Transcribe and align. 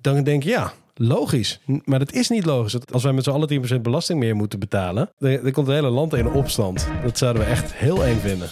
dan 0.00 0.22
denk 0.22 0.42
je 0.42 0.48
ja, 0.48 0.72
logisch. 0.94 1.60
Maar 1.84 1.98
dat 1.98 2.12
is 2.12 2.28
niet 2.28 2.44
logisch. 2.44 2.76
Als 2.92 3.02
wij 3.02 3.12
met 3.12 3.24
z'n 3.24 3.30
allen 3.30 3.78
10% 3.78 3.80
belasting 3.80 4.18
meer 4.18 4.36
moeten 4.36 4.58
betalen, 4.58 5.10
dan, 5.18 5.40
komt 5.42 5.66
het 5.66 5.76
hele 5.76 5.88
land 5.88 6.14
in 6.14 6.28
opstand. 6.28 6.88
Dat 7.02 7.18
zouden 7.18 7.42
we 7.42 7.48
echt 7.48 7.74
heel 7.74 8.04
eng 8.04 8.18
vinden. 8.18 8.48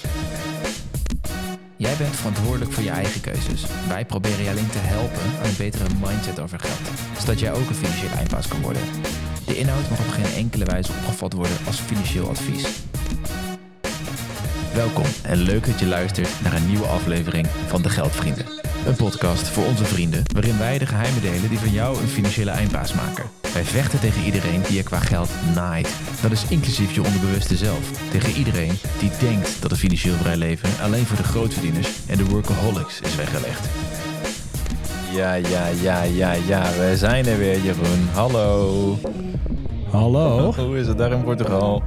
Jij 1.76 1.96
bent 1.96 2.16
verantwoordelijk 2.16 2.72
voor 2.72 2.82
je 2.82 2.90
eigen 2.90 3.21
keuzes. 3.21 3.64
Wij 3.88 4.04
proberen 4.04 4.45
je 4.45 4.50
alleen 4.50 4.71
te 4.71 4.79
helpen 4.79 5.22
aan 5.40 5.48
een 5.48 5.56
betere 5.58 5.84
mindset 6.04 6.40
over 6.40 6.61
geld, 6.61 7.21
zodat 7.21 7.40
jij 7.40 7.53
ook 7.53 7.69
een 7.69 7.74
financiële 7.74 8.15
eindbaas 8.15 8.49
kan 8.49 8.62
worden. 8.62 8.83
De 9.46 9.58
inhoud 9.58 9.90
mag 9.90 9.99
op 9.99 10.08
geen 10.08 10.35
enkele 10.37 10.65
wijze 10.65 10.92
opgevat 10.92 11.33
worden 11.33 11.56
als 11.67 11.80
financieel 11.80 12.28
advies. 12.28 12.83
Welkom 14.74 15.04
en 15.22 15.37
leuk 15.37 15.67
dat 15.67 15.80
je 15.80 15.87
luistert 15.87 16.28
naar 16.42 16.55
een 16.55 16.66
nieuwe 16.66 16.87
aflevering 16.87 17.46
van 17.46 17.83
De 17.83 17.88
Geldvrienden. 17.88 18.46
Een 18.88 18.96
podcast 18.96 19.48
voor 19.48 19.64
onze 19.64 19.84
vrienden 19.84 20.23
waarin 20.32 20.59
wij 20.59 20.78
de 20.78 20.86
geheimen 20.86 21.23
delen 21.23 21.48
die 21.48 21.59
van 21.59 21.70
jou 21.70 21.98
een 21.98 22.09
financiële 22.09 22.50
eindbaas 22.50 22.95
maken. 22.95 23.24
Wij 23.52 23.65
vechten 23.65 24.01
tegen 24.01 24.24
iedereen 24.24 24.62
die 24.62 24.77
je 24.77 24.83
qua 24.83 24.98
geld 24.98 25.30
naait. 25.55 25.96
Dat 26.23 26.30
is 26.30 26.45
inclusief 26.48 26.95
je 26.95 27.02
onderbewuste 27.02 27.56
zelf. 27.56 28.10
Tegen 28.10 28.32
iedereen 28.32 28.73
die 28.98 29.10
denkt 29.20 29.62
dat 29.62 29.70
een 29.70 29.77
financieel 29.77 30.15
vrij 30.15 30.37
leven 30.37 30.69
alleen 30.82 31.06
voor 31.06 31.16
de 31.16 31.23
grootverdieners 31.23 31.88
en 32.06 32.16
de 32.16 32.24
workaholics 32.24 33.01
is 33.01 33.16
weggelegd. 33.16 33.69
Ja, 35.15 35.34
ja, 35.34 35.66
ja, 35.66 36.02
ja, 36.02 36.32
ja, 36.32 36.62
we 36.62 36.96
zijn 36.96 37.27
er 37.27 37.38
weer, 37.38 37.60
Jeroen. 37.60 38.09
Hallo. 38.12 38.98
Hallo? 39.91 40.52
Hoe 40.52 40.79
is 40.79 40.87
het 40.87 40.98
daar 40.98 41.12
in 41.12 41.23
Portugal? 41.23 41.82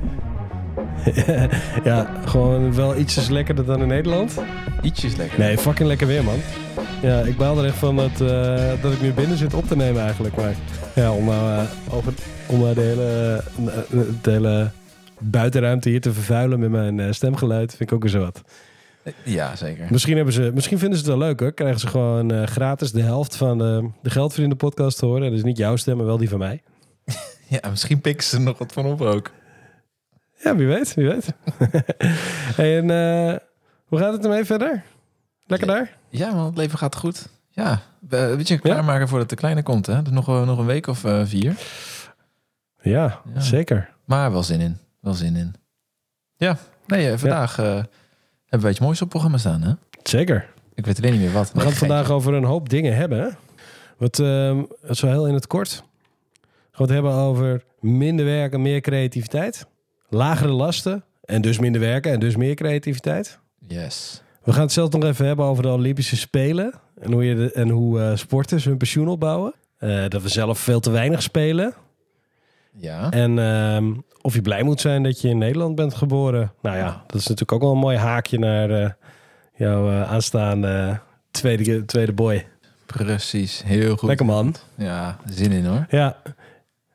ja, 1.83 2.21
gewoon 2.25 2.75
wel 2.75 2.97
ietsjes 2.97 3.29
lekkerder 3.29 3.65
dan 3.65 3.81
in 3.81 3.87
Nederland. 3.87 4.37
Ietsjes 4.81 5.15
lekker. 5.15 5.39
Nee, 5.39 5.57
fucking 5.57 5.87
lekker 5.87 6.07
weer, 6.07 6.23
man. 6.23 6.39
Ja, 7.01 7.19
ik 7.19 7.37
baal 7.37 7.57
er 7.57 7.65
echt 7.65 7.77
van 7.77 7.95
dat, 7.95 8.21
eh, 8.21 8.71
dat 8.81 8.93
ik 8.93 9.01
nu 9.01 9.11
binnen 9.11 9.37
zit 9.37 9.53
op 9.53 9.67
te 9.67 9.75
nemen 9.75 10.01
eigenlijk. 10.01 10.35
Maar 10.35 10.55
ja, 10.95 11.11
om 11.13 11.25
nou, 11.25 11.59
eh, 11.59 11.95
over, 11.95 12.13
om 12.47 12.59
nou 12.59 12.73
de, 12.73 12.81
hele, 12.81 13.43
eh, 13.55 13.99
de 14.21 14.31
hele 14.31 14.71
buitenruimte 15.21 15.89
hier 15.89 16.01
te 16.01 16.13
vervuilen 16.13 16.59
met 16.59 16.69
mijn 16.69 16.99
eh, 16.99 17.11
stemgeluid, 17.11 17.69
vind 17.69 17.89
ik 17.89 17.95
ook 17.95 18.01
weer 18.01 18.11
zo 18.11 18.19
wat. 18.19 18.41
Ja, 19.23 19.55
zeker. 19.55 19.87
Misschien, 19.89 20.15
hebben 20.15 20.33
ze, 20.33 20.51
misschien 20.53 20.79
vinden 20.79 20.99
ze 20.99 21.03
het 21.03 21.13
wel 21.13 21.27
leuk 21.27 21.39
hoor. 21.39 21.51
Krijgen 21.51 21.79
ze 21.79 21.87
gewoon 21.87 22.31
eh, 22.31 22.43
gratis 22.43 22.91
de 22.91 23.01
helft 23.01 23.35
van 23.35 23.57
de, 23.57 23.89
de 24.01 24.55
podcast 24.55 24.97
te 24.97 25.05
horen. 25.05 25.31
Dus 25.31 25.43
niet 25.43 25.57
jouw 25.57 25.75
stem, 25.75 25.97
maar 25.97 26.05
wel 26.05 26.17
die 26.17 26.29
van 26.29 26.39
mij. 26.39 26.61
Ja, 27.61 27.69
misschien 27.69 28.01
pikken 28.01 28.23
ze 28.23 28.35
er 28.35 28.41
nog 28.41 28.57
wat 28.57 28.73
van 28.73 28.85
op 28.85 29.01
ook. 29.01 29.31
Ja, 30.43 30.55
wie 30.55 30.67
weet, 30.67 30.93
wie 30.93 31.07
weet. 31.07 31.33
en 32.57 32.89
eh, 32.89 33.35
hoe 33.85 33.99
gaat 33.99 34.13
het 34.13 34.23
ermee 34.23 34.45
verder? 34.45 34.83
Lekker 35.45 35.67
daar? 35.67 35.97
Ja, 36.09 36.33
man, 36.33 36.45
het 36.45 36.57
leven 36.57 36.77
gaat 36.77 36.95
goed. 36.95 37.27
Ja, 37.49 37.81
we- 37.99 38.35
weet 38.35 38.47
je, 38.47 38.59
klaarmaken 38.59 39.07
voordat 39.07 39.29
de 39.29 39.35
kleine 39.35 39.63
komt, 39.63 39.85
hè? 39.85 40.01
Dus 40.01 40.13
nog, 40.13 40.27
eh, 40.27 40.45
nog 40.45 40.57
een 40.59 40.65
week 40.65 40.87
of 40.87 41.03
eh, 41.03 41.21
vier. 41.25 41.55
Ja, 42.81 43.21
Ja. 43.33 43.39
zeker. 43.41 43.89
Maar 44.05 44.31
wel 44.31 44.43
zin 44.43 44.59
in. 44.59 44.77
Wel 44.99 45.13
zin 45.13 45.35
in. 45.35 45.53
Ja, 46.35 46.57
nee, 46.87 47.17
vandaag 47.17 47.55
hebben 47.55 47.89
wij 48.61 48.69
iets 48.71 48.79
moois 48.79 48.95
op 48.95 48.99
het 49.01 49.09
programma 49.09 49.37
staan, 49.37 49.61
hè? 49.61 49.73
Zeker. 50.03 50.49
Ik 50.73 50.85
weet 50.85 50.97
alleen 50.97 51.11
niet 51.11 51.21
meer 51.21 51.31
wat. 51.31 51.51
We 51.51 51.59
gaan 51.59 51.69
het 51.69 51.77
vandaag 51.77 52.09
over 52.09 52.33
een 52.33 52.43
hoop 52.43 52.69
dingen 52.69 52.95
hebben. 52.95 53.19
Hè? 53.21 53.27
Wat, 53.97 54.19
ehm, 54.19 54.61
wel 54.81 55.11
heel 55.11 55.27
in 55.27 55.33
het 55.33 55.47
kort. 55.47 55.83
We 56.41 56.47
gaan 56.71 56.85
het 56.85 56.89
hebben 56.89 57.11
over 57.13 57.63
minder 57.79 58.25
werken, 58.25 58.61
meer 58.61 58.81
creativiteit. 58.81 59.65
Lagere 60.13 60.51
lasten 60.51 61.03
en 61.25 61.41
dus 61.41 61.59
minder 61.59 61.81
werken 61.81 62.11
en 62.11 62.19
dus 62.19 62.35
meer 62.35 62.55
creativiteit. 62.55 63.39
Yes. 63.67 64.21
We 64.43 64.53
gaan 64.53 64.61
het 64.61 64.71
zelfs 64.71 64.95
nog 64.95 65.03
even 65.03 65.25
hebben 65.25 65.45
over 65.45 65.63
de 65.63 65.69
Olympische 65.69 66.17
Spelen. 66.17 66.73
En 66.99 67.11
hoe, 67.11 67.25
je 67.25 67.35
de, 67.35 67.51
en 67.51 67.69
hoe 67.69 68.01
eh, 68.01 68.15
sporters 68.15 68.65
hun 68.65 68.77
pensioen 68.77 69.07
opbouwen. 69.07 69.53
Eh, 69.77 70.07
dat 70.07 70.21
we 70.21 70.29
zelf 70.29 70.59
veel 70.59 70.79
te 70.79 70.91
weinig 70.91 71.21
spelen. 71.21 71.73
Ja. 72.71 73.11
En 73.11 73.39
ehm, 73.39 73.93
of 74.21 74.33
je 74.33 74.41
blij 74.41 74.63
moet 74.63 74.81
zijn 74.81 75.03
dat 75.03 75.21
je 75.21 75.29
in 75.29 75.37
Nederland 75.37 75.75
bent 75.75 75.93
geboren. 75.93 76.53
Nou 76.61 76.77
ja, 76.77 77.03
dat 77.07 77.15
is 77.15 77.27
natuurlijk 77.27 77.51
ook 77.51 77.61
wel 77.61 77.71
een 77.71 77.77
mooi 77.77 77.97
haakje 77.97 78.39
naar 78.39 78.69
eh, 78.69 78.89
jouw 79.55 80.03
aanstaande 80.03 80.99
tweede, 81.31 81.85
tweede 81.85 82.13
boy. 82.13 82.47
Precies. 82.85 83.63
Heel 83.65 83.95
goed. 83.95 84.07
Lekker 84.07 84.25
man. 84.25 84.55
Ja, 84.75 85.17
zin 85.29 85.51
in 85.51 85.65
hoor. 85.65 85.85
Ja. 85.89 86.17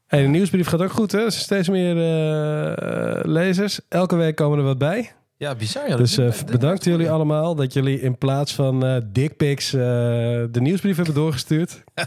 Hey, 0.07 0.23
de 0.23 0.29
nieuwsbrief 0.29 0.67
gaat 0.67 0.83
ook 0.83 0.91
goed, 0.93 1.13
hè? 1.13 1.19
Er 1.25 1.31
zijn 1.31 1.43
steeds 1.45 1.69
meer 1.69 1.97
eh, 1.97 3.25
lezers. 3.25 3.81
Elke 3.89 4.17
week 4.17 4.37
komen 4.37 4.59
er 4.59 4.65
wat 4.65 4.79
bij. 4.79 5.13
Ja, 5.37 5.55
bizar. 5.55 5.89
Ja, 5.89 5.97
Dus 5.97 6.19
eh, 6.19 6.33
bedankt 6.51 6.85
jullie 6.85 7.11
allemaal 7.11 7.55
dat 7.55 7.73
jullie 7.73 8.01
in 8.01 8.19
plaats 8.19 8.55
van 8.55 8.85
eh 8.85 8.97
dickpics 9.13 9.71
de 9.71 10.49
nieuwsbrief 10.53 10.97
hebben 10.97 11.15
doorgestuurd. 11.15 11.83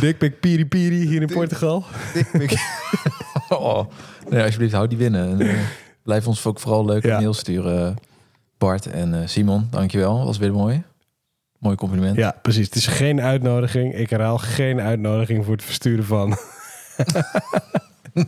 Dickpic 0.00 0.40
piri 0.40 0.66
piri 0.66 1.06
hier 1.06 1.20
in 1.22 1.28
Portugal. 1.32 1.84
oh. 3.48 3.84
Nee, 4.28 4.42
alsjeblieft, 4.42 4.72
hou 4.72 4.88
die 4.88 4.98
binnen. 4.98 5.40
En, 5.40 5.56
blijf 6.02 6.26
ons 6.26 6.46
ook 6.46 6.60
vooral 6.60 6.84
leuk 6.84 7.02
Ja. 7.04 7.14
een 7.14 7.20
mail 7.20 7.34
sturen. 7.34 7.96
Bart 8.58 8.86
en 8.86 9.28
Simon, 9.28 9.66
dankjewel. 9.70 10.24
Was 10.24 10.38
weer 10.38 10.52
mooi. 10.52 10.82
Mooi 11.64 11.76
compliment. 11.76 12.16
Ja, 12.16 12.34
precies. 12.42 12.66
Het 12.66 12.74
is 12.74 12.86
geen 12.86 13.20
uitnodiging. 13.20 13.94
Ik 13.94 14.10
herhaal 14.10 14.38
geen 14.38 14.80
uitnodiging 14.80 15.44
voor 15.44 15.54
het 15.54 15.64
versturen 15.64 16.04
van. 16.04 16.36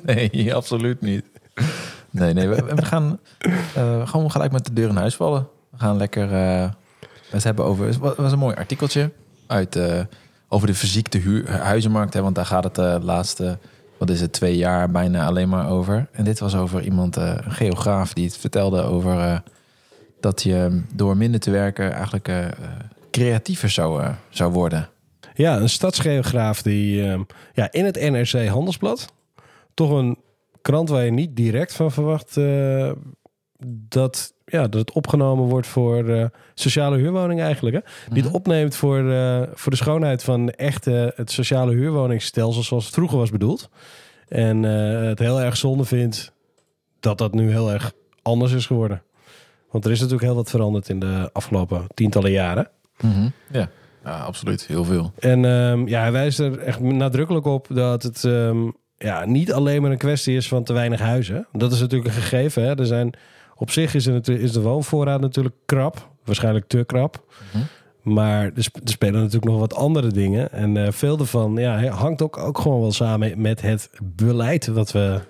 Nee, 0.04 0.54
absoluut 0.54 1.00
niet. 1.00 1.24
Nee, 2.10 2.32
nee, 2.32 2.48
we, 2.48 2.64
we 2.74 2.84
gaan 2.84 3.18
eh, 3.74 4.08
gewoon 4.08 4.30
gelijk 4.30 4.52
met 4.52 4.64
de 4.64 4.72
deur 4.72 4.88
in 4.88 4.96
huis 4.96 5.14
vallen. 5.14 5.48
We 5.70 5.78
gaan 5.78 5.96
lekker 5.96 6.32
eh 6.32 6.68
het 7.30 7.44
hebben 7.44 7.64
over. 7.64 7.86
Het 7.86 7.98
was 7.98 8.32
een 8.32 8.38
mooi 8.38 8.56
artikeltje 8.56 9.10
uit 9.46 9.76
eh, 9.76 10.00
over 10.48 10.66
de 10.66 10.74
fysieke 10.74 11.18
huur, 11.18 11.50
huizenmarkt. 11.50 12.14
Hè, 12.14 12.22
want 12.22 12.34
daar 12.34 12.46
gaat 12.46 12.64
het 12.64 12.74
de 12.74 12.98
laatste, 13.02 13.58
wat 13.98 14.10
is 14.10 14.20
het, 14.20 14.32
twee 14.32 14.56
jaar 14.56 14.90
bijna 14.90 15.26
alleen 15.26 15.48
maar 15.48 15.70
over. 15.70 16.08
En 16.12 16.24
dit 16.24 16.38
was 16.38 16.56
over 16.56 16.82
iemand, 16.82 17.16
een 17.16 17.52
geograaf, 17.52 18.12
die 18.12 18.24
het 18.24 18.36
vertelde 18.36 18.82
over 18.82 19.42
dat 20.20 20.42
je 20.42 20.82
door 20.94 21.16
minder 21.16 21.40
te 21.40 21.50
werken 21.50 21.92
eigenlijk 21.92 22.28
creatiever 23.16 23.70
zou, 23.70 24.02
eh, 24.02 24.12
zou 24.28 24.52
worden. 24.52 24.88
Ja, 25.34 25.56
een 25.56 25.68
stadsgeograaf 25.68 26.62
die 26.62 27.08
ehm, 27.08 27.22
ja, 27.52 27.72
in 27.72 27.84
het 27.84 28.10
NRC 28.10 28.46
Handelsblad, 28.46 29.12
toch 29.74 29.90
een 29.90 30.18
krant 30.62 30.88
waar 30.88 31.04
je 31.04 31.10
niet 31.10 31.36
direct 31.36 31.74
van 31.74 31.92
verwacht 31.92 32.36
eh, 32.36 32.92
dat, 33.88 34.34
ja, 34.44 34.62
dat 34.68 34.80
het 34.80 34.92
opgenomen 34.92 35.44
wordt 35.44 35.66
voor 35.66 36.08
eh, 36.08 36.24
sociale 36.54 36.96
huurwoningen 36.96 37.44
eigenlijk. 37.44 37.76
Hè? 37.76 38.12
Die 38.14 38.22
het 38.22 38.32
opneemt 38.32 38.74
voor, 38.74 38.98
voor 39.54 39.70
de 39.70 39.78
schoonheid 39.78 40.22
van 40.22 40.50
echte 40.50 41.12
het 41.16 41.30
sociale 41.30 41.72
huurwoningsstelsel 41.72 42.62
zoals 42.62 42.84
het 42.84 42.94
vroeger 42.94 43.18
was 43.18 43.30
bedoeld. 43.30 43.68
En 44.28 44.62
het 44.62 45.18
heel 45.18 45.40
erg 45.40 45.56
zonde 45.56 45.84
vindt 45.84 46.32
dat 47.00 47.18
dat 47.18 47.34
nu 47.34 47.50
heel 47.50 47.72
erg 47.72 47.92
anders 48.22 48.52
is 48.52 48.66
geworden. 48.66 49.02
Want 49.70 49.84
er 49.84 49.90
is 49.90 49.98
natuurlijk 49.98 50.26
heel 50.26 50.36
wat 50.36 50.50
veranderd 50.50 50.88
in 50.88 50.98
de 50.98 51.30
afgelopen 51.32 51.84
tientallen 51.94 52.30
jaren. 52.30 52.70
Mhm. 53.00 53.28
Ja. 53.50 53.68
ja, 54.04 54.18
absoluut. 54.18 54.66
Heel 54.66 54.84
veel. 54.84 55.12
En 55.18 55.44
ehm, 55.44 55.86
ja, 55.88 56.00
hij 56.00 56.12
wijst 56.12 56.38
er 56.38 56.58
echt 56.58 56.80
nadrukkelijk 56.80 57.46
op 57.46 57.66
dat 57.70 58.02
het 58.02 58.24
ehm, 58.24 58.70
ja, 58.98 59.24
niet 59.24 59.52
alleen 59.52 59.82
maar 59.82 59.90
een 59.90 59.98
kwestie 59.98 60.36
is 60.36 60.48
van 60.48 60.64
te 60.64 60.72
weinig 60.72 61.00
huizen. 61.00 61.46
Dat 61.52 61.72
is 61.72 61.80
natuurlijk 61.80 62.14
een 62.14 62.22
gegeven. 62.22 62.62
Hè? 62.62 62.78
Er 62.78 62.86
zijn, 62.86 63.12
op 63.56 63.70
zich 63.70 63.94
is, 63.94 64.06
natu- 64.06 64.38
is 64.42 64.52
de 64.52 64.60
woonvoorraad 64.60 65.20
natuurlijk 65.20 65.54
krap. 65.66 66.08
Waarschijnlijk 66.24 66.66
te 66.68 66.84
krap. 66.86 67.24
Mhm. 67.52 67.62
Maar 68.14 68.44
er, 68.44 68.62
sp- 68.62 68.76
er 68.84 68.88
spelen 68.90 69.14
natuurlijk 69.20 69.44
nog 69.44 69.58
wat 69.58 69.74
andere 69.74 70.08
dingen. 70.08 70.52
En 70.52 70.76
eh, 70.76 70.92
veel 70.92 71.16
daarvan 71.16 71.56
ja, 71.56 71.84
hangt 71.86 72.22
ook, 72.22 72.38
ook 72.38 72.58
gewoon 72.58 72.80
wel 72.80 72.92
samen 72.92 73.40
met 73.40 73.60
het 73.62 73.90
beleid 74.02 74.66
wat 74.66 74.92
we 74.92 75.20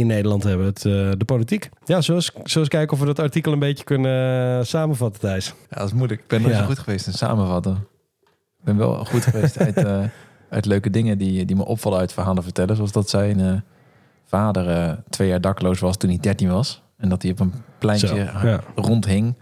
in 0.00 0.06
Nederland 0.06 0.42
hebben. 0.42 0.66
Het, 0.66 0.84
eh, 0.84 0.92
de 1.18 1.24
politiek. 1.26 1.68
Ja, 1.84 2.00
zo 2.00 2.14
eens, 2.14 2.32
zo 2.44 2.58
eens 2.58 2.68
kijken 2.68 2.92
of 2.92 3.00
we 3.00 3.06
dat 3.06 3.18
artikel 3.18 3.52
een 3.52 3.58
beetje 3.58 3.84
kunnen 3.84 4.58
eh, 4.58 4.64
samenvatten, 4.64 5.20
Thijs. 5.20 5.46
Ja, 5.70 5.76
dat 5.76 5.86
is 5.86 5.92
moeilijk. 5.92 6.20
Ik 6.20 6.26
ben 6.26 6.40
nooit 6.42 6.54
Ja. 6.54 6.60
zo 6.60 6.66
goed 6.66 6.78
geweest 6.78 7.06
in 7.06 7.12
samenvatten. 7.12 7.72
Ik 8.58 8.64
ben 8.64 8.76
wel 8.76 9.04
goed 9.04 9.22
geweest 9.22 9.58
uit, 9.58 9.76
eh, 9.86 10.02
uit 10.48 10.66
leuke 10.66 10.90
dingen 10.90 11.18
die, 11.18 11.44
die 11.44 11.56
me 11.56 11.64
opvallen 11.64 11.98
uit 11.98 12.12
verhalen 12.12 12.42
vertellen. 12.42 12.76
Zoals 12.76 12.92
dat 12.92 13.08
zijn 13.10 13.40
eh, 13.40 13.52
vader 14.26 14.68
eh, 14.68 14.92
twee 15.10 15.28
jaar 15.28 15.40
dakloos 15.40 15.80
was 15.80 15.96
toen 15.96 16.10
hij 16.10 16.18
13 16.18 16.50
was. 16.50 16.82
En 16.96 17.08
dat 17.08 17.22
hij 17.22 17.30
op 17.30 17.40
een 17.40 17.52
pleintje 17.78 18.06
Zo, 18.06 18.14
ja. 18.16 18.60
rondhing. 18.74 19.34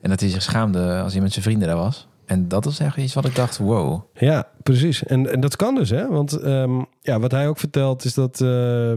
En 0.00 0.10
dat 0.10 0.20
hij 0.20 0.28
zich 0.28 0.42
schaamde 0.42 1.00
als 1.02 1.12
hij 1.12 1.22
met 1.22 1.32
zijn 1.32 1.44
vrienden 1.44 1.68
daar 1.68 1.76
was. 1.76 2.08
En 2.26 2.48
dat 2.48 2.66
is 2.66 2.78
echt 2.80 2.96
iets 2.96 3.14
wat 3.14 3.24
ik 3.24 3.34
dacht, 3.34 3.58
wow. 3.58 4.00
Ja, 4.14 4.48
precies. 4.62 5.04
En, 5.04 5.32
en 5.32 5.40
dat 5.40 5.56
kan 5.56 5.74
dus, 5.74 5.90
hè? 5.90 6.08
Want 6.08 6.32
ehm, 6.40 6.82
ja, 7.00 7.18
wat 7.20 7.30
hij 7.30 7.48
ook 7.48 7.58
vertelt 7.58 8.04
is 8.04 8.14
dat 8.14 8.40
eh, 8.40 8.92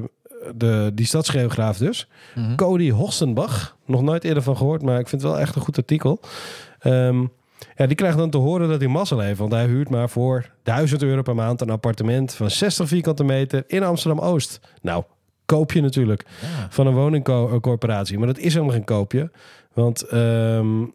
de, 0.56 0.92
die 0.94 1.06
stadsgeograaf 1.06 1.78
dus, 1.78 2.08
Mhm. 2.36 2.56
Cody 2.56 2.92
Hostenbach, 2.92 3.78
nog 3.86 4.02
nooit 4.02 4.24
eerder 4.24 4.44
van 4.44 4.58
gehoord, 4.58 4.82
maar 4.82 5.00
ik 5.00 5.08
vind 5.08 5.22
het 5.22 5.32
wel 5.32 5.40
echt 5.40 5.56
een 5.56 5.62
goed 5.62 5.78
artikel. 5.78 6.20
Ehm, 6.80 7.22
ja, 7.76 7.86
die 7.88 7.96
krijgt 7.96 8.18
dan 8.18 8.30
te 8.30 8.38
horen 8.38 8.70
dat 8.70 8.80
hij 8.80 8.90
mazzel 8.90 9.20
heeft, 9.20 9.40
want 9.40 9.52
hij 9.52 9.66
huurt 9.66 9.90
maar 9.90 10.10
voor 10.10 10.50
1000 10.64 11.04
euro 11.04 11.22
per 11.22 11.36
maand 11.36 11.62
een 11.62 11.70
appartement 11.70 12.34
van 12.34 12.50
60 12.50 12.88
vierkante 12.88 13.24
meter 13.24 13.64
in 13.68 13.84
Amsterdam 13.84 14.20
Oost. 14.26 14.60
Nou, 14.82 15.04
koop 15.46 15.72
je 15.72 15.82
natuurlijk 15.82 16.26
Ja. 16.42 16.68
van 16.70 16.88
een 16.88 16.94
woningcorporatie. 16.94 18.18
Maar 18.18 18.28
dat 18.28 18.38
is 18.38 18.54
helemaal 18.54 18.76
geen 18.76 18.84
koopje. 18.84 19.32
Want 19.74 20.02
ehm, 20.02 20.86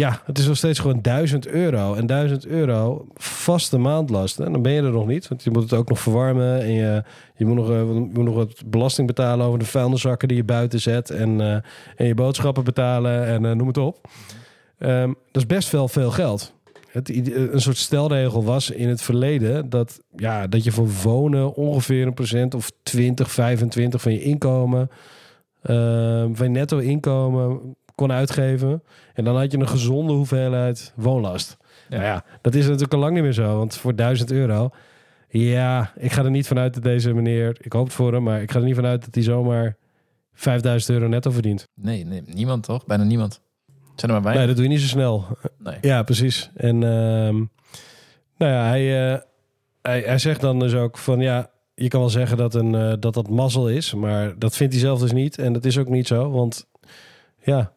ja, 0.00 0.20
het 0.24 0.38
is 0.38 0.46
nog 0.46 0.56
steeds 0.56 0.78
gewoon 0.78 1.02
1000 1.02 1.46
euro. 1.46 1.94
En 1.94 2.06
1000 2.06 2.46
euro 2.46 3.06
vaste 3.14 3.78
maandlast. 3.78 4.40
En 4.40 4.52
dan 4.52 4.62
ben 4.62 4.72
je 4.72 4.82
er 4.82 4.92
nog 4.92 5.06
niet. 5.06 5.28
Want 5.28 5.44
je 5.44 5.50
moet 5.50 5.62
het 5.62 5.72
ook 5.72 5.88
nog 5.88 5.98
verwarmen. 5.98 6.60
En 6.60 6.72
je, 6.72 7.02
je, 7.36 7.46
moet, 7.46 7.56
nog, 7.56 7.70
eh, 7.70 7.76
je 7.76 8.10
moet 8.12 8.24
nog 8.24 8.34
wat 8.34 8.62
belasting 8.66 9.06
betalen 9.06 9.46
over 9.46 9.58
de 9.58 9.64
vuilniszakken 9.64 10.28
die 10.28 10.36
je 10.36 10.44
buiten 10.44 10.80
zet. 10.80 11.10
En, 11.10 11.40
eh, 11.40 11.52
en 11.96 12.06
je 12.06 12.14
boodschappen 12.14 12.64
betalen. 12.64 13.26
En 13.26 13.44
eh, 13.44 13.52
noem 13.52 13.66
het 13.66 13.78
op. 13.78 14.08
Ehm, 14.78 15.06
dat 15.06 15.42
is 15.42 15.46
best 15.46 15.70
wel 15.70 15.88
veel 15.88 16.10
geld. 16.10 16.54
Het, 16.90 17.08
een 17.36 17.60
soort 17.60 17.76
stelregel 17.76 18.44
was 18.44 18.70
in 18.70 18.88
het 18.88 19.02
verleden 19.02 19.68
dat, 19.68 20.00
ja, 20.16 20.46
dat 20.46 20.64
je 20.64 20.72
voor 20.72 20.88
wonen 21.02 21.54
ongeveer 21.54 22.06
een 22.06 22.14
procent 22.14 22.54
of 22.54 22.70
20, 22.82 23.30
25 23.30 24.00
van 24.00 24.12
je 24.12 24.22
inkomen, 24.22 24.90
ehm, 25.62 26.34
van 26.34 26.46
je 26.46 26.52
netto 26.52 26.78
inkomen 26.78 27.76
kon 28.00 28.12
uitgeven. 28.12 28.82
En 29.14 29.24
dan 29.24 29.36
had 29.36 29.52
je 29.52 29.58
een 29.58 29.68
gezonde 29.68 30.12
hoeveelheid 30.12 30.92
woonlast. 30.96 31.56
Ja. 31.88 31.96
Nou 31.96 32.08
ja, 32.08 32.24
dat 32.40 32.54
is 32.54 32.64
natuurlijk 32.64 32.92
al 32.92 32.98
lang 32.98 33.14
niet 33.14 33.22
meer 33.22 33.32
zo. 33.32 33.56
Want 33.56 33.76
voor 33.76 33.94
1000 33.94 34.30
euro, 34.32 34.70
ja, 35.28 35.92
ik 35.96 36.12
ga 36.12 36.24
er 36.24 36.30
niet 36.30 36.46
vanuit 36.46 36.74
dat 36.74 36.82
deze 36.82 37.12
meneer, 37.12 37.56
ik 37.60 37.72
hoop 37.72 37.84
het 37.84 37.94
voor 37.94 38.12
hem, 38.12 38.22
maar 38.22 38.42
ik 38.42 38.50
ga 38.50 38.58
er 38.58 38.64
niet 38.64 38.74
vanuit 38.74 39.04
dat 39.04 39.14
hij 39.14 39.22
zomaar 39.22 39.76
5000 40.32 40.92
euro 40.92 41.08
netto 41.08 41.30
verdient. 41.30 41.68
Nee, 41.74 42.04
nee, 42.04 42.22
niemand 42.26 42.62
toch? 42.62 42.86
Bijna 42.86 43.04
niemand. 43.04 43.40
Zijn 43.94 44.12
er 44.12 44.20
maar 44.20 44.20
Nee, 44.20 44.22
weinig? 44.22 44.46
dat 44.46 44.56
doe 44.56 44.64
je 44.64 44.70
niet 44.70 44.80
zo 44.80 44.86
snel. 44.86 45.26
Nee. 45.58 45.78
Ja, 45.80 46.02
precies. 46.02 46.50
En 46.54 46.82
ehm, 46.82 47.36
nou 48.36 48.52
ja, 48.52 48.64
hij, 48.64 49.12
eh, 49.12 49.20
hij, 49.82 50.00
hij 50.00 50.18
zegt 50.18 50.40
dan 50.40 50.58
dus 50.58 50.74
ook 50.74 50.98
van 50.98 51.20
ja, 51.20 51.50
je 51.74 51.88
kan 51.88 52.00
wel 52.00 52.08
zeggen 52.08 52.36
dat, 52.36 52.54
een, 52.54 52.74
eh, 52.74 52.92
dat 53.00 53.14
dat 53.14 53.28
mazzel 53.28 53.68
is, 53.68 53.94
maar 53.94 54.38
dat 54.38 54.56
vindt 54.56 54.72
hij 54.72 54.82
zelf 54.82 55.00
dus 55.00 55.12
niet. 55.12 55.38
En 55.38 55.52
dat 55.52 55.64
is 55.64 55.78
ook 55.78 55.88
niet 55.88 56.06
zo, 56.06 56.30
want 56.30 56.66
ja, 57.42 57.72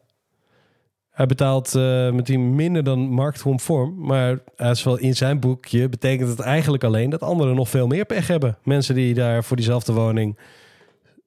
hij 1.13 1.25
betaalt 1.25 1.75
eh 1.75 2.11
met 2.11 2.25
die 2.25 2.39
minder 2.39 2.83
dan 2.83 2.99
marktconform, 2.99 3.95
maar 3.97 4.39
hij 4.55 4.71
is 4.71 4.83
wel 4.83 4.97
in 4.97 5.15
zijn 5.15 5.39
boekje 5.39 5.89
betekent 5.89 6.29
het 6.29 6.39
eigenlijk 6.39 6.83
alleen 6.83 7.09
dat 7.09 7.21
anderen 7.21 7.55
nog 7.55 7.69
veel 7.69 7.87
meer 7.87 8.05
pech 8.05 8.27
hebben. 8.27 8.57
Mensen 8.63 8.95
die 8.95 9.13
daar 9.13 9.43
voor 9.43 9.55
diezelfde 9.55 9.93
woning 9.93 10.37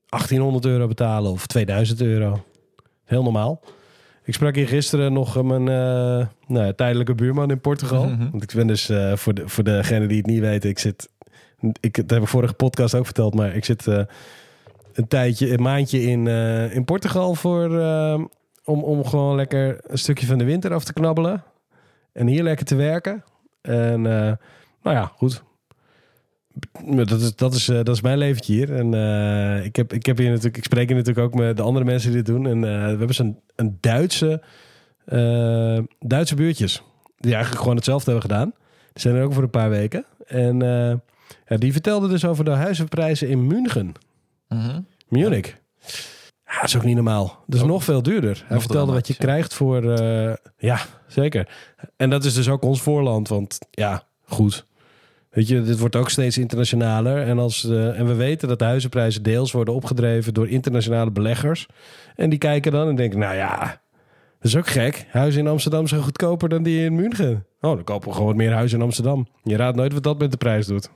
1800 0.08 0.64
euro 0.64 0.86
betalen 0.86 1.30
of 1.30 1.46
2000 1.46 2.00
euro. 2.00 2.44
Heel 3.04 3.22
normaal. 3.22 3.60
Ik 4.24 4.34
sprak 4.34 4.54
hier 4.54 4.68
gisteren 4.68 5.12
nog 5.12 5.42
mijn 5.42 5.68
eh, 5.68 6.26
nou, 6.46 6.74
tijdelijke 6.74 7.14
buurman 7.14 7.50
in 7.50 7.60
Portugal. 7.60 8.04
Mhm. 8.04 8.30
Want 8.30 8.42
ik 8.42 8.52
ben 8.54 8.66
dus, 8.66 8.88
eh, 8.88 9.16
voor, 9.16 9.34
de, 9.34 9.48
voor 9.48 9.64
degenen 9.64 10.08
die 10.08 10.16
het 10.16 10.26
niet 10.26 10.40
weten, 10.40 10.70
ik 10.70 10.78
zit, 10.78 11.08
ik, 11.80 11.94
dat 11.96 12.10
heb 12.10 12.22
ik 12.22 12.28
vorige 12.28 12.54
podcast 12.54 12.94
ook 12.94 13.04
verteld, 13.04 13.34
maar 13.34 13.54
ik 13.54 13.64
zit 13.64 13.86
een 13.86 15.08
tijdje, 15.08 15.52
een 15.52 15.62
maandje 15.62 16.02
in, 16.02 16.26
in 16.70 16.84
Portugal 16.84 17.34
voor, 17.34 17.70
om, 18.66 18.82
om 18.82 19.04
gewoon 19.04 19.36
lekker 19.36 19.78
een 19.82 19.98
stukje 19.98 20.26
van 20.26 20.38
de 20.38 20.44
winter 20.44 20.74
af 20.74 20.84
te 20.84 20.92
knabbelen. 20.92 21.44
En 22.12 22.26
hier 22.26 22.42
lekker 22.42 22.66
te 22.66 22.74
werken. 22.74 23.24
En 23.60 24.06
eh, 24.06 24.32
nou 24.82 24.96
ja, 24.96 25.12
goed. 25.16 25.42
Dat 26.84 27.20
is, 27.20 27.36
dat, 27.36 27.54
is, 27.54 27.68
eh, 27.68 27.76
dat 27.76 27.88
is 27.88 28.00
mijn 28.00 28.18
leventje 28.18 28.52
hier. 28.52 28.74
En 28.74 28.94
eh, 28.94 29.64
ik, 29.64 29.76
heb, 29.76 29.92
ik, 29.92 30.06
heb 30.06 30.18
hier 30.18 30.28
natuurlijk, 30.28 30.56
ik 30.56 30.64
spreek 30.64 30.88
hier 30.88 30.96
natuurlijk 30.96 31.26
ook 31.26 31.40
met 31.40 31.56
de 31.56 31.62
andere 31.62 31.84
mensen 31.84 32.12
die 32.12 32.22
dit 32.22 32.34
doen. 32.34 32.46
En 32.46 32.60
we 32.60 32.66
hebben 32.98 33.14
zo'n 33.14 33.40
een 33.56 33.78
Duitse, 33.80 34.42
Duitse 35.98 36.34
buurtjes. 36.34 36.82
Die 37.16 37.32
eigenlijk 37.32 37.60
gewoon 37.60 37.76
hetzelfde 37.76 38.10
hebben 38.10 38.30
gedaan. 38.30 38.52
Die 38.92 39.02
zijn 39.02 39.14
er 39.14 39.24
ook 39.24 39.32
voor 39.32 39.42
een 39.42 39.50
paar 39.50 39.70
weken. 39.70 40.04
En 40.26 40.58
ja, 41.46 41.56
die 41.56 41.72
vertelde 41.72 42.08
dus 42.08 42.24
over 42.24 42.44
de 42.44 42.50
huizenprijzen 42.50 43.28
in 43.28 43.46
München. 43.46 43.92
Mhm. 44.48 44.80
Munich. 45.08 45.46
Ja, 45.46 46.15
dat 46.54 46.64
is 46.64 46.76
ook 46.76 46.84
niet 46.84 46.94
normaal. 46.94 47.42
Dat 47.46 47.56
is 47.56 47.62
Ook 47.62 47.68
nog 47.68 47.84
veel 47.84 48.02
duurder. 48.02 48.44
Hij 48.46 48.60
vertelde 48.60 48.92
wat 48.92 49.06
je 49.06 49.14
ja. 49.18 49.24
krijgt 49.24 49.54
voor... 49.54 49.90
eh, 49.92 50.34
ja, 50.58 50.78
zeker. 51.06 51.48
En 51.96 52.10
dat 52.10 52.24
is 52.24 52.34
dus 52.34 52.48
ook 52.48 52.62
ons 52.62 52.80
voorland. 52.80 53.28
Want 53.28 53.58
ja, 53.70 54.02
goed. 54.24 54.66
Weet 55.30 55.48
je, 55.48 55.62
dit 55.62 55.78
wordt 55.78 55.96
ook 55.96 56.10
steeds 56.10 56.38
internationaler. 56.38 57.22
En, 57.22 57.38
als, 57.38 57.64
eh, 57.64 57.98
en 57.98 58.06
we 58.06 58.14
weten 58.14 58.48
dat 58.48 58.58
de 58.58 58.64
huizenprijzen 58.64 59.22
deels 59.22 59.52
worden 59.52 59.74
opgedreven 59.74 60.34
door 60.34 60.48
internationale 60.48 61.10
beleggers. 61.10 61.66
En 62.14 62.30
die 62.30 62.38
kijken 62.38 62.72
dan 62.72 62.88
en 62.88 62.96
denken, 62.96 63.18
nou 63.18 63.34
ja, 63.34 63.80
dat 64.38 64.50
is 64.50 64.56
ook 64.56 64.66
gek. 64.66 65.06
Huizen 65.10 65.40
in 65.40 65.48
Amsterdam 65.48 65.86
zijn 65.86 66.02
goedkoper 66.02 66.48
dan 66.48 66.62
die 66.62 66.84
in 66.84 66.94
München. 66.94 67.46
Oh, 67.60 67.74
dan 67.74 67.84
kopen 67.84 68.08
we 68.08 68.14
gewoon 68.14 68.36
meer 68.36 68.52
huizen 68.52 68.78
in 68.78 68.84
Amsterdam. 68.84 69.26
Je 69.42 69.56
raadt 69.56 69.76
nooit 69.76 69.92
wat 69.92 70.02
dat 70.02 70.18
met 70.18 70.30
de 70.30 70.36
prijs 70.36 70.66
doet. 70.66 70.90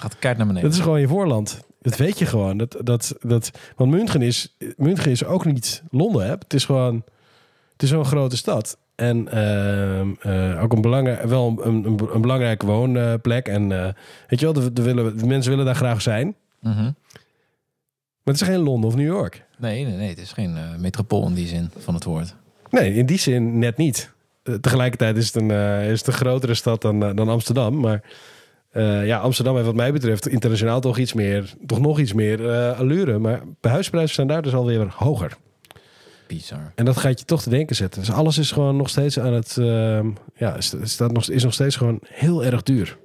Gaat 0.00 0.18
keihard 0.18 0.36
naar 0.36 0.46
beneden. 0.46 0.68
Dat 0.68 0.78
is 0.78 0.84
gewoon 0.84 1.00
je 1.00 1.08
voorland. 1.08 1.60
Dat 1.82 1.96
weet 1.96 2.18
je 2.18 2.26
gewoon. 2.26 2.56
Dat, 2.56 2.76
dat, 2.82 3.14
dat, 3.20 3.50
want 3.76 3.90
München 3.90 4.22
is, 4.22 4.56
München 4.76 5.10
is 5.10 5.24
ook 5.24 5.44
niet 5.44 5.82
Londen. 5.90 6.24
Hè? 6.24 6.30
Het 6.30 6.54
is 6.54 6.64
gewoon... 6.64 6.94
Het 7.72 7.82
is 7.82 7.88
zo'n 7.88 8.04
grote 8.04 8.36
stad. 8.36 8.78
En 8.94 9.28
ehm, 9.28 10.10
eh, 10.20 10.62
ook 10.62 10.72
een, 10.72 10.80
belangrijk, 10.80 11.22
wel 11.22 11.46
een, 11.62 11.86
een, 11.86 12.08
een 12.14 12.20
belangrijke 12.20 12.66
woonplek. 12.66 13.48
En 13.48 13.72
eh, 13.72 13.92
weet 14.28 14.40
je 14.40 14.52
wel, 14.52 14.52
de, 14.52 14.72
de 14.72 14.82
willen, 14.82 15.18
de 15.18 15.26
mensen 15.26 15.50
willen 15.50 15.64
daar 15.66 15.74
graag 15.74 16.02
zijn. 16.02 16.34
Maar 16.60 16.72
Mhm. 16.74 16.90
het 18.24 18.34
is 18.40 18.42
geen 18.42 18.58
Londen 18.60 18.88
of 18.90 18.96
New 18.96 19.06
York. 19.06 19.44
Nee, 19.58 19.84
nee, 19.84 19.96
nee. 19.96 20.08
Het 20.08 20.18
is 20.18 20.32
geen 20.32 20.56
eh, 20.56 20.62
metropool 20.78 21.26
in 21.26 21.34
die 21.34 21.46
zin 21.46 21.70
van 21.78 21.94
het 21.94 22.04
woord. 22.04 22.34
Nee, 22.70 22.94
in 22.94 23.06
die 23.06 23.18
zin 23.18 23.58
net 23.58 23.76
niet. 23.76 24.10
Tegelijkertijd 24.60 25.16
is 25.16 25.26
het 25.26 25.42
een, 25.42 25.50
is 25.90 25.98
het 25.98 26.06
een 26.06 26.12
grotere 26.12 26.54
stad 26.54 26.82
dan, 26.82 27.00
dan 27.00 27.28
Amsterdam. 27.28 27.80
Maar 27.80 28.02
eh, 28.70 29.06
ja, 29.06 29.18
Amsterdam 29.18 29.54
heeft 29.54 29.66
wat 29.66 29.74
mij 29.74 29.92
betreft 29.92 30.28
internationaal 30.28 30.80
toch 30.80 30.98
iets 30.98 31.12
meer, 31.12 31.54
toch 31.66 31.80
nog 31.80 31.98
iets 31.98 32.12
meer 32.12 32.50
eh, 32.50 32.78
allure. 32.78 33.18
Maar 33.18 33.40
de 33.60 33.68
huisprijzen 33.68 34.14
zijn 34.14 34.26
daar 34.26 34.42
dus 34.42 34.54
alweer 34.54 34.92
hoger. 34.96 35.36
Bizar. 36.26 36.72
En 36.74 36.84
dat 36.84 36.96
gaat 36.96 37.18
je 37.18 37.24
toch 37.24 37.42
te 37.42 37.50
denken 37.50 37.76
zetten. 37.76 38.00
Dus 38.00 38.10
alles 38.10 38.38
is 38.38 38.52
gewoon 38.52 38.76
nog 38.76 38.88
steeds 38.88 39.18
aan 39.18 39.32
het, 39.32 39.56
ehm, 39.56 40.10
ja, 40.36 40.56
is, 40.56 40.74
staat 40.82 41.12
nog, 41.12 41.28
is 41.28 41.44
nog 41.44 41.52
steeds 41.52 41.76
gewoon 41.76 42.00
heel 42.04 42.44
erg 42.44 42.62
duur. 42.62 42.96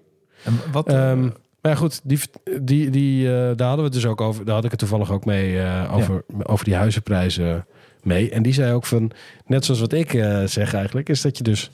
En 0.43 0.59
wat... 0.71 0.87
Ehm, 0.87 1.21
maar 1.61 1.73
ja, 1.73 1.79
goed, 1.79 2.01
die, 2.03 2.19
die, 2.61 2.89
die, 2.89 3.23
daar 3.25 3.67
hadden 3.67 3.77
we 3.77 3.83
het 3.83 3.93
dus 3.93 4.05
ook 4.05 4.21
over. 4.21 4.45
Daar 4.45 4.55
had 4.55 4.63
ik 4.63 4.71
het 4.71 4.79
toevallig 4.79 5.11
ook 5.11 5.25
mee 5.25 5.61
over, 5.91 6.23
over 6.43 6.65
die 6.65 6.75
huizenprijzen 6.75 7.65
mee. 8.03 8.29
En 8.29 8.43
die 8.43 8.53
zei 8.53 8.73
ook 8.73 8.85
van, 8.85 9.11
net 9.45 9.65
zoals 9.65 9.79
wat 9.79 9.93
ik 9.93 10.09
zeg 10.45 10.73
eigenlijk, 10.73 11.09
is 11.09 11.21
dat 11.21 11.37
je 11.37 11.43
dus 11.43 11.71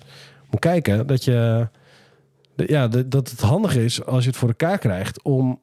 moet 0.50 0.60
kijken 0.60 1.08
dat 1.08 1.24
je, 1.24 1.68
ja, 2.56 2.88
dat 2.88 3.30
het 3.30 3.42
handig 3.42 3.76
is 3.76 4.06
als 4.06 4.24
je 4.24 4.30
het 4.30 4.40
voor 4.40 4.48
elkaar 4.48 4.78
krijgt 4.78 5.22
om 5.22 5.60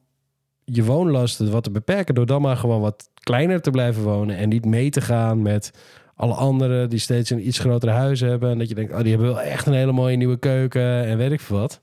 je 0.63 0.83
woonlasten 0.83 1.51
wat 1.51 1.63
te 1.63 1.71
beperken 1.71 2.15
door 2.15 2.25
dan 2.25 2.41
maar 2.41 2.57
gewoon 2.57 2.81
wat 2.81 3.09
kleiner 3.13 3.61
te 3.61 3.71
blijven 3.71 4.03
wonen 4.03 4.37
en 4.37 4.49
niet 4.49 4.65
mee 4.65 4.89
te 4.89 5.01
gaan 5.01 5.41
met 5.41 5.71
alle 6.15 6.33
anderen 6.33 6.89
die 6.89 6.99
steeds 6.99 7.29
een 7.29 7.47
iets 7.47 7.59
grotere 7.59 7.91
huis 7.91 8.19
hebben 8.19 8.49
en 8.49 8.57
dat 8.57 8.69
je 8.69 8.75
denkt, 8.75 8.93
oh 8.93 8.99
die 8.99 9.09
hebben 9.09 9.27
wel 9.27 9.41
echt 9.41 9.65
een 9.65 9.73
hele 9.73 9.91
mooie 9.91 10.15
nieuwe 10.15 10.37
keuken 10.37 11.05
en 11.05 11.17
weet 11.17 11.31
ik 11.31 11.39
veel 11.39 11.57
wat. 11.57 11.81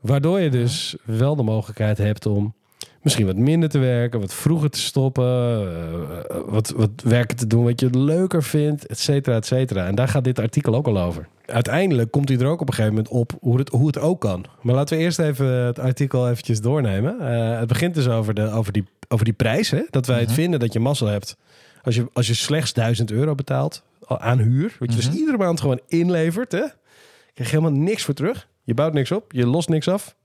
Waardoor 0.00 0.40
je 0.40 0.50
dus 0.50 0.96
wel 1.04 1.36
de 1.36 1.42
mogelijkheid 1.42 1.98
hebt 1.98 2.26
om 2.26 2.54
misschien 3.04 3.26
wat 3.26 3.36
minder 3.36 3.68
te 3.68 3.78
werken, 3.78 4.20
wat 4.20 4.34
vroeger 4.34 4.70
te 4.70 4.78
stoppen, 4.78 5.24
eh, 5.24 6.36
wat, 6.46 6.70
wat 6.76 6.90
werken 7.04 7.36
te 7.36 7.46
doen 7.46 7.64
wat 7.64 7.80
je 7.80 7.98
leuker 7.98 8.42
vindt, 8.42 8.86
et 8.86 8.98
cetera, 8.98 9.36
et 9.36 9.46
cetera. 9.46 9.86
En 9.86 9.94
daar 9.94 10.08
gaat 10.08 10.24
dit 10.24 10.38
artikel 10.38 10.74
ook 10.74 10.86
al 10.86 10.98
over. 11.00 11.28
Uiteindelijk 11.46 12.10
komt 12.10 12.28
hij 12.28 12.38
er 12.38 12.46
ook 12.46 12.60
op 12.60 12.68
een 12.68 12.74
gegeven 12.74 12.94
moment 12.96 13.12
op 13.12 13.32
hoe 13.40 13.58
het, 13.58 13.68
hoe 13.68 13.86
het 13.86 13.98
ook 13.98 14.20
kan. 14.20 14.44
Maar 14.62 14.74
laten 14.74 14.96
we 14.96 15.02
eerst 15.02 15.18
even 15.18 15.46
het 15.46 15.78
artikel 15.78 16.28
eventjes 16.30 16.60
doornemen. 16.60 17.20
Eh, 17.20 17.58
het 17.58 17.68
begint 17.68 17.94
dus 17.94 18.08
over, 18.08 18.34
de, 18.34 18.50
over, 18.50 18.72
die, 18.72 18.84
over 19.08 19.24
die 19.24 19.34
prijs. 19.34 19.70
Hè? 19.70 19.82
Dat 19.90 20.06
wij 20.06 20.18
het 20.18 20.26
Mhm. 20.28 20.34
vinden 20.36 20.60
dat 20.60 20.72
je 20.72 20.80
mazzel 20.80 21.06
hebt. 21.06 21.36
Als 21.82 21.94
je, 21.94 22.06
als 22.12 22.26
je 22.26 22.34
slechts 22.34 22.72
1000 22.72 23.10
euro 23.10 23.34
betaalt 23.34 23.82
aan 24.06 24.38
huur, 24.38 24.76
wat 24.78 24.90
je 24.90 24.96
dus 24.96 25.08
Mhm. 25.08 25.16
iedere 25.16 25.36
maand 25.36 25.60
gewoon 25.60 25.80
inlevert, 25.88 26.52
hè? 26.52 26.64
krijg 27.34 27.50
je 27.50 27.56
helemaal 27.56 27.80
niks 27.80 28.02
voor 28.04 28.14
terug. 28.14 28.48
Je 28.62 28.74
bouwt 28.74 28.92
niks 28.92 29.12
op, 29.12 29.32
je 29.32 29.46
lost 29.46 29.68
niks 29.68 29.88
af. 29.88 30.16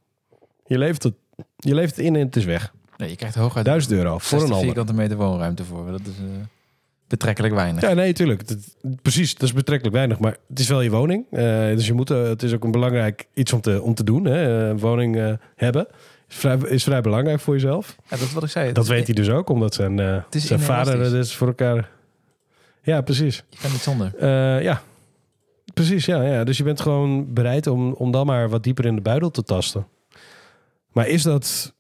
Je 0.66 0.78
levert 0.78 1.04
het, 1.04 1.14
je 1.56 1.76
het 1.76 1.98
in 1.98 2.16
en 2.16 2.26
het 2.26 2.36
is 2.36 2.46
weg. 2.46 2.74
nee, 2.98 3.10
je 3.10 3.16
krijgt 3.16 3.36
hooguit 3.36 3.66
1000 3.66 3.94
euro 3.94 4.10
voor 4.10 4.20
60 4.20 4.40
een 4.40 4.56
ander. 4.56 4.66
vierkante 4.66 4.94
meter 4.94 5.18
woonruimte 5.18 5.64
voor. 5.64 5.92
Dat 5.92 6.02
is 6.02 6.18
eh, 6.18 6.26
betrekkelijk 7.08 7.54
weinig. 7.54 7.82
Ja, 7.82 7.94
nee, 7.94 8.14
tuurlijk. 8.14 8.48
Dat- 8.48 8.76
precies, 9.02 9.34
dat 9.34 9.44
is 9.44 9.54
betrekkelijk 9.54 9.96
weinig. 9.96 10.20
Maar 10.20 10.38
het 10.50 10.60
is 10.60 10.68
wel 10.68 10.82
je 10.82 10.90
woning. 10.90 11.26
Eh, 11.32 11.42
dus 11.66 11.88
je 11.88 11.94
moet, 11.94 12.10
eh, 12.12 12.24
het 12.24 12.44
is 12.44 12.54
ook 12.54 12.64
een 12.64 12.72
belangrijk 12.72 13.28
iets 13.34 13.54
om 13.54 13.62
te, 13.62 13.82
om 13.82 13.94
te 13.94 14.04
doen. 14.04 14.26
Hè? 14.26 14.70
Een 14.70 14.80
woning 14.80 15.38
hebben 15.56 15.88
is 16.30 16.36
vrij, 16.36 16.58
is 16.58 16.84
vrij 16.84 17.02
belangrijk 17.02 17.40
voor 17.40 17.54
jezelf. 17.54 17.96
Ja, 18.04 18.18
dat 18.18 18.28
is 18.28 18.34
wat 18.34 18.44
ik 18.44 18.50
zei. 18.50 18.72
Dat 18.72 18.88
weet 18.88 19.06
hij 19.06 19.16
dus 19.16 19.30
ook, 19.30 19.50
omdat 19.50 19.74
zijn, 19.74 20.24
zijn 20.30 20.60
vader 20.60 21.16
is 21.16 21.36
voor 21.36 21.48
elkaar... 21.48 21.90
Ja, 22.82 23.02
precies. 23.02 23.44
Je 23.50 23.58
kan 23.62 23.72
niet 23.72 23.82
zonder. 23.82 24.26
Ja, 24.64 24.82
precies. 25.74 26.06
Ja, 26.06 26.22
ja. 26.22 26.44
Dus 26.44 26.58
je 26.58 26.64
bent 26.64 26.82
gewoon 26.82 27.34
bereid 27.34 27.68
om, 27.68 27.94
om 27.94 28.12
dan 28.12 28.26
maar 28.26 28.50
wat 28.50 28.64
dieper 28.64 28.86
in 28.86 28.96
de 28.96 29.02
buidel 29.02 29.32
te 29.32 29.44
tasten. 29.44 29.88
Maar 31.00 31.08
is 31.08 31.24
dat 31.24 31.76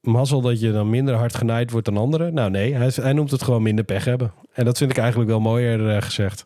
mazzel 0.00 0.40
dat 0.40 0.60
je 0.60 0.72
dan 0.72 0.90
minder 0.90 1.14
hard 1.14 1.34
genaaid 1.34 1.70
wordt 1.70 1.86
dan 1.86 1.96
anderen? 1.96 2.34
Nou 2.34 2.50
nee, 2.50 2.74
hij, 2.74 2.90
hij 2.94 3.12
noemt 3.12 3.30
het 3.30 3.42
gewoon 3.42 3.62
minder 3.62 3.84
pech 3.84 4.04
hebben. 4.04 4.32
En 4.52 4.64
dat 4.64 4.78
vind 4.78 4.90
ik 4.90 4.98
eigenlijk 4.98 5.30
wel 5.30 5.40
mooier 5.40 5.90
eh, 5.90 6.02
gezegd. 6.02 6.44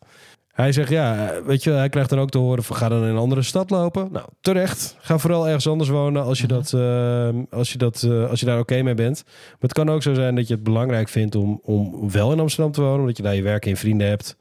Hij 0.53 0.73
zegt, 0.73 0.91
ja, 0.91 1.29
eh, 1.31 1.45
weet 1.45 1.63
je, 1.63 1.71
hij 1.71 1.89
krijgt 1.89 2.11
dan 2.11 2.19
ook 2.19 2.31
te 2.31 2.39
horen 2.39 2.65
van 2.65 2.77
ga 2.77 2.89
dan 2.89 3.03
in 3.03 3.09
een 3.09 3.17
andere 3.17 3.43
stad 3.43 3.71
lopen. 3.71 4.09
Nou, 4.13 4.27
terecht. 4.41 4.97
Ga 4.99 5.19
vooral 5.19 5.47
ergens 5.47 5.69
anders 5.69 5.91
wonen 5.91 6.23
als 6.23 6.41
je, 6.41 6.47
Mhm. 6.47 6.55
dat, 6.55 6.73
eh, 6.73 7.59
als 7.59 7.73
je, 7.73 7.79
dat, 7.79 8.03
eh, 8.03 8.31
als 8.31 8.41
je 8.41 8.47
daar 8.47 8.59
oké 8.59 8.83
mee 8.83 8.95
bent. 8.95 9.23
Maar 9.25 9.57
het 9.61 9.73
kan 9.73 9.91
ook 9.91 10.03
zo 10.03 10.15
zijn 10.15 10.35
dat 10.35 10.49
je 10.49 10.55
het 10.55 10.63
belangrijk 10.63 11.09
vindt 11.09 11.35
om, 11.35 11.61
om 11.63 12.11
wel 12.11 12.33
in 12.33 12.41
Amsterdam 12.41 12.73
te 12.73 12.81
wonen. 12.81 13.01
Omdat 13.01 13.17
je 13.17 13.23
daar 13.23 13.35
je 13.35 13.43
werk 13.43 13.67
en 13.67 13.77
vrienden 13.77 14.09
hebt. 14.09 14.37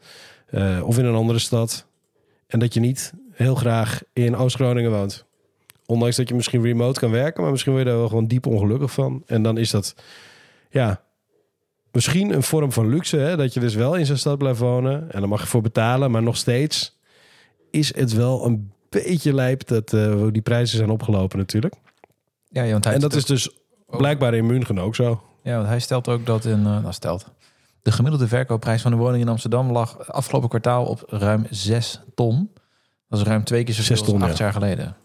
Of 0.84 0.98
in 0.98 1.06
een 1.06 1.16
andere 1.16 1.40
stad. 1.40 1.88
En 2.48 2.60
dat 2.60 2.74
je 2.74 2.80
niet 2.80 3.14
heel 3.32 3.56
graag 3.56 4.02
in 4.14 4.36
Oost-Groningen 4.36 4.92
woont. 4.92 5.26
Ondanks 5.92 6.16
dat 6.16 6.30
je 6.30 6.36
misschien 6.36 6.62
remote 6.62 7.00
kan 7.00 7.12
werken, 7.12 7.42
maar 7.42 7.52
misschien 7.52 7.72
word 7.72 7.84
je 7.84 7.90
daar 7.90 8.00
wel 8.00 8.10
gewoon 8.10 8.28
diep 8.28 8.46
ongelukkig 8.46 8.92
van. 8.92 9.24
En 9.26 9.44
dan 9.44 9.58
is 9.58 9.70
dat, 9.70 9.96
ja, 10.70 11.02
misschien 11.92 12.34
een 12.34 12.44
vorm 12.44 12.72
van 12.72 12.90
luxe. 12.90 13.18
Hè? 13.18 13.38
Dat 13.38 13.54
je 13.54 13.60
dus 13.60 13.76
wel 13.76 13.96
in 13.96 14.06
zo'n 14.06 14.18
stad 14.18 14.38
blijft 14.38 14.60
wonen. 14.60 15.12
En 15.12 15.20
dan 15.20 15.30
mag 15.30 15.42
je 15.42 15.48
voor 15.48 15.62
betalen, 15.62 16.12
maar 16.12 16.24
nog 16.24 16.38
steeds 16.38 17.00
is 17.72 17.96
het 17.96 18.14
wel 18.14 18.46
een 18.46 18.72
beetje 18.90 19.34
lijp 19.34 19.68
dat 19.68 19.94
eh, 19.94 20.26
die 20.32 20.42
prijzen 20.42 20.78
zijn 20.78 20.90
opgelopen 20.90 21.38
natuurlijk. 21.38 21.76
Ja, 22.50 22.64
ja, 22.64 22.72
want 22.72 22.84
hij 22.84 22.94
En 22.94 23.00
dat 23.00 23.14
is 23.14 23.26
dus 23.26 23.50
blijkbaar 23.88 24.34
in 24.34 24.46
München 24.46 24.80
ook 24.80 24.96
zo. 24.96 25.22
Ja, 25.44 25.56
want 25.56 25.68
hij 25.68 25.80
stelt 25.80 26.08
ook 26.08 26.26
dat 26.26 26.46
in... 26.46 26.62
nou, 26.62 26.94
stelt. 26.94 27.26
De 27.82 27.92
gemiddelde 27.92 28.28
verkoopprijs 28.28 28.82
van 28.82 28.92
de 28.92 28.98
woning 28.98 29.24
in 29.24 29.30
Amsterdam 29.30 29.72
lag 29.72 30.08
afgelopen 30.12 30.50
kwartaal 30.50 30.86
op 30.86 31.04
ruim 31.08 31.46
6 31.50 32.02
ton. 32.16 32.52
Dat 33.08 33.20
is 33.20 33.26
ruim 33.26 33.44
twee 33.44 33.64
keer 33.64 33.74
zoveel 33.74 34.04
ton, 34.04 34.14
als 34.14 34.24
ja. 34.24 34.30
acht 34.30 34.38
jaar 34.38 34.54
geleden. 34.54 34.96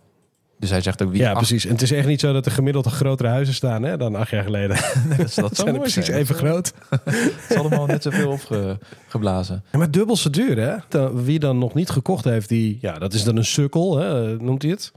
Dus 0.58 0.70
hij 0.70 0.80
zegt 0.80 1.02
ook 1.02 1.10
wie 1.10 1.20
Ja, 1.20 1.28
acht- 1.28 1.36
precies. 1.36 1.64
En 1.64 1.72
het 1.72 1.82
is 1.82 1.90
echt 1.92 2.06
niet 2.06 2.20
zo 2.20 2.32
dat 2.32 2.46
er 2.46 2.52
gemiddeld 2.52 2.86
grotere 2.86 3.28
huizen 3.28 3.54
staan 3.54 3.82
hè, 3.82 3.96
dan 3.96 4.14
acht 4.14 4.30
jaar 4.30 4.42
geleden. 4.42 4.76
dat, 5.16 5.34
dat 5.34 5.56
zijn 5.56 5.66
er 5.68 5.74
mooi 5.74 5.78
precies 5.92 6.08
even 6.08 6.34
groot. 6.34 6.72
Het 7.04 7.32
is 7.48 7.56
allemaal 7.56 7.86
net 7.86 8.02
zoveel 8.02 8.30
opgeblazen. 8.30 9.64
Ja, 9.72 9.78
maar 9.78 9.90
dubbel 9.90 10.16
zo 10.16 10.30
duur, 10.30 10.58
hè? 10.60 10.76
Dan- 10.88 11.24
Wie 11.24 11.38
dan 11.38 11.58
nog 11.58 11.74
niet 11.74 11.90
gekocht 11.90 12.24
heeft, 12.24 12.48
die, 12.48 12.78
ja, 12.80 12.98
dat 12.98 13.12
is 13.14 13.24
dan 13.24 13.36
een 13.36 13.44
sukkel, 13.44 13.96
hè, 13.98 14.36
noemt 14.36 14.62
hij 14.62 14.70
het. 14.70 14.92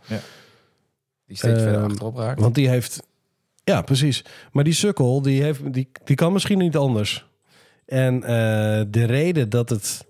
Die 1.25 1.37
steeds 1.37 1.53
Ehm, 1.59 1.63
verder 1.63 1.83
achterop 1.83 2.15
raakt. 2.17 2.39
Want 2.41 2.55
die 2.55 2.69
heeft, 2.69 2.99
ja, 3.63 3.81
precies. 3.81 4.23
Maar 4.51 4.63
die 4.63 4.73
sukkel, 4.73 5.21
die, 5.21 5.43
heeft, 5.43 5.73
die, 5.73 5.89
die 6.03 6.15
kan 6.15 6.33
misschien 6.33 6.57
niet 6.57 6.77
anders. 6.77 7.25
En 7.85 8.23
eh, 8.23 8.29
de 8.87 9.03
reden 9.05 9.49
dat 9.49 9.69
het, 9.69 10.05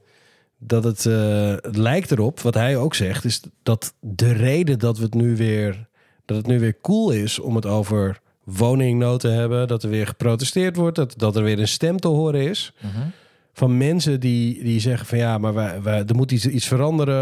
dat 0.60 0.84
het, 0.84 1.06
eh, 1.06 1.50
het 1.62 1.78
lijkt 1.78 2.12
erop, 2.12 2.40
wat 2.40 2.54
hij 2.54 2.78
ook 2.78 2.96
zegt, 2.96 3.26
is 3.26 3.42
dat 3.64 3.94
de 4.00 4.32
reden 4.32 4.80
dat 4.80 4.98
we 4.98 5.04
het 5.04 5.14
nu 5.14 5.36
weer, 5.36 5.88
dat 6.26 6.38
het 6.38 6.48
nu 6.48 6.60
weer 6.60 6.78
cool 6.82 7.12
is 7.12 7.40
om 7.40 7.56
het 7.56 7.66
over 7.66 8.20
woningnood 8.44 9.20
te 9.20 9.28
hebben, 9.28 9.68
dat 9.68 9.84
er 9.84 9.90
weer 9.90 10.08
geprotesteerd 10.08 10.76
wordt, 10.76 10.96
dat, 10.96 11.14
dat 11.18 11.36
er 11.36 11.44
weer 11.44 11.60
een 11.60 11.68
stem 11.68 12.00
te 12.00 12.08
horen 12.08 12.42
is 12.42 12.74
Mhm. 12.82 13.08
van 13.54 13.78
mensen 13.78 14.20
die, 14.20 14.64
die 14.64 14.80
zeggen 14.80 15.06
van 15.08 15.18
ja, 15.18 15.38
maar 15.38 15.54
wij, 15.54 15.82
wij, 15.82 16.04
er 16.06 16.16
moet 16.16 16.32
iets, 16.32 16.48
iets 16.48 16.68
veranderen. 16.68 17.22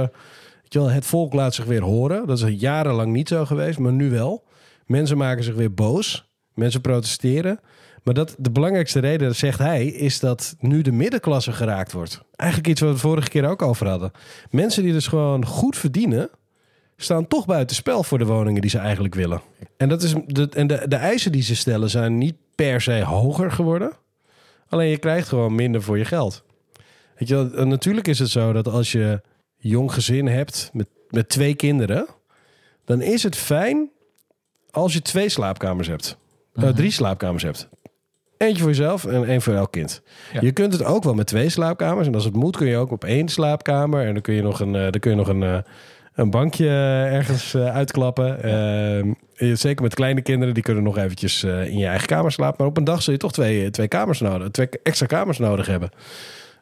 Weet 0.61 0.73
je 0.73 0.79
wel, 0.79 0.89
het 0.89 1.05
volk 1.05 1.33
laat 1.33 1.53
zich 1.55 1.65
weer 1.65 1.81
horen. 1.83 2.27
Dat 2.27 2.41
is 2.41 2.59
jarenlang 2.59 3.11
niet 3.13 3.27
zo 3.27 3.45
geweest, 3.45 3.79
maar 3.79 3.91
nu 3.91 4.09
wel. 4.09 4.43
Mensen 4.85 5.17
maken 5.17 5.43
zich 5.43 5.55
weer 5.55 5.73
boos. 5.73 6.29
Mensen 6.53 6.81
protesteren. 6.81 7.59
Maar 8.07 8.15
dat, 8.15 8.35
de 8.37 8.51
belangrijkste 8.51 8.99
reden, 8.99 9.27
dat 9.27 9.35
zegt 9.35 9.59
hij, 9.59 9.85
is 9.85 10.19
dat 10.19 10.55
nu 10.59 10.81
de 10.81 10.91
middenklasse 10.91 11.51
geraakt 11.51 11.91
wordt. 11.91 12.21
Eigenlijk 12.35 12.69
iets 12.69 12.81
wat 12.81 12.89
we 12.89 12.95
de 12.95 13.01
vorige 13.01 13.29
keer 13.29 13.49
ook 13.49 13.61
over 13.61 13.87
hadden. 13.87 14.11
Mensen 14.49 14.83
die 14.83 14.91
dus 14.93 15.07
gewoon 15.07 15.45
goed 15.45 15.77
verdienen, 15.77 16.29
staan 16.97 17.27
toch 17.27 17.45
buiten 17.45 17.75
spel 17.75 18.03
voor 18.03 18.17
de 18.17 18.25
woningen 18.25 18.61
die 18.61 18.69
ze 18.69 18.77
eigenlijk 18.77 19.15
willen. 19.15 19.41
En, 19.77 19.89
dat 19.89 20.03
is 20.03 20.13
de, 20.25 20.49
en 20.49 20.67
de, 20.67 20.87
de 20.87 20.95
eisen 20.95 21.31
die 21.31 21.41
ze 21.41 21.55
stellen 21.55 21.89
zijn 21.89 22.17
niet 22.17 22.35
per 22.55 22.81
se 22.81 23.03
hoger 23.03 23.51
geworden. 23.51 23.91
Alleen 24.69 24.89
je 24.89 24.97
krijgt 24.97 25.27
gewoon 25.27 25.55
minder 25.55 25.81
voor 25.81 25.97
je 25.97 26.05
geld. 26.05 26.43
Weet 27.17 27.27
je, 27.27 27.63
natuurlijk 27.65 28.07
is 28.07 28.19
het 28.19 28.29
zo 28.29 28.53
dat 28.53 28.67
als 28.67 28.91
je 28.91 29.21
jong 29.57 29.93
gezin 29.93 30.27
hebt 30.27 30.69
met, 30.73 30.87
met 31.09 31.29
twee 31.29 31.55
kinderen, 31.55 32.05
dan 32.85 33.01
is 33.01 33.23
het 33.23 33.35
fijn 33.35 33.89
als 34.71 34.93
je 34.93 35.01
twee 35.01 35.29
slaapkamers 35.29 35.87
hebt. 35.87 36.17
Eh, 36.57 36.63
Mhm. 36.63 36.73
drie 36.75 36.91
slaapkamers 36.91 37.43
hebt. 37.43 37.69
Eentje 38.37 38.61
voor 38.61 38.71
jezelf 38.71 39.05
en 39.05 39.25
één 39.25 39.41
voor 39.41 39.53
elk 39.53 39.71
kind. 39.71 40.01
Ja. 40.33 40.39
Je 40.41 40.51
kunt 40.51 40.73
het 40.73 40.83
ook 40.83 41.03
wel 41.03 41.13
met 41.13 41.27
twee 41.27 41.49
slaapkamers. 41.49 42.07
En 42.07 42.13
als 42.13 42.25
het 42.25 42.35
moet 42.35 42.57
kun 42.57 42.67
je 42.67 42.77
ook 42.77 42.91
op 42.91 43.03
één 43.03 43.27
slaapkamer. 43.27 44.05
En 44.05 44.13
dan 44.13 44.21
kun 44.21 44.33
je 44.33 44.41
nog 44.41 44.59
een, 44.59 44.75
eh, 44.75 44.81
dan 44.81 44.99
kun 44.99 45.11
je 45.11 45.17
nog 45.17 45.27
een, 45.27 45.43
eh, 45.43 45.57
een 46.17 46.29
bankje 46.29 46.69
ergens 47.11 47.53
eh, 47.53 47.75
uitklappen. 47.75 48.43
Ehm, 48.43 49.13
eh, 49.35 49.55
zeker 49.55 49.83
met 49.83 49.95
kleine 49.95 50.21
kinderen, 50.21 50.53
die 50.53 50.63
kunnen 50.63 50.83
nog 50.83 50.97
eventjes 50.97 51.43
in 51.43 51.77
je 51.77 51.85
eigen 51.85 52.07
kamer 52.07 52.31
slapen. 52.31 52.55
Maar 52.57 52.67
op 52.67 52.77
een 52.77 52.83
dag 52.83 53.01
zul 53.01 53.13
je 53.13 53.19
toch 53.19 53.33
twee, 53.33 53.69
twee 53.69 53.87
kamers 53.87 54.19
nodig, 54.19 54.49
twee 54.49 54.69
extra 54.83 55.05
kamers 55.05 55.37
nodig 55.37 55.67
hebben. 55.67 55.89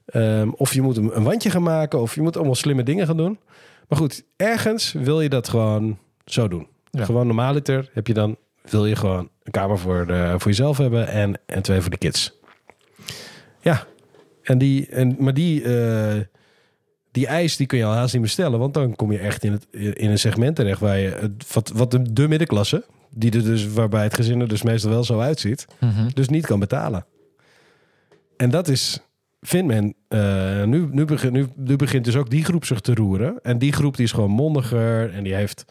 Ehm, 0.05 0.49
of 0.49 0.73
je 0.73 0.81
moet 0.81 0.97
een, 0.97 1.17
een 1.17 1.23
wandje 1.23 1.49
gaan 1.49 1.63
maken, 1.63 2.01
of 2.01 2.15
je 2.15 2.21
moet 2.21 2.35
allemaal 2.35 2.55
slimme 2.55 2.83
dingen 2.83 3.07
gaan 3.07 3.17
doen. 3.17 3.39
Maar 3.87 3.99
goed, 3.99 4.23
ergens 4.37 4.93
wil 4.93 5.21
je 5.21 5.29
dat 5.29 5.49
gewoon 5.49 5.97
zo 6.25 6.47
doen. 6.47 6.67
Ja. 6.91 7.05
Gewoon 7.05 7.27
normaaliter 7.27 7.89
heb 7.93 8.07
je 8.07 8.13
dan, 8.13 8.35
wil 8.69 8.85
je 8.85 8.95
gewoon 8.95 9.29
een 9.45 9.51
kamer 9.51 9.77
voor, 9.79 10.07
de, 10.07 10.33
voor 10.37 10.47
jezelf 10.51 10.77
hebben 10.77 11.07
en, 11.07 11.39
en 11.45 11.61
twee 11.61 11.81
voor 11.81 11.89
de 11.91 11.97
kids. 11.97 12.33
Ja, 13.61 13.85
en 14.43 14.57
die, 14.57 14.87
en, 14.87 15.15
maar 15.19 15.33
die, 15.33 15.63
eh, 15.63 16.21
die 17.11 17.27
eis 17.27 17.57
die 17.57 17.67
kun 17.67 17.77
je 17.77 17.85
al 17.85 17.93
haast 17.93 18.13
niet 18.13 18.21
meer 18.21 18.31
stellen. 18.31 18.59
Want 18.59 18.73
dan 18.73 18.95
kom 18.95 19.11
je 19.11 19.17
echt 19.19 19.43
in, 19.43 19.51
het, 19.51 19.67
in 19.97 20.09
een 20.09 20.19
segment 20.19 20.55
terecht 20.55 20.79
waar 20.79 20.97
je, 20.97 21.09
het- 21.09 21.53
wat, 21.53 21.69
wat 21.75 21.91
de, 21.91 22.13
de 22.13 22.27
middenklasse, 22.27 22.85
die 23.09 23.31
er 23.31 23.43
dus, 23.43 23.67
waarbij 23.67 24.03
het 24.03 24.13
gezin 24.13 24.41
er 24.41 24.47
dus 24.47 24.61
meestal 24.63 24.89
wel 24.91 25.03
zo 25.03 25.19
uitziet, 25.19 25.65
Mhm. 25.79 26.09
dus 26.13 26.29
niet 26.29 26.45
kan 26.45 26.59
betalen. 26.59 27.05
En 28.37 28.49
dat 28.49 28.67
is, 28.67 28.99
vindt 29.41 29.67
men, 29.67 29.93
eh, 30.07 30.63
nu, 30.63 30.87
nu, 30.91 31.05
begint, 31.05 31.33
nu, 31.33 31.47
nu 31.55 31.75
begint 31.75 32.05
dus 32.05 32.15
ook 32.15 32.29
die 32.29 32.43
groep 32.45 32.65
zich 32.65 32.79
te 32.79 32.93
roeren. 32.93 33.39
En 33.43 33.57
die 33.57 33.71
groep 33.73 33.95
die 33.95 34.05
is 34.05 34.11
gewoon 34.11 34.29
mondiger 34.31 35.13
en 35.13 35.23
die 35.23 35.33
heeft... 35.35 35.65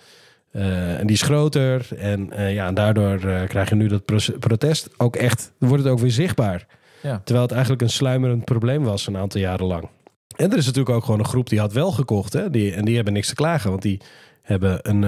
eh, 0.55 0.99
en 0.99 1.07
die 1.07 1.17
is 1.17 1.23
groter. 1.23 1.87
En 1.99 2.33
eh, 2.33 2.55
ja, 2.55 2.67
en 2.67 2.75
daardoor 2.75 3.19
eh, 3.19 3.49
krijg 3.49 3.69
je 3.69 3.75
nu 3.75 3.89
dat 3.89 4.05
pro- 4.05 4.39
protest 4.39 4.89
ook 4.97 5.17
echt... 5.17 5.53
wordt 5.59 5.83
het 5.83 5.93
ook 5.93 5.99
weer 5.99 6.11
zichtbaar. 6.11 6.67
Ja. 7.03 7.21
Terwijl 7.25 7.43
het 7.47 7.53
eigenlijk 7.53 7.83
een 7.83 7.91
sluimerend 7.91 8.45
probleem 8.45 8.85
was 8.85 9.07
een 9.07 9.17
aantal 9.17 9.41
jaren 9.41 9.67
lang. 9.67 9.89
En 10.37 10.51
er 10.51 10.59
is 10.59 10.67
natuurlijk 10.67 10.97
ook 10.97 11.05
gewoon 11.05 11.21
een 11.21 11.27
groep 11.27 11.49
die 11.49 11.59
had 11.59 11.73
wel 11.73 11.93
gekocht. 11.93 12.33
Hè? 12.33 12.51
Die, 12.51 12.73
en 12.73 12.85
die 12.85 12.95
hebben 12.95 13.13
niks 13.13 13.29
te 13.29 13.35
klagen. 13.35 13.71
Want 13.71 13.83
die 13.83 14.01
hebben 14.43 14.79
een, 14.83 15.03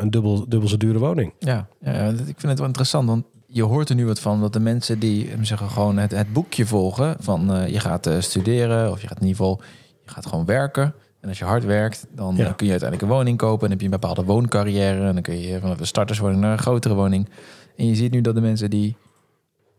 een 0.00 0.10
dubbel, 0.10 0.48
dubbel 0.48 0.68
zo 0.68 0.76
dure 0.76 0.98
woning. 0.98 1.32
Ja, 1.38 1.66
ik 2.08 2.24
vind 2.24 2.42
het 2.42 2.58
wel 2.58 2.66
interessant, 2.66 3.08
want 3.08 3.24
je 3.46 3.62
hoort 3.62 3.88
er 3.88 3.94
nu 3.94 4.06
wat 4.06 4.20
van 4.20 4.40
dat 4.40 4.52
de 4.52 4.60
mensen 4.60 4.98
die 4.98 5.30
zeggen 5.40 5.70
gewoon 5.70 5.98
het, 5.98 6.10
het 6.10 6.32
boekje 6.32 6.66
volgen 6.66 7.16
van 7.20 7.64
je 7.68 7.80
gaat 7.80 8.10
studeren 8.18 8.90
of 8.90 9.00
je 9.00 9.08
gaat 9.08 9.20
in 9.20 9.26
ieder 9.26 9.36
geval 9.36 9.60
je 10.04 10.10
gaat 10.10 10.26
gewoon 10.26 10.44
werken. 10.44 10.94
En 11.22 11.28
als 11.28 11.38
je 11.38 11.44
hard 11.44 11.64
werkt, 11.64 12.06
dan 12.14 12.36
Ja. 12.36 12.52
kun 12.52 12.66
je 12.66 12.70
uiteindelijk 12.72 13.02
een 13.10 13.16
woning 13.16 13.36
kopen 13.38 13.54
en 13.54 13.60
dan 13.60 13.70
heb 13.70 13.80
je 13.80 13.84
een 13.84 14.00
bepaalde 14.00 14.24
wooncarrière 14.24 15.06
en 15.06 15.12
dan 15.14 15.22
kun 15.22 15.38
je 15.40 15.60
van 15.60 15.70
een 15.70 15.86
starterswoning 15.86 16.40
naar 16.40 16.52
een 16.52 16.58
grotere 16.58 16.94
woning. 16.94 17.28
En 17.76 17.86
je 17.86 17.94
ziet 17.94 18.12
nu 18.12 18.20
dat 18.20 18.34
de 18.34 18.40
mensen 18.40 18.70
die 18.70 18.96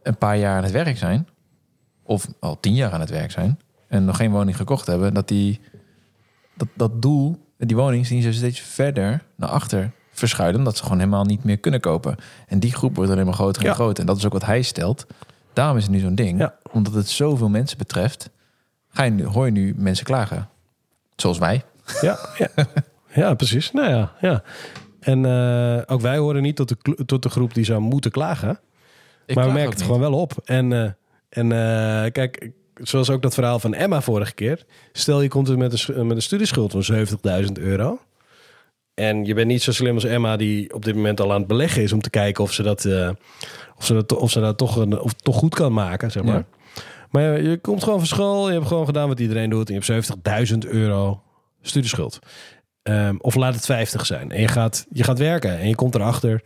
een 0.03 0.17
paar 0.17 0.37
jaar 0.37 0.57
aan 0.57 0.63
het 0.63 0.71
werk 0.71 0.97
zijn, 0.97 1.27
of 2.03 2.27
al 2.39 2.59
tien 2.59 2.73
jaar 2.73 2.91
aan 2.91 2.99
het 2.99 3.09
werk 3.09 3.31
zijn 3.31 3.59
en 3.87 4.05
nog 4.05 4.15
geen 4.17 4.31
woning 4.31 4.57
gekocht 4.57 4.85
hebben, 4.87 5.13
dat 5.13 5.27
die 5.27 5.59
dat, 6.57 6.67
dat 6.75 7.01
doel, 7.01 7.37
die 7.57 7.75
woning, 7.75 8.05
zien 8.05 8.21
ze 8.21 8.33
steeds 8.33 8.59
verder 8.59 9.23
naar 9.35 9.49
achter 9.49 9.91
verschuilen, 10.11 10.57
omdat 10.59 10.77
ze 10.77 10.83
gewoon 10.83 10.97
helemaal 10.99 11.23
niet 11.25 11.43
meer 11.43 11.57
kunnen 11.57 11.79
kopen. 11.79 12.15
En 12.47 12.59
die 12.59 12.73
groep 12.73 12.95
wordt 12.95 13.11
alleen 13.11 13.25
maar 13.25 13.33
groter 13.33 13.61
en 13.61 13.67
Ja. 13.67 13.73
groter. 13.73 13.99
En 13.99 14.05
dat 14.05 14.17
is 14.17 14.25
ook 14.25 14.33
wat 14.33 14.45
hij 14.45 14.61
stelt. 14.61 15.05
Daarom 15.53 15.77
is 15.77 15.83
het 15.83 15.91
nu 15.91 15.99
zo'n 15.99 16.15
ding. 16.15 16.39
Ja. 16.39 16.55
Omdat 16.71 16.93
het 16.93 17.09
zoveel 17.09 17.49
mensen 17.49 17.77
betreft, 17.77 18.29
ga 18.89 19.03
je 19.03 19.11
nu, 19.11 19.25
hoor 19.25 19.45
je 19.45 19.51
nu 19.51 19.73
mensen 19.77 20.05
klagen. 20.05 20.47
Zoals 21.15 21.37
wij. 21.37 21.63
Ja, 22.01 22.19
ja. 22.37 22.49
ja 23.21 23.33
precies. 23.33 23.71
Nou 23.71 23.89
ja, 23.89 24.11
ja. 24.19 24.43
En 24.99 25.25
eh, 25.25 25.81
ook 25.85 26.01
wij 26.01 26.17
horen 26.17 26.41
niet 26.41 26.55
tot 26.55 26.67
de, 26.69 27.05
tot 27.05 27.23
de 27.23 27.29
groep 27.29 27.53
die 27.53 27.65
zou 27.65 27.81
moeten 27.81 28.11
klagen. 28.11 28.59
Ik 29.25 29.35
maar 29.35 29.45
we 29.45 29.51
merken 29.51 29.69
het 29.69 29.77
niet. 29.77 29.85
gewoon 29.85 30.01
wel 30.01 30.19
op. 30.19 30.33
En, 30.45 30.73
eh, 30.73 30.89
en 31.29 31.51
eh, 31.51 32.11
kijk, 32.11 32.49
zoals 32.73 33.09
ook 33.09 33.21
dat 33.21 33.33
verhaal 33.33 33.59
van 33.59 33.73
Emma 33.73 34.01
vorige 34.01 34.33
keer. 34.33 34.65
Stel 34.91 35.21
je 35.21 35.27
komt 35.27 35.47
er 35.47 35.57
met 35.57 35.87
een, 35.87 36.07
met 36.07 36.15
een 36.15 36.21
studieschuld 36.21 36.71
van 36.71 37.07
70.000 37.45 37.51
euro. 37.53 37.99
En 38.93 39.25
je 39.25 39.33
bent 39.33 39.47
niet 39.47 39.61
zo 39.61 39.71
slim 39.71 39.93
als 39.93 40.03
Emma 40.03 40.37
die 40.37 40.73
op 40.73 40.85
dit 40.85 40.95
moment 40.95 41.19
al 41.19 41.31
aan 41.31 41.39
het 41.39 41.47
beleggen 41.47 41.81
is... 41.81 41.93
om 41.93 42.01
te 42.01 42.09
kijken 42.09 42.43
of 42.43 42.53
ze 42.53 42.63
dat, 42.63 42.85
of 43.77 43.85
ze 43.85 43.93
dat, 43.93 44.15
of 44.15 44.31
ze 44.31 44.39
dat 44.39 44.57
toch, 44.57 44.75
een, 44.75 44.99
of 44.99 45.13
toch 45.13 45.35
goed 45.35 45.55
kan 45.55 45.73
maken, 45.73 46.11
zeg 46.11 46.23
maar. 46.23 46.35
Ja. 46.35 46.45
Maar 47.13 47.41
je, 47.41 47.57
komt 47.57 47.83
gewoon 47.83 47.99
van 47.99 48.07
school, 48.07 48.47
je 48.47 48.53
hebt 48.53 48.67
gewoon 48.67 48.85
gedaan 48.85 49.07
wat 49.07 49.19
iedereen 49.19 49.49
doet... 49.49 49.69
en 49.69 49.81
je 49.85 49.93
hebt 49.93 50.51
70.000 50.51 50.57
euro 50.69 51.21
studieschuld. 51.61 52.19
Ehm, 52.83 53.15
of 53.17 53.35
laat 53.35 53.55
het 53.55 53.65
50 53.65 54.05
zijn. 54.05 54.31
En 54.31 54.41
je 54.41 54.47
gaat, 54.47 54.85
je 54.89 55.03
gaat 55.03 55.19
werken 55.19 55.59
en 55.59 55.67
je 55.67 55.75
komt 55.75 55.95
erachter 55.95 56.41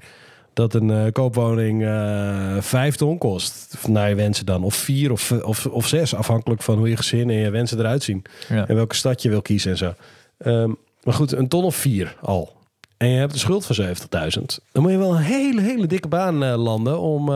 dat 0.54 0.74
een 0.74 0.92
eh, 0.92 1.12
koopwoning 1.12 1.86
eh 1.86 2.58
vijf 2.60 2.96
ton 2.96 3.18
kost. 3.18 3.78
Naar 3.88 4.10
je 4.10 4.16
wensen 4.16 4.46
dan. 4.46 4.64
Of 4.64 4.76
vier 4.76 5.12
of, 5.12 5.32
of, 5.32 5.66
of 5.66 5.88
zes, 5.88 6.16
afhankelijk 6.16 6.62
van 6.62 6.78
hoe 6.78 6.90
je 6.90 6.98
gezin 6.98 7.30
en 7.30 7.36
je 7.36 7.50
wensen 7.50 7.80
eruit 7.80 8.04
zien. 8.04 8.24
Ja. 8.50 8.68
En 8.68 8.76
welke 8.76 8.96
stad 8.96 9.22
je 9.22 9.30
wil 9.30 9.42
kiezen 9.42 9.72
en 9.72 9.78
zo. 9.78 9.94
Ehm, 10.38 10.72
maar 11.04 11.14
goed, 11.14 11.32
een 11.32 11.48
ton 11.48 11.64
of 11.64 11.76
vier 11.76 12.16
al. 12.22 12.56
En 12.98 13.08
je 13.08 13.18
hebt 13.18 13.34
een 13.34 13.40
schuld 13.40 13.66
van 13.66 13.76
70.000. 13.76 14.60
Dan 14.72 14.82
moet 14.82 14.92
je 14.92 14.98
wel 14.98 15.16
een 15.16 15.22
hele, 15.22 15.62
hele 15.62 15.88
dikke 15.88 16.08
baan 16.08 16.44
eh, 16.44 16.64
landen 16.64 17.00
om, 17.00 17.30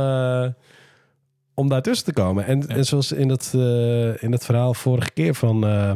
om 1.54 1.70
daartussen 1.70 2.06
te 2.06 2.14
komen. 2.14 2.46
En, 2.46 2.68
en 2.68 2.86
zoals 2.86 3.12
in 3.12 3.28
dat, 3.28 3.52
eh, 3.56 4.24
in 4.24 4.32
dat 4.32 4.46
verhaal 4.46 4.74
vorige 4.74 5.12
keer 5.12 5.36
van, 5.36 5.66
eh, 5.66 5.92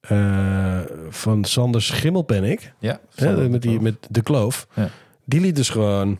eh, 0.00 0.80
van 1.08 1.44
Sanders 1.44 1.86
Schimmelpennik. 1.86 2.72
Ja, 2.78 3.00
Hè, 3.14 3.48
met, 3.48 3.62
die, 3.62 3.80
met 3.80 3.96
de 4.10 4.22
kloof. 4.22 4.66
Ja. 4.74 4.88
Die 5.24 5.40
liet 5.40 5.56
dus 5.56 5.68
gewoon 5.68 6.18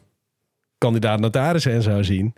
kandidaat 0.79 1.21
notarissen 1.21 1.73
en 1.73 1.83
zo 1.83 2.03
zien. 2.03 2.35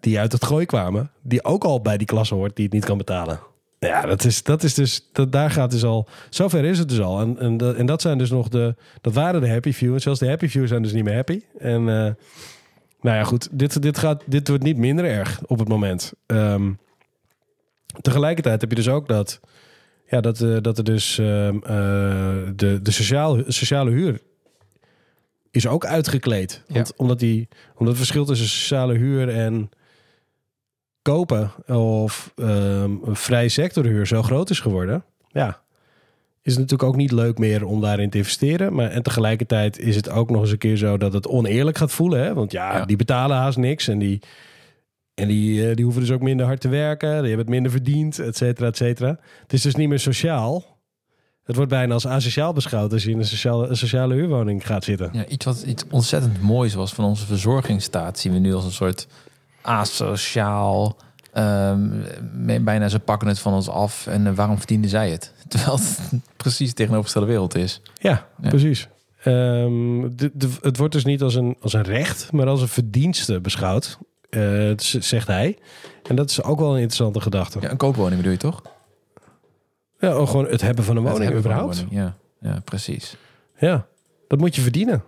Die 0.00 0.18
uit 0.18 0.32
het 0.32 0.44
gooi 0.44 0.66
kwamen. 0.66 1.10
Die 1.22 1.44
ook 1.44 1.64
al 1.64 1.80
bij 1.80 1.96
die 1.96 2.06
klasse 2.06 2.34
hoort 2.34 2.56
die 2.56 2.64
het 2.64 2.74
niet 2.74 2.84
kan 2.84 2.98
betalen. 2.98 3.40
Ja, 3.78 4.00
dat 4.00 4.24
is, 4.24 4.42
dat 4.42 4.62
is 4.62 4.74
dus, 4.74 5.08
dat, 5.12 5.32
daar 5.32 5.50
gaat 5.50 5.70
dus 5.70 5.84
al, 5.84 6.08
zover 6.30 6.64
is 6.64 6.78
het 6.78 6.88
dus 6.88 7.00
al. 7.00 7.20
En, 7.20 7.38
en, 7.38 7.56
dat, 7.56 7.74
en 7.74 7.86
dat 7.86 8.00
zijn 8.00 8.18
dus 8.18 8.30
nog 8.30 8.48
de, 8.48 8.74
dat 9.00 9.14
waren 9.14 9.40
de 9.40 9.48
happy 9.48 9.72
few. 9.72 9.94
En 9.94 10.00
zelfs 10.00 10.18
de 10.18 10.28
happy 10.28 10.48
few 10.48 10.66
zijn 10.66 10.82
dus 10.82 10.92
niet 10.92 11.04
meer 11.04 11.14
happy. 11.14 11.40
En 11.58 11.88
uh, 11.88 12.10
nou 13.00 13.16
ja, 13.16 13.24
goed, 13.24 13.48
dit, 13.58 13.82
dit, 13.82 13.98
gaat, 13.98 14.22
dit 14.26 14.48
wordt 14.48 14.62
niet 14.62 14.76
minder 14.76 15.04
erg 15.04 15.40
op 15.46 15.58
het 15.58 15.68
moment. 15.68 16.12
Um, 16.26 16.78
tegelijkertijd 18.00 18.60
heb 18.60 18.70
je 18.70 18.76
dus 18.76 18.88
ook 18.88 19.08
dat, 19.08 19.40
ja, 20.06 20.20
dat, 20.20 20.40
uh, 20.40 20.56
dat 20.60 20.78
er 20.78 20.84
dus 20.84 21.18
uh, 21.18 21.26
de, 21.26 22.78
de 22.82 22.90
sociaal, 22.90 23.42
sociale 23.46 23.90
huur 23.90 24.20
is 25.50 25.66
ook 25.66 25.86
uitgekleed. 25.86 26.62
Want, 26.66 26.88
ja. 26.88 26.94
omdat, 26.96 27.18
die, 27.18 27.48
omdat 27.70 27.88
het 27.88 27.96
verschil 27.96 28.24
tussen 28.24 28.48
sociale 28.48 28.94
huur 28.94 29.28
en 29.28 29.70
kopen 31.02 31.52
of 31.66 32.32
een 32.34 33.16
vrij 33.16 33.48
sectorhuur 33.48 34.06
zo 34.06 34.22
groot 34.22 34.50
is 34.50 34.60
geworden, 34.60 35.04
ja, 35.28 35.62
is 36.46 36.52
het 36.52 36.60
natuurlijk 36.60 36.88
ook 36.88 36.96
niet 36.96 37.12
leuk 37.12 37.38
meer 37.38 37.64
om 37.64 37.80
daarin 37.80 38.10
te 38.10 38.18
investeren. 38.18 38.74
Maar 38.74 38.90
en 38.90 39.02
tegelijkertijd 39.02 39.78
is 39.78 39.96
het 39.96 40.10
ook 40.10 40.30
nog 40.30 40.40
eens 40.40 40.50
een 40.50 40.58
keer 40.58 40.76
zo 40.76 40.96
dat 40.96 41.12
het 41.12 41.28
oneerlijk 41.28 41.78
gaat 41.78 41.92
voelen. 41.92 42.20
Hè? 42.20 42.34
Want 42.34 42.52
ja, 42.52 42.76
ja. 42.76 42.84
die 42.84 42.96
betalen 42.96 43.36
haast 43.36 43.58
niks 43.58 43.88
en 43.88 43.98
die, 43.98 44.22
en 45.14 45.28
die, 45.28 45.74
die 45.74 45.84
hoeven 45.84 46.02
dus 46.02 46.10
ook 46.10 46.20
minder 46.20 46.46
hard 46.46 46.60
te 46.60 46.68
werken. 46.68 47.08
Die 47.08 47.16
hebben 47.16 47.38
het 47.38 47.48
minder 47.48 47.70
verdiend, 47.70 48.18
et 48.18 48.36
cetera, 48.36 48.66
et 48.66 48.76
cetera. 48.76 49.18
Het 49.42 49.52
is 49.52 49.62
dus 49.62 49.74
niet 49.74 49.88
meer 49.88 49.98
sociaal. 49.98 50.64
Het 51.44 51.56
wordt 51.56 51.70
bijna 51.70 51.94
als 51.94 52.06
asociaal 52.06 52.52
beschouwd 52.52 52.92
als 52.92 53.04
je 53.04 53.10
in 53.10 53.18
een 53.18 53.26
sociale, 53.26 53.68
een 53.68 53.76
sociale 53.76 54.14
huurwoning 54.14 54.66
gaat 54.66 54.84
zitten. 54.84 55.10
Ja, 55.12 55.26
iets 55.26 55.44
wat 55.44 55.62
iets 55.62 55.84
ontzettend 55.90 56.40
moois 56.40 56.74
was 56.74 56.92
van 56.92 57.04
onze 57.04 57.26
verzorgingsstaat, 57.26 58.18
zien 58.18 58.32
we 58.32 58.38
nu 58.38 58.54
als 58.54 58.64
een 58.64 58.70
soort 58.72 59.06
asociaal. 59.62 60.96
Um, 61.38 62.04
bijna 62.60 62.88
ze 62.88 62.98
pakken 62.98 63.28
het 63.28 63.38
van 63.38 63.52
ons 63.52 63.68
af 63.68 64.06
en 64.06 64.26
uh, 64.26 64.32
waarom 64.32 64.58
verdienen 64.58 64.88
zij 64.88 65.10
het? 65.10 65.32
Terwijl 65.48 65.76
het 65.76 66.00
precies 66.36 66.72
tegenovergestelde 66.72 67.26
wereld 67.26 67.54
is. 67.54 67.80
Ja, 67.94 68.28
ja. 68.42 68.48
precies. 68.48 68.88
Um, 69.24 70.16
de, 70.16 70.30
de, 70.34 70.48
het 70.60 70.76
wordt 70.76 70.92
dus 70.92 71.04
niet 71.04 71.22
als 71.22 71.34
een, 71.34 71.56
als 71.60 71.72
een 71.72 71.82
recht, 71.82 72.32
maar 72.32 72.46
als 72.46 72.60
een 72.60 72.68
verdienste 72.68 73.40
beschouwd, 73.40 73.98
uh, 74.30 74.72
zegt 74.76 75.26
hij. 75.26 75.58
En 76.08 76.16
dat 76.16 76.30
is 76.30 76.42
ook 76.42 76.58
wel 76.58 76.68
een 76.68 76.80
interessante 76.80 77.20
gedachte. 77.20 77.60
Ja, 77.60 77.70
een 77.70 77.76
koopwoning 77.76 78.16
bedoel 78.16 78.32
je 78.32 78.38
toch? 78.38 78.62
Ja, 79.98 80.18
oh, 80.18 80.28
gewoon 80.28 80.46
het 80.46 80.60
hebben 80.60 80.84
van 80.84 80.96
een 80.96 81.02
woning 81.02 81.34
überhaupt. 81.34 81.74
Woning, 81.74 81.94
ja. 81.94 82.16
ja, 82.40 82.60
precies. 82.64 83.16
Ja, 83.58 83.86
dat 84.28 84.38
moet 84.38 84.54
je 84.54 84.60
verdienen. 84.60 85.04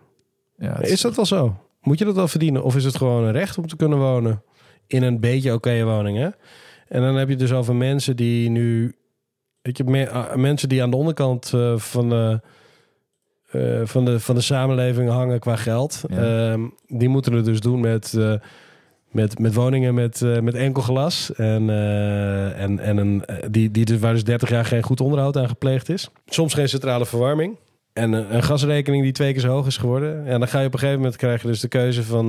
Ja, 0.57 0.81
is, 0.81 0.91
is 0.91 1.01
dat 1.01 1.17
wel 1.17 1.27
zo? 1.27 1.57
Moet 1.83 1.99
je 1.99 2.05
dat 2.05 2.15
wel 2.15 2.29
verdienen? 2.29 2.63
Of 2.63 2.77
is 2.77 2.85
het 2.85 2.97
gewoon 2.97 3.25
een 3.25 3.33
recht 3.33 3.59
om 3.59 3.67
te 3.67 3.77
kunnen 3.77 3.99
wonen 3.99 4.43
in 4.87 5.03
een 5.03 5.21
beetje 5.21 5.53
oké 5.53 5.85
woning? 5.85 6.19
Hè? 6.19 6.29
En 6.89 7.03
dan 7.03 7.15
heb 7.15 7.29
je 7.29 7.37
dus 7.37 7.53
over 7.53 7.75
mensen 7.75 8.17
die 8.17 8.51
nu... 8.51 8.97
Weet 9.69 9.77
je, 9.77 9.85
me, 9.85 10.07
uh, 10.07 10.35
mensen 10.35 10.69
die 10.69 10.83
aan 10.83 10.91
de 10.91 10.97
onderkant 10.97 11.53
uh, 11.55 11.79
van, 11.79 12.09
de, 12.09 12.41
uh, 13.53 13.81
van, 13.85 14.05
de, 14.05 14.21
van 14.21 14.35
de 14.35 14.41
samenleving 14.41 15.11
hangen 15.11 15.39
qua 15.39 15.57
geld. 15.57 16.03
Ja. 16.09 16.57
die 16.87 17.09
moeten 17.09 17.33
het 17.33 17.45
dus 17.45 17.61
doen 17.61 17.81
met 17.81 18.17
met, 19.11 19.39
met 19.39 19.55
woningen 19.55 19.95
met, 19.95 20.21
met 20.43 20.55
enkel 20.55 20.83
glas. 20.83 21.35
En, 21.35 21.71
en, 22.57 22.79
en 22.79 22.97
een, 22.97 23.25
die, 23.51 23.71
die 23.71 23.85
dus, 23.85 23.99
waar 23.99 24.13
dus 24.13 24.25
30 24.25 24.49
jaar 24.49 24.65
geen 24.65 24.83
goed 24.83 25.01
onderhoud 25.01 25.37
aan 25.37 25.49
gepleegd 25.49 25.89
is. 25.89 26.11
Soms 26.27 26.55
geen 26.55 26.69
centrale 26.69 27.07
verwarming. 27.07 27.57
En 27.93 28.13
een, 28.13 28.35
een 28.35 28.43
gasrekening 28.43 29.03
die 29.03 29.13
twee 29.13 29.33
keer 29.33 29.41
zo 29.41 29.49
hoog 29.49 29.67
is 29.67 29.77
geworden. 29.77 30.27
En 30.27 30.39
dan 30.39 30.49
ga 30.49 30.61
je 30.61 30.67
op 30.67 30.73
een 30.73 30.79
gegeven 30.79 31.01
moment 31.01 31.19
krijgen 31.19 31.49
dus 31.49 31.61
de 31.61 31.69
keuze 31.69 32.03
van... 32.03 32.29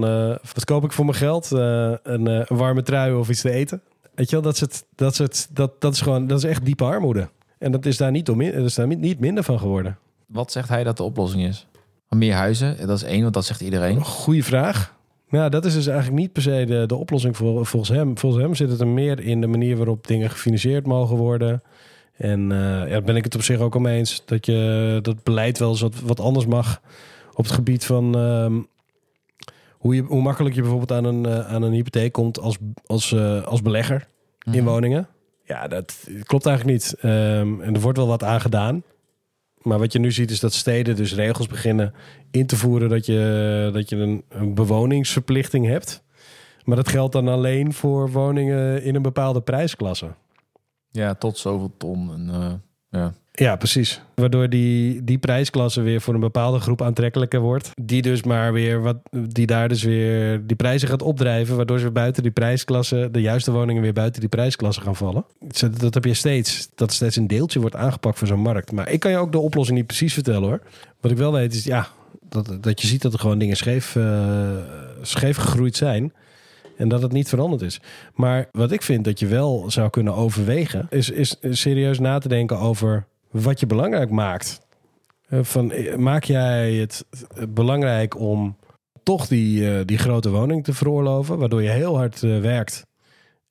Wat 0.53 0.65
koop 0.65 0.84
ik 0.84 0.91
voor 0.91 1.05
mijn 1.05 1.17
geld? 1.17 1.51
een, 1.51 2.25
een 2.25 2.46
warme 2.48 2.81
trui 2.81 3.13
of 3.13 3.29
iets 3.29 3.41
te 3.41 3.51
eten? 3.51 3.81
Weet 4.19 4.29
je 4.29 4.35
wel, 4.35 4.45
dat 4.45 4.53
is, 4.53 4.59
het, 4.59 4.85
dat, 4.95 5.11
is 5.11 5.17
het, 5.17 5.49
dat, 5.51 5.81
dat 5.81 5.93
is 5.93 6.01
gewoon 6.01 6.27
dat 6.27 6.38
is 6.38 6.43
echt 6.43 6.65
diepe 6.65 6.83
armoede. 6.83 7.29
En 7.57 7.71
dat 7.71 7.85
is 7.85 7.97
daar 7.97 8.11
niet, 8.11 8.29
om, 8.29 8.39
dat 8.39 8.53
is 8.53 8.75
daar 8.75 8.88
niet 8.88 9.19
minder 9.19 9.43
van 9.43 9.59
geworden. 9.59 9.97
Wat 10.25 10.51
zegt 10.51 10.69
hij 10.69 10.83
dat 10.83 10.97
de 10.97 11.03
oplossing 11.03 11.43
is? 11.43 11.67
Meer 12.09 12.33
huizen, 12.33 12.88
dat 12.88 12.97
is 12.97 13.03
één, 13.03 13.21
want 13.21 13.33
dat 13.33 13.45
zegt 13.45 13.61
iedereen. 13.61 14.03
Goeie 14.03 14.43
vraag. 14.43 14.95
Ja, 15.29 15.49
dat 15.49 15.65
is 15.65 15.73
dus 15.73 15.88
eigenlijk 15.88 16.19
niet 16.19 16.34
per 16.34 16.41
se 16.41 16.65
de, 16.67 16.84
de 16.86 16.95
oplossing 16.95 17.38
voor, 17.38 17.65
volgens 17.65 17.91
hem. 17.91 18.17
Volgens 18.17 18.43
hem 18.43 18.55
zit 18.55 18.69
het 18.69 18.79
er 18.79 18.88
meer 18.88 19.19
in 19.19 19.41
de 19.41 19.47
manier 19.47 19.77
waarop 19.77 20.08
dingen 20.08 20.29
gefinancierd 20.29 20.86
mogen 20.86 21.15
worden. 21.15 21.63
En 22.17 22.49
uh, 22.49 22.89
ja, 22.89 23.01
ben 23.01 23.15
ik 23.15 23.23
het 23.23 23.36
op 23.36 23.41
zich 23.41 23.60
ook 23.60 23.73
al 23.73 23.79
mee 23.79 23.97
eens 23.97 24.21
dat 24.25 24.45
je 24.45 24.99
dat 25.01 25.23
beleid 25.23 25.58
wel 25.58 25.69
eens 25.69 25.82
wat, 25.82 25.99
wat 25.99 26.19
anders 26.19 26.45
mag 26.45 26.82
op 27.34 27.43
het 27.43 27.53
gebied 27.53 27.86
van 27.86 28.17
um, 28.17 28.67
hoe, 29.79 29.95
je, 29.95 30.01
hoe 30.01 30.21
makkelijk 30.21 30.55
je 30.55 30.61
bijvoorbeeld 30.61 30.91
aan 30.91 31.05
een, 31.05 31.27
uh, 31.27 31.53
aan 31.53 31.61
een 31.61 31.71
hypotheek 31.71 32.11
komt 32.11 32.39
als, 32.39 32.57
als, 32.85 33.11
uh, 33.11 33.43
als 33.43 33.61
belegger 33.61 34.07
mm 34.45 34.53
in 34.53 34.65
woningen. 34.65 35.07
Ja, 35.43 35.67
dat 35.67 36.07
klopt 36.23 36.45
eigenlijk 36.45 36.77
niet. 36.77 36.95
Um, 37.03 37.61
en 37.61 37.73
er 37.73 37.79
wordt 37.79 37.97
wel 37.97 38.07
wat 38.07 38.23
aan 38.23 38.41
gedaan. 38.41 38.83
Maar 39.61 39.79
wat 39.79 39.93
je 39.93 39.99
nu 39.99 40.11
ziet 40.11 40.31
is 40.31 40.39
dat 40.39 40.53
steden 40.53 40.95
dus 40.95 41.15
regels 41.15 41.47
beginnen 41.47 41.93
in 42.31 42.47
te 42.47 42.55
voeren 42.55 42.89
dat 42.89 43.05
je, 43.05 43.69
dat 43.73 43.89
je 43.89 43.95
een, 43.95 44.23
een 44.29 44.53
bewoningsverplichting 44.53 45.65
hebt. 45.65 46.03
Maar 46.63 46.75
dat 46.75 46.87
geldt 46.87 47.13
dan 47.13 47.27
alleen 47.27 47.73
voor 47.73 48.11
woningen 48.11 48.83
in 48.83 48.95
een 48.95 49.01
bepaalde 49.01 49.41
prijsklasse. 49.41 50.07
Ja, 50.91 51.15
tot 51.15 51.37
zoveel 51.37 51.73
ton. 51.77 52.13
En, 52.13 52.27
uh, 52.27 52.53
ja. 52.89 53.13
Ja, 53.39 53.56
precies. 53.56 54.02
Waardoor 54.15 54.49
die, 54.49 55.04
die 55.04 55.17
prijsklasse 55.17 55.82
weer 55.82 56.02
voor 56.02 56.13
een 56.13 56.19
bepaalde 56.19 56.60
groep 56.60 56.82
aantrekkelijker 56.82 57.39
wordt. 57.39 57.71
Die 57.82 58.02
dus 58.02 58.23
maar 58.23 58.54
weer 58.54 58.82
wat, 58.82 58.97
die 59.12 59.45
daar 59.45 59.67
dus 59.67 59.84
weer 59.84 60.47
die 60.47 60.56
prijzen 60.56 60.88
gaat 60.88 61.02
opdrijven. 61.02 61.56
Waardoor 61.56 61.80
ze 61.80 61.91
buiten 61.91 62.23
die 62.23 62.32
prijsklasse, 62.32 63.10
de 63.12 63.21
juiste 63.21 63.52
woningen 63.52 63.82
weer 63.82 63.93
buiten 63.93 64.19
die 64.19 64.30
prijsklasse 64.30 64.82
gaan 64.82 64.95
vallen. 64.95 65.25
Dat, 65.78 65.93
heb 65.93 66.06
je 66.06 66.13
steeds. 66.13 66.69
Dat 66.75 66.93
steeds 66.93 67.15
een 67.15 67.28
deeltje 67.28 67.60
wordt 67.60 67.75
aangepakt 67.75 68.17
voor 68.17 68.28
zo'n 68.28 68.39
markt. 68.39 68.71
Maar 68.71 68.89
ik 68.89 68.99
kan 68.99 69.12
je 69.12 69.17
ook 69.17 69.32
de 69.32 69.39
oplossing 69.39 69.78
niet 69.78 69.88
precies 69.88 70.13
vertellen 70.13 70.43
hoor. 70.43 70.62
Wat 71.02 71.12
ik 71.12 71.17
wel 71.17 71.32
weet 71.32 71.54
is, 71.54 71.63
ja, 71.63 71.88
dat, 72.30 72.58
dat 72.62 72.82
je 72.82 72.88
ziet 72.88 73.02
dat 73.02 73.13
er 73.13 73.19
gewoon 73.19 73.39
dingen 73.39 73.58
scheef, 73.58 73.95
uh, 73.95 74.49
scheef 75.02 75.38
gegroeid 75.38 75.75
zijn. 75.75 76.13
En 76.78 76.88
dat 76.88 77.02
het 77.02 77.12
niet 77.12 77.30
veranderd 77.30 77.62
is. 77.62 77.82
Maar 78.13 78.47
wat 78.52 78.71
ik 78.71 78.82
vind 78.82 79.04
dat 79.04 79.19
je 79.19 79.28
wel 79.28 79.65
zou 79.67 79.89
kunnen 79.89 80.15
overwegen, 80.15 80.88
is, 80.89 81.10
is 81.10 81.36
serieus 81.41 81.99
na 81.99 82.19
te 82.19 82.28
denken 82.28 82.58
over 82.58 83.08
wat 83.31 83.59
je 83.59 83.65
belangrijk 83.65 84.09
maakt. 84.09 84.61
Van, 85.31 85.73
maak 85.97 86.23
jij 86.23 86.73
het 86.73 87.05
belangrijk 87.49 88.19
om 88.19 88.57
toch 89.03 89.27
die, 89.27 89.85
die 89.85 89.97
grote 89.97 90.29
woning 90.29 90.63
te 90.63 90.73
veroorloven, 90.73 91.37
waardoor 91.37 91.61
je 91.61 91.69
heel 91.69 91.97
hard 91.97 92.19
werkt 92.19 92.85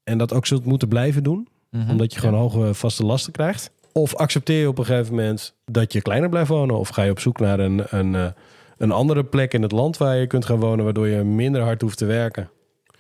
en 0.09 0.19
dat 0.19 0.33
ook 0.33 0.47
zult 0.47 0.65
moeten 0.65 0.89
blijven 0.89 1.23
doen, 1.23 1.49
mm 1.71 1.81
-hmm. 1.81 1.91
omdat 1.91 2.13
je 2.13 2.21
gewoon 2.21 2.35
ja. 2.35 2.41
hoge 2.41 2.75
vaste 2.75 3.05
lasten 3.05 3.33
krijgt? 3.33 3.71
Of 3.93 4.15
accepteer 4.15 4.61
je 4.61 4.69
op 4.69 4.79
een 4.79 4.85
gegeven 4.85 5.15
moment 5.15 5.55
dat 5.65 5.93
je 5.93 6.03
kleiner 6.03 6.29
blijft 6.29 6.49
wonen, 6.49 6.79
of 6.79 6.89
ga 6.89 7.03
je 7.03 7.11
op 7.11 7.21
zoek 7.21 7.39
naar 7.39 7.59
een, 7.59 7.83
een, 7.89 8.35
een 8.79 8.91
andere 8.91 9.25
plek 9.25 9.55
in 9.55 9.63
het 9.63 9.73
land 9.73 9.97
waar 9.97 10.17
je 10.17 10.27
kunt 10.27 10.45
gaan 10.45 10.61
wonen, 10.61 10.85
waardoor 10.85 11.09
je 11.09 11.23
minder 11.23 11.63
hard 11.63 11.81
hoeft 11.81 11.99
te 11.99 12.05
werken? 12.05 12.51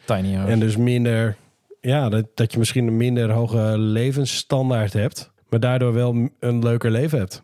Tiny 0.04 0.34
house. 0.34 0.52
En 0.52 0.60
dus 0.60 0.76
minder, 0.76 1.36
ja, 1.80 2.08
dat, 2.08 2.26
dat 2.34 2.52
je 2.52 2.58
misschien 2.58 2.86
een 2.86 2.96
minder 2.96 3.30
hoge 3.30 3.78
levensstandaard 3.78 4.92
hebt, 4.92 5.30
maar 5.48 5.60
daardoor 5.60 5.92
wel 5.92 6.28
een 6.40 6.62
leuker 6.62 6.90
leven 6.90 7.18
hebt. 7.18 7.42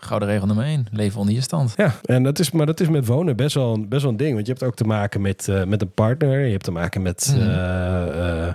Gouden 0.00 0.28
regel 0.28 0.46
nummer 0.46 0.64
één, 0.64 0.86
leven 0.90 1.20
onder 1.20 1.34
je 1.34 1.40
stand. 1.40 1.74
Ja, 1.76 1.94
en 2.02 2.22
dat 2.22 2.38
is, 2.38 2.50
maar 2.50 2.66
dat 2.66 2.80
is 2.80 2.88
met 2.88 3.06
wonen 3.06 3.36
best 3.36 3.54
wel, 3.54 3.86
best 3.88 4.02
wel 4.02 4.10
een 4.10 4.16
ding. 4.16 4.34
Want 4.34 4.46
je 4.46 4.52
hebt 4.52 4.64
ook 4.64 4.74
te 4.74 4.84
maken 4.84 5.20
met, 5.20 5.46
uh, 5.50 5.64
met 5.64 5.82
een 5.82 5.92
partner. 5.92 6.44
Je 6.44 6.50
hebt 6.50 6.64
te 6.64 6.70
maken 6.70 7.02
met, 7.02 7.32
mm. 7.34 7.40
uh, 7.40 7.46
uh, 7.46 8.52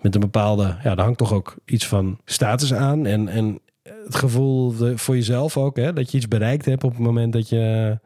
met 0.00 0.14
een 0.14 0.20
bepaalde... 0.20 0.62
Ja, 0.62 0.94
daar 0.94 1.04
hangt 1.04 1.18
toch 1.18 1.32
ook 1.32 1.54
iets 1.64 1.86
van 1.86 2.18
status 2.24 2.74
aan. 2.74 3.06
En, 3.06 3.28
en 3.28 3.60
het 3.82 4.14
gevoel 4.14 4.74
voor 4.94 5.14
jezelf 5.14 5.56
ook, 5.56 5.76
hè, 5.76 5.92
dat 5.92 6.10
je 6.10 6.16
iets 6.16 6.28
bereikt 6.28 6.64
hebt 6.64 6.84
op 6.84 6.90
het 6.90 7.00
moment 7.00 7.32
dat 7.32 7.48
je, 7.48 7.98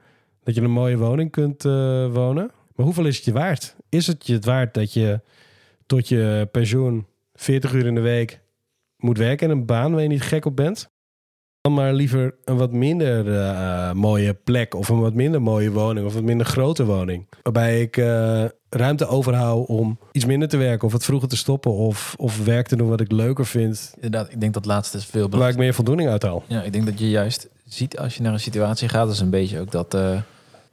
dat 0.45 0.55
je 0.55 0.61
een 0.61 0.71
mooie 0.71 0.97
woning 0.97 1.31
kunt 1.31 1.63
wonen. 2.13 2.51
Maar 2.75 2.87
hoeveel 2.87 3.07
is 3.07 3.17
het 3.17 3.25
je 3.25 3.33
waard? 3.33 3.77
Is 3.89 4.07
het 4.07 4.27
je 4.27 4.33
het 4.33 4.45
waard 4.45 4.75
dat 4.75 4.93
je 4.93 5.21
tot 5.87 6.09
je 6.09 6.49
pensioen 6.53 7.07
40 7.35 7.73
uur 7.73 7.87
in 7.87 7.95
de 7.95 8.01
week 8.01 8.41
moet 8.99 9.19
werken 9.19 9.51
in 9.51 9.57
een 9.57 9.67
baan 9.67 9.93
waar 9.93 10.03
je 10.03 10.09
niet 10.09 10.23
gek 10.23 10.45
op 10.45 10.57
bent? 10.57 10.91
Dan 11.61 11.75
maar 11.75 11.93
liever 11.93 12.35
een 12.45 12.57
wat 12.57 12.73
minder 12.73 13.27
uh, 13.27 13.93
mooie 13.93 14.35
plek 14.35 14.75
of 14.75 14.89
een 14.89 15.01
wat 15.01 15.15
minder 15.15 15.43
mooie 15.43 15.71
woning 15.71 16.07
of 16.07 16.15
een 16.15 16.25
minder 16.25 16.47
grote 16.47 16.85
woning. 16.85 17.27
Waarbij 17.43 17.81
ik 17.81 17.97
uh, 17.97 18.45
ruimte 18.69 19.07
overhoud 19.07 19.67
om 19.67 19.99
iets 20.13 20.25
minder 20.25 20.49
te 20.49 20.57
werken 20.57 20.87
of 20.87 20.93
het 20.93 21.05
vroeger 21.05 21.29
te 21.29 21.37
stoppen 21.37 21.73
of, 21.73 22.15
of 22.19 22.45
werk 22.45 22.67
te 22.67 22.77
doen 22.77 22.89
wat 22.89 23.01
ik 23.01 23.13
leuker 23.13 23.47
vind. 23.47 23.93
Inderdaad, 23.95 24.33
ik 24.33 24.41
denk 24.41 24.55
dat 24.55 24.65
laatste 24.65 24.97
is 24.97 25.05
veel 25.05 25.29
Waar 25.29 25.51
ik 25.51 25.57
meer 25.57 25.75
voldoening 25.75 26.09
uit 26.09 26.23
haal. 26.23 26.45
Ja, 26.47 26.63
ik 26.63 26.73
denk 26.73 26.87
dat 26.87 26.99
je 26.99 27.11
juist 27.11 27.49
ziet 27.65 27.99
als 27.99 28.17
je 28.17 28.23
naar 28.23 28.33
een 28.33 28.41
situatie 28.41 28.89
gaat, 28.89 29.05
dat 29.05 29.15
is 29.15 29.21
een 29.21 29.31
beetje 29.31 29.61
ook 29.61 29.71
dat... 29.71 29.95
Uh, 29.95 30.21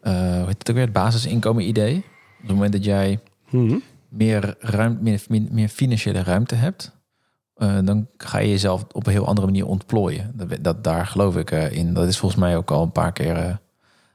hoe 0.02 0.46
heet 0.46 0.58
het 0.58 0.70
ook 0.70 0.76
weer, 0.76 0.86
het 0.86 0.94
basisinkomen 0.94 1.68
idee. 1.68 1.96
Op 1.98 2.42
het 2.42 2.52
moment 2.52 2.74
dat 2.74 2.86
jij 2.86 3.20
mm-hmm. 3.50 3.82
meer, 4.10 4.56
ruimte, 4.60 5.04
meer, 5.04 5.24
meer, 5.28 5.42
meer 5.52 5.68
financiële 5.68 6.24
ruimte 6.24 6.56
hebt, 6.56 6.95
uh, 7.58 7.78
dan 7.84 8.08
ga 8.18 8.38
je 8.38 8.50
jezelf 8.50 8.86
op 8.92 9.06
een 9.06 9.12
heel 9.12 9.26
andere 9.28 9.48
manier 9.48 9.66
ontplooien. 9.66 10.32
Dat, 10.36 10.58
dat 10.62 10.84
daar 10.84 11.08
geloof 11.08 11.38
ik 11.38 11.52
uh, 11.52 11.72
in. 11.72 11.94
Dat 11.94 12.08
is 12.08 12.18
volgens 12.18 12.42
mij 12.42 12.58
ook 12.58 12.72
al 12.72 12.84
een 12.84 12.92
paar 12.92 13.12
keer 13.12 13.38
uh, 13.38 13.56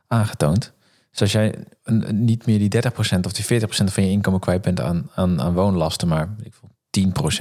aangetoond. 0.06 0.72
Dus 1.10 1.20
als 1.20 1.32
jij 1.32 1.54
een, 1.82 2.24
niet 2.24 2.46
meer 2.46 2.58
die 2.70 2.82
30% 3.16 3.20
of 3.24 3.32
die 3.32 3.60
40% 3.60 3.64
van 3.68 4.04
je 4.04 4.10
inkomen 4.10 4.40
kwijt 4.40 4.62
bent 4.62 4.80
aan, 4.80 5.10
aan, 5.14 5.40
aan 5.40 5.54
woonlasten, 5.54 6.08
maar 6.08 6.28
ik 6.42 6.52
voel 6.54 6.70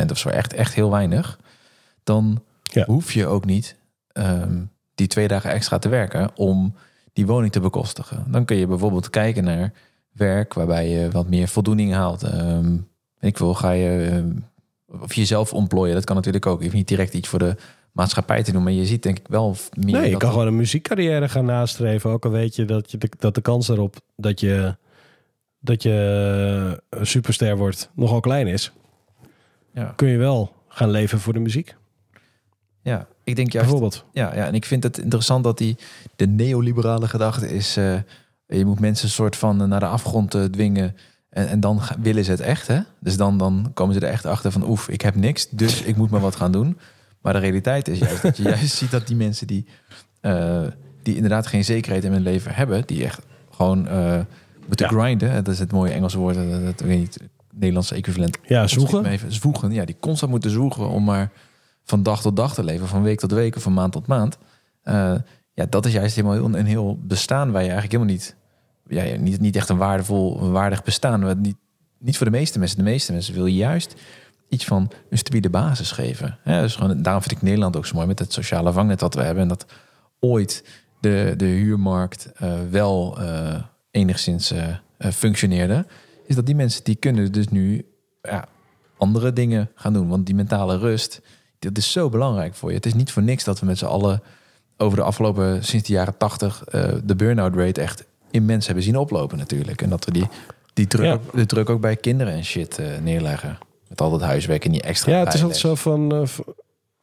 10% 0.05 0.11
of 0.11 0.17
zo, 0.17 0.29
echt, 0.29 0.53
echt 0.53 0.73
heel 0.73 0.91
weinig, 0.91 1.39
dan 2.03 2.43
Ja. 2.63 2.85
hoef 2.85 3.11
je 3.11 3.27
ook 3.27 3.45
niet 3.45 3.75
ehm, 4.11 4.61
die 4.95 5.07
twee 5.07 5.27
dagen 5.27 5.51
extra 5.51 5.77
te 5.79 5.89
werken 5.89 6.29
om 6.35 6.75
die 7.13 7.25
woning 7.25 7.51
te 7.51 7.59
bekostigen. 7.59 8.25
Dan 8.31 8.45
kun 8.45 8.57
je 8.57 8.67
bijvoorbeeld 8.67 9.09
kijken 9.09 9.43
naar 9.43 9.73
werk 10.11 10.53
waarbij 10.53 10.89
je 10.89 11.09
wat 11.11 11.29
meer 11.29 11.47
voldoening 11.47 11.93
haalt. 11.93 12.23
Ehm, 12.23 12.77
ik 13.19 13.37
wil, 13.37 13.53
ga 13.53 13.71
je 13.71 14.07
ehm, 14.11 14.31
of 15.01 15.13
jezelf 15.13 15.53
ontplooien. 15.53 15.95
Dat 15.95 16.03
kan 16.05 16.15
natuurlijk 16.15 16.45
ook. 16.45 16.57
Je 16.57 16.63
hoeft 16.63 16.75
niet 16.75 16.87
direct 16.87 17.13
iets 17.13 17.27
voor 17.27 17.39
de 17.39 17.55
maatschappij 17.91 18.43
te 18.43 18.51
doen, 18.51 18.63
maar 18.63 18.71
je 18.71 18.85
ziet 18.85 19.03
denk 19.03 19.19
ik 19.19 19.27
wel 19.27 19.55
meer. 19.77 19.99
Nee, 19.99 20.09
je 20.09 20.17
kan 20.17 20.31
gewoon 20.31 20.47
een 20.47 20.55
muziekcarrière 20.55 21.29
gaan 21.29 21.45
nastreven. 21.45 22.09
Ook 22.09 22.25
al 22.25 22.31
weet 22.31 22.55
je 22.55 22.65
dat, 22.65 22.91
je 22.91 22.97
de, 22.97 23.09
dat 23.19 23.35
de 23.35 23.41
kans 23.41 23.69
erop 23.69 23.95
dat 24.15 24.39
je, 24.39 24.75
dat 25.59 25.83
je 25.83 26.81
een 26.89 27.07
superster 27.07 27.57
wordt 27.57 27.89
nogal 27.93 28.19
klein 28.19 28.47
is. 28.47 28.71
Ja. 29.73 29.93
Kun 29.95 30.07
je 30.07 30.17
wel 30.17 30.53
gaan 30.67 30.89
leven 30.89 31.19
voor 31.19 31.33
de 31.33 31.39
muziek, 31.39 31.75
ja, 32.81 33.07
ik 33.23 33.35
denk 33.35 33.51
juist. 33.51 33.69
bijvoorbeeld. 33.69 34.05
Ja, 34.13 34.35
ja, 34.35 34.45
en 34.45 34.53
ik 34.53 34.65
vind 34.65 34.83
het 34.83 34.97
interessant 34.97 35.43
dat 35.43 35.57
die 35.57 35.77
de 36.15 36.27
neoliberale 36.27 37.07
gedachte 37.07 37.49
is. 37.49 37.77
eh, 37.77 37.95
je 38.45 38.65
moet 38.65 38.79
mensen 38.79 39.05
een 39.05 39.11
soort 39.11 39.35
van 39.35 39.67
naar 39.69 39.79
de 39.79 39.85
afgrond 39.85 40.35
eh, 40.35 40.43
dwingen. 40.43 40.95
En, 41.29 41.47
en 41.47 41.59
dan 41.59 41.81
willen 42.01 42.23
ze 42.25 42.31
het 42.31 42.39
echt. 42.39 42.67
Hè? 42.67 42.79
Dus 42.99 43.17
dan, 43.17 43.37
dan 43.37 43.71
komen 43.73 43.93
ze 43.93 43.99
er 43.99 44.11
echt 44.11 44.25
achter 44.25 44.51
van 44.51 44.69
oef, 44.69 44.89
ik 44.89 45.01
heb 45.01 45.15
niks, 45.15 45.49
dus 45.49 45.81
ik 45.81 45.95
moet 45.95 46.09
maar 46.09 46.21
wat 46.21 46.35
gaan 46.35 46.51
doen. 46.51 46.77
Maar 47.21 47.33
de 47.33 47.39
realiteit 47.39 47.87
is 47.87 47.99
juist 47.99 48.21
dat 48.21 48.37
je 48.37 48.43
juist 48.53 48.75
ziet 48.75 48.91
dat 48.91 49.07
die 49.07 49.15
mensen 49.15 49.47
die, 49.47 49.65
eh, 50.21 50.61
die 51.03 51.15
inderdaad 51.15 51.47
geen 51.47 51.63
zekerheid 51.65 52.03
in 52.03 52.11
hun 52.11 52.21
leven 52.21 52.53
hebben, 52.55 52.83
die 52.85 53.03
echt 53.03 53.25
gewoon 53.51 53.87
eh, 53.87 54.19
moeten 54.67 54.85
Ja. 54.95 55.01
grinden. 55.01 55.43
Dat 55.43 55.53
is 55.53 55.59
het 55.59 55.71
mooie 55.71 55.91
Engelse 55.91 56.17
woord, 56.17 56.35
dat, 56.35 56.63
dat, 56.65 56.79
weet 56.79 56.99
niet, 56.99 57.17
Nederlandse 57.53 57.95
equivalent. 57.95 58.37
Ja, 58.45 58.63
Even, 58.63 59.31
zwoegen, 59.33 59.71
ja, 59.71 59.85
die 59.85 59.97
constant 59.99 60.31
moeten 60.31 60.51
zwoegen 60.51 60.89
om 60.89 61.03
maar 61.03 61.31
van 61.83 62.03
dag 62.03 62.21
tot 62.21 62.35
dag 62.35 62.53
te 62.53 62.63
leven, 62.63 62.87
van 62.87 63.01
week 63.03 63.19
tot 63.19 63.31
week 63.31 63.55
of 63.55 63.61
van 63.63 63.73
maand 63.73 63.91
tot 63.91 64.07
maand. 64.07 64.37
Eh, 64.83 65.15
ja, 65.53 65.65
dat 65.69 65.85
is 65.85 65.93
juist 65.93 66.15
helemaal 66.15 66.55
een 66.55 66.65
heel 66.65 66.99
bestaan 67.01 67.51
waar 67.51 67.63
je 67.63 67.69
eigenlijk 67.69 67.91
helemaal 67.91 68.13
niet, 68.13 68.35
ja, 68.89 69.17
niet, 69.17 69.39
niet 69.39 69.55
echt 69.55 69.69
een 69.69 69.77
waardevol, 69.77 70.49
waardig 70.51 70.83
bestaan. 70.83 71.23
Wat 71.23 71.37
niet, 71.37 71.57
niet 71.97 72.17
voor 72.17 72.25
de 72.25 72.31
meeste 72.31 72.59
mensen. 72.59 72.77
De 72.77 72.83
meeste 72.83 73.11
mensen 73.11 73.33
willen 73.33 73.53
juist 73.53 73.95
iets 74.49 74.65
van 74.65 74.91
een 75.09 75.17
stabiele 75.17 75.49
basis 75.49 75.91
geven. 75.91 76.37
Ja, 76.45 76.61
dus 76.61 76.75
gewoon, 76.75 77.01
daarom 77.01 77.21
vind 77.21 77.35
ik 77.35 77.41
Nederland 77.41 77.77
ook 77.77 77.85
zo 77.85 77.95
mooi 77.95 78.07
met 78.07 78.19
het 78.19 78.33
sociale 78.33 78.71
vangnet 78.71 79.01
wat 79.01 79.13
we 79.13 79.21
hebben. 79.21 79.43
En 79.43 79.49
dat 79.49 79.65
ooit 80.19 80.63
de, 80.99 81.33
de 81.37 81.45
huurmarkt 81.45 82.31
eh, 82.35 82.53
wel 82.69 83.19
eh, 83.19 83.61
enigszins 83.91 84.51
eh, 84.51 85.11
functioneerde. 85.11 85.85
Is 86.25 86.35
dat 86.35 86.45
die 86.45 86.55
mensen 86.55 86.83
die 86.83 86.95
kunnen 86.95 87.31
dus 87.31 87.47
nu 87.47 87.85
ja, 88.21 88.47
andere 88.97 89.33
dingen 89.33 89.71
gaan 89.75 89.93
doen. 89.93 90.07
Want 90.07 90.25
die 90.25 90.35
mentale 90.35 90.77
rust, 90.77 91.21
dat 91.59 91.77
is 91.77 91.91
zo 91.91 92.09
belangrijk 92.09 92.55
voor 92.55 92.69
je. 92.69 92.75
Het 92.75 92.85
is 92.85 92.93
niet 92.93 93.11
voor 93.11 93.23
niks 93.23 93.43
dat 93.43 93.59
we 93.59 93.65
met 93.65 93.77
z'n 93.77 93.85
allen 93.85 94.21
over 94.77 94.97
de 94.97 95.03
afgelopen, 95.03 95.63
sinds 95.63 95.87
de 95.87 95.93
jaren 95.93 96.17
tachtig, 96.17 96.63
de 97.03 97.15
burn-out 97.15 97.55
rate 97.55 97.81
echt 97.81 98.05
immens 98.31 98.65
hebben 98.65 98.83
zien 98.83 98.97
oplopen 98.97 99.37
natuurlijk. 99.37 99.81
En 99.81 99.89
dat 99.89 100.05
we 100.05 100.11
die, 100.11 100.27
die 100.73 100.87
druk, 100.87 101.05
Ja. 101.05 101.19
de 101.33 101.45
druk 101.45 101.69
ook 101.69 101.81
bij 101.81 101.95
kinderen 101.95 102.33
en 102.33 102.43
shit 102.45 102.77
eh, 102.77 102.85
neerleggen. 103.01 103.57
Met 103.87 104.01
al 104.01 104.09
dat 104.11 104.21
huiswerk 104.21 104.65
en 104.65 104.71
die 104.71 104.81
extra 104.81 105.11
Ja, 105.11 105.19
het 105.23 105.33
is 105.33 105.41
altijd 105.41 105.59
zo 105.59 105.75
van. 105.75 106.11
eh, 106.13 106.21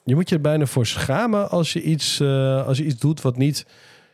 je 0.04 0.14
moet 0.14 0.28
je 0.28 0.34
er 0.34 0.40
bijna 0.40 0.66
voor 0.66 0.86
schamen 0.86 1.50
als 1.50 1.72
je, 1.72 1.82
iets, 1.82 2.20
eh, 2.20 2.66
als 2.66 2.78
je 2.78 2.84
iets 2.84 2.98
doet 3.00 3.20
wat 3.20 3.36
niet 3.36 3.66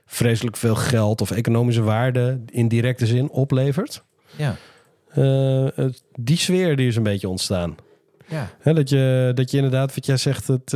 vreselijk 0.07 0.57
veel 0.57 0.75
geld 0.75 1.21
of 1.21 1.31
economische 1.31 1.83
waarde 1.83 2.41
in 2.51 2.69
directe 2.69 3.07
zin 3.07 3.31
oplevert. 3.31 4.03
Ja, 4.37 4.57
het- 5.75 6.03
die 6.15 6.37
sfeer 6.37 6.77
die 6.77 6.87
is 6.87 6.97
een 6.97 7.03
beetje 7.03 7.29
ontstaan. 7.29 7.77
ja. 8.29 8.51
Hè, 8.61 8.75
dat, 8.75 8.89
je, 8.89 9.33
dat 9.35 9.51
je 9.51 9.57
inderdaad, 9.57 9.95
wat 9.95 10.07
jij 10.07 10.17
zegt, 10.17 10.47
het, 10.47 10.73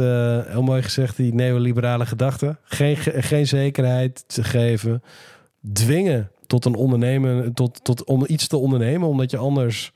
heel 0.48 0.62
mooi 0.62 0.82
gezegd, 0.82 1.16
die 1.16 1.34
neoliberale 1.34 2.06
gedachte. 2.06 2.56
Geen, 2.64 2.96
ge- 2.96 3.22
geen 3.22 3.46
zekerheid 3.46 4.24
te 4.26 4.44
geven. 4.44 5.02
Dwingen 5.72 6.30
tot 6.46 6.64
een 6.64 6.74
ondernemen, 6.74 7.52
tot, 7.52 7.84
tot 7.84 8.04
om 8.04 8.24
iets 8.26 8.46
te 8.46 8.56
ondernemen, 8.56 9.08
omdat 9.08 9.30
je 9.30 9.36
anders, 9.36 9.92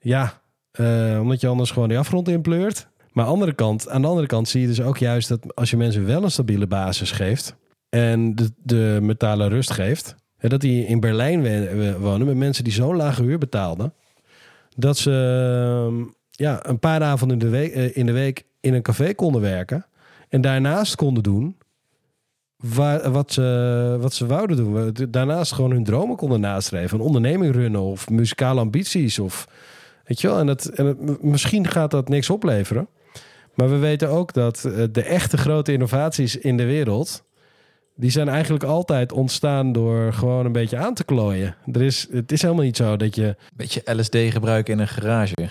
ja, 0.00 0.42
eh, 0.70 1.18
omdat 1.20 1.40
je 1.40 1.46
anders 1.46 1.70
gewoon 1.70 1.88
die 1.88 1.98
afgrond 1.98 2.28
inpleurt. 2.28 2.88
Maar 3.12 3.26
andere 3.26 3.52
kant, 3.52 3.88
aan 3.88 4.02
de 4.02 4.08
andere 4.08 4.26
kant 4.26 4.48
zie 4.48 4.60
je 4.60 4.66
dus 4.66 4.82
ook 4.82 4.98
juist 4.98 5.28
dat 5.28 5.54
als 5.56 5.70
je 5.70 5.76
mensen 5.76 6.06
wel 6.06 6.22
een 6.22 6.30
stabiele 6.30 6.66
basis 6.66 7.10
geeft 7.10 7.56
en 7.88 8.34
de, 8.34 8.50
de 8.62 8.98
mentale 9.02 9.46
rust 9.48 9.70
geeft, 9.70 10.14
dat 10.38 10.60
die 10.60 10.86
in 10.86 11.00
Berlijn 11.00 11.98
wonen 11.98 12.26
met 12.26 12.36
mensen 12.36 12.64
die 12.64 12.72
zo'n 12.72 12.96
lage 12.96 13.22
huur 13.22 13.38
betaalden, 13.38 13.92
dat 14.76 14.98
ze 14.98 15.10
ehm, 15.10 16.04
ja, 16.30 16.66
een 16.66 16.78
paar 16.78 17.02
avonden 17.02 17.38
in 17.38 17.46
de, 17.46 17.50
week, 17.50 17.72
eh, 17.72 17.96
in 17.96 18.06
de 18.06 18.12
week 18.12 18.44
in 18.60 18.74
een 18.74 18.82
café 18.82 19.14
konden 19.14 19.40
werken. 19.40 19.86
En 20.28 20.40
daarnaast 20.40 20.96
konden 20.96 21.22
doen 21.22 21.56
waar, 22.60 23.10
wat, 23.10 23.32
ze, 23.32 23.96
wat 24.00 24.14
ze 24.14 24.26
wouden 24.26 24.56
doen. 24.56 24.94
Daarnaast 25.10 25.52
gewoon 25.52 25.70
hun 25.70 25.84
dromen 25.84 26.16
konden 26.16 26.40
nastreven. 26.40 26.98
Een 26.98 27.04
onderneming 27.04 27.54
runnen 27.54 27.80
of 27.80 28.08
muzikale 28.10 28.60
ambities. 28.60 29.18
Of, 29.18 29.48
weet 30.04 30.20
je 30.20 30.28
wel? 30.28 30.38
En, 30.38 30.46
het, 30.46 30.68
en 30.70 30.86
het- 30.86 31.22
misschien 31.22 31.68
gaat 31.68 31.90
dat 31.90 32.08
niks 32.08 32.30
opleveren. 32.30 32.88
Maar 33.54 33.70
we 33.70 33.76
weten 33.76 34.08
ook 34.08 34.32
dat 34.32 34.64
eh, 34.64 34.84
de 34.92 35.02
echte 35.02 35.36
grote 35.36 35.72
innovaties 35.72 36.36
in 36.36 36.56
de 36.56 36.64
wereld... 36.64 37.22
die 37.96 38.10
zijn 38.10 38.28
eigenlijk 38.28 38.64
altijd 38.64 39.12
ontstaan 39.12 39.72
door 39.72 40.12
gewoon 40.12 40.46
een 40.46 40.52
beetje 40.52 40.76
aan 40.76 40.94
te 40.94 41.04
klooien. 41.04 41.54
Er 41.72 41.82
is, 41.82 42.08
het 42.12 42.32
is 42.32 42.42
helemaal 42.42 42.64
niet 42.64 42.76
zo 42.76 42.96
dat 42.96 43.14
je... 43.14 43.36
Beetje 43.54 43.82
LSD 43.84 44.16
gebruiken 44.16 44.72
in 44.74 44.78
een 44.80 44.88
garage. 44.88 45.34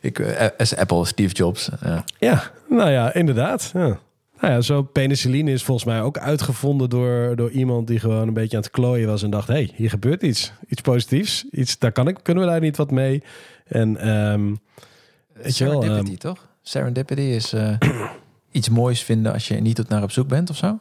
ik, 0.00 0.18
eh, 0.18 0.78
Apple, 0.78 1.04
Steve 1.04 1.34
Jobs. 1.34 1.68
Ja. 1.84 2.04
Ja, 2.18 2.50
nou 2.68 2.90
ja, 2.90 3.14
inderdaad. 3.14 3.70
Ja. 3.74 3.98
Nou 4.40 4.52
ja, 4.52 4.60
zo 4.60 4.82
penicilline 4.82 5.50
is 5.52 5.62
volgens 5.62 5.86
mij 5.86 6.02
ook 6.02 6.18
uitgevonden 6.18 6.90
door, 6.90 7.36
door 7.36 7.50
iemand 7.50 7.86
die 7.86 7.98
gewoon 7.98 8.28
een 8.28 8.34
beetje 8.34 8.56
aan 8.56 8.62
het 8.62 8.72
klooien 8.72 9.08
was 9.08 9.22
en 9.22 9.30
dacht: 9.30 9.48
hé, 9.48 9.54
hey, 9.54 9.70
hier 9.74 9.90
gebeurt 9.90 10.22
iets. 10.22 10.52
Iets 10.68 10.80
positiefs. 10.80 11.44
Iets, 11.50 11.78
daar 11.78 11.92
kan 11.92 12.08
ik, 12.08 12.18
kunnen 12.22 12.44
we 12.44 12.50
daar 12.50 12.60
niet 12.60 12.76
wat 12.76 12.90
mee? 12.90 13.22
En 13.64 13.96
Weet 15.34 15.56
je 15.56 15.64
wel, 15.64 15.82
Serendipity, 15.82 16.10
ehm, 16.10 16.18
toch? 16.18 16.48
Serendipity 16.62 17.20
is 17.20 17.52
eh, 17.52 17.76
iets 18.50 18.68
moois 18.68 19.02
vinden 19.02 19.32
als 19.32 19.48
je 19.48 19.54
niet 19.54 19.88
naar 19.88 20.02
op 20.02 20.10
zoek 20.10 20.28
bent 20.28 20.50
of 20.50 20.56
zo. 20.56 20.78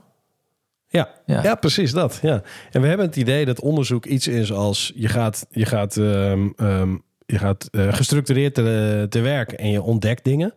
ja, 0.88 1.10
Ja. 1.26 1.44
ja. 1.44 1.56
precies 1.56 1.92
dat. 1.92 2.20
Ja. 2.22 2.42
En 2.72 2.82
we 2.82 2.88
hebben 2.88 3.06
het 3.06 3.16
idee 3.16 3.46
dat 3.46 3.60
onderzoek 3.60 4.06
iets 4.06 4.28
is 4.28 4.52
als 4.52 4.92
je 4.96 5.08
gaat, 5.08 5.46
je 5.50 5.66
gaat, 5.66 5.98
ehm, 5.98 6.50
ehm, 6.56 6.96
je 7.26 7.38
gaat 7.38 7.68
eh, 7.72 7.94
gestructureerd 7.94 8.54
te, 8.54 9.06
te 9.10 9.20
werk 9.20 9.52
en 9.52 9.70
je 9.70 9.82
ontdekt 9.82 10.24
dingen. 10.24 10.54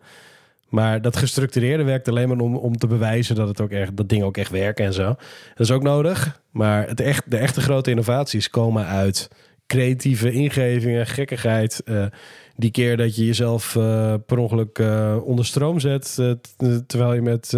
Maar 0.69 1.01
dat 1.01 1.17
gestructureerde 1.17 1.83
werkt 1.83 2.07
alleen 2.07 2.27
maar 2.27 2.37
om, 2.39 2.55
om 2.55 2.77
te 2.77 2.87
bewijzen 2.87 3.35
dat, 3.35 3.47
het 3.47 3.61
ook 3.61 3.71
echt, 3.71 3.97
dat 3.97 4.09
dingen 4.09 4.25
ook 4.25 4.37
echt 4.37 4.51
werken 4.51 4.85
en 4.85 4.93
zo. 4.93 5.03
Dat 5.03 5.19
is 5.57 5.71
ook 5.71 5.83
nodig. 5.83 6.41
Maar 6.51 6.87
het 6.87 6.99
echt, 6.99 7.31
de 7.31 7.37
echte 7.37 7.61
grote 7.61 7.89
innovaties 7.89 8.49
komen 8.49 8.85
uit 8.85 9.29
creatieve 9.67 10.31
ingevingen, 10.31 11.07
gekkigheid. 11.07 11.81
eh, 11.85 12.05
die 12.55 12.71
keer 12.71 12.97
dat 12.97 13.15
je 13.15 13.25
jezelf 13.25 13.75
eh, 13.75 14.13
per 14.25 14.37
ongeluk 14.37 14.79
eh, 14.79 15.17
onder 15.23 15.45
stroom 15.45 15.79
zet, 15.79 16.15
terwijl 16.87 17.13
je 17.13 17.21
met, 17.21 17.49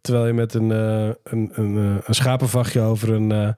terwijl 0.00 0.26
je 0.26 0.32
met 0.32 0.54
een, 0.54 0.70
een, 0.70 1.50
een, 1.52 1.76
een 2.04 2.14
schapenvachtje 2.14 2.80
over 2.80 3.10
een, 3.10 3.54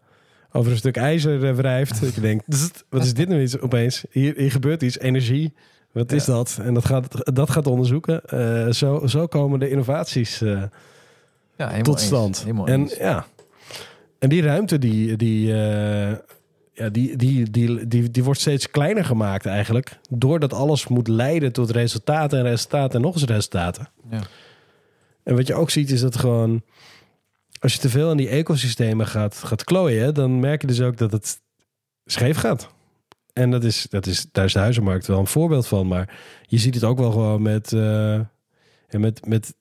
over 0.52 0.70
een 0.70 0.78
stuk 0.78 0.96
ijzer 0.96 1.56
wrijft. 1.56 2.00
Dat 2.00 2.14
je 2.14 2.20
denkt, 2.20 2.44
"Zzzt, 2.48 2.84
wat 2.88 3.04
is 3.04 3.14
dit 3.14 3.28
nu 3.28 3.42
iets 3.42 3.58
opeens? 3.58 4.04
Hier, 4.10 4.34
hier 4.36 4.50
gebeurt 4.50 4.82
iets, 4.82 4.98
energie. 4.98 5.54
Wat 5.94 6.12
is 6.12 6.24
dat? 6.24 6.58
En 6.62 6.74
dat 6.74 6.84
gaat, 6.84 7.34
dat 7.34 7.50
gaat 7.50 7.66
onderzoeken. 7.66 8.24
Eh, 8.24 8.72
zo, 8.72 9.06
zo 9.06 9.26
komen 9.26 9.58
de 9.58 9.70
innovaties 9.70 10.40
eh, 10.40 10.62
Ja, 11.56 11.80
tot 11.80 12.00
stand. 12.00 12.44
En 12.46 12.66
eens. 12.66 12.96
ja, 12.96 13.26
en 14.18 14.28
die 14.28 14.42
ruimte 14.42 14.78
die, 14.78 15.16
die, 15.16 15.52
eh, 15.52 16.16
ja, 16.72 16.88
die, 16.90 17.16
die, 17.16 17.50
die, 17.50 17.88
die, 17.88 18.10
die 18.10 18.24
wordt 18.24 18.40
steeds 18.40 18.70
kleiner 18.70 19.04
gemaakt 19.04 19.46
eigenlijk. 19.46 19.98
Doordat 20.10 20.52
alles 20.52 20.88
moet 20.88 21.08
leiden 21.08 21.52
tot 21.52 21.70
resultaten 21.70 22.38
en 22.38 22.44
resultaten 22.44 22.96
en 22.96 23.00
nog 23.00 23.14
eens 23.14 23.24
resultaten. 23.24 23.88
Ja. 24.10 24.20
En 25.22 25.36
wat 25.36 25.46
je 25.46 25.54
ook 25.54 25.70
ziet 25.70 25.90
is 25.90 26.00
dat 26.00 26.16
gewoon... 26.16 26.62
Als 27.60 27.74
je 27.74 27.78
te 27.78 27.88
veel 27.88 28.10
in 28.10 28.16
die 28.16 28.28
ecosystemen 28.28 29.06
gaat, 29.06 29.34
gaat 29.34 29.64
klooien... 29.64 30.14
dan 30.14 30.40
merk 30.40 30.60
je 30.60 30.66
dus 30.66 30.80
ook 30.80 30.96
dat 30.96 31.12
het 31.12 31.40
scheef 32.04 32.36
gaat. 32.36 32.73
En 33.34 33.50
dat 33.50 33.64
is, 33.64 33.86
dat 33.90 34.06
is, 34.06 34.26
daar 34.32 34.44
is 34.44 34.52
de 34.52 34.58
huizenmarkt 34.58 35.06
wel 35.06 35.18
een 35.18 35.26
voorbeeld 35.26 35.66
van. 35.66 35.86
Maar 35.86 36.18
je 36.42 36.58
ziet 36.58 36.74
het 36.74 36.84
ook 36.84 36.98
wel 36.98 37.10
gewoon 37.10 37.42
met... 37.42 37.72
eh, 37.72 38.20
met, 38.90 39.26
met 39.26 39.54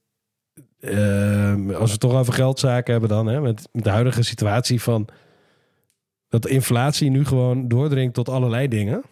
eh, 0.79 1.55
als 1.67 1.85
we 1.85 1.91
het 1.91 1.99
toch 1.99 2.13
over 2.13 2.33
geldzaken 2.33 2.91
hebben 2.91 3.09
dan... 3.09 3.27
Hè, 3.27 3.41
met, 3.41 3.69
met 3.71 3.83
de 3.83 3.89
huidige 3.89 4.23
situatie 4.23 4.81
van... 4.81 5.07
dat 6.29 6.47
inflatie 6.47 7.09
nu 7.09 7.25
gewoon 7.25 7.67
doordringt 7.67 8.13
tot 8.13 8.29
allerlei 8.29 8.67
dingen 8.67 9.03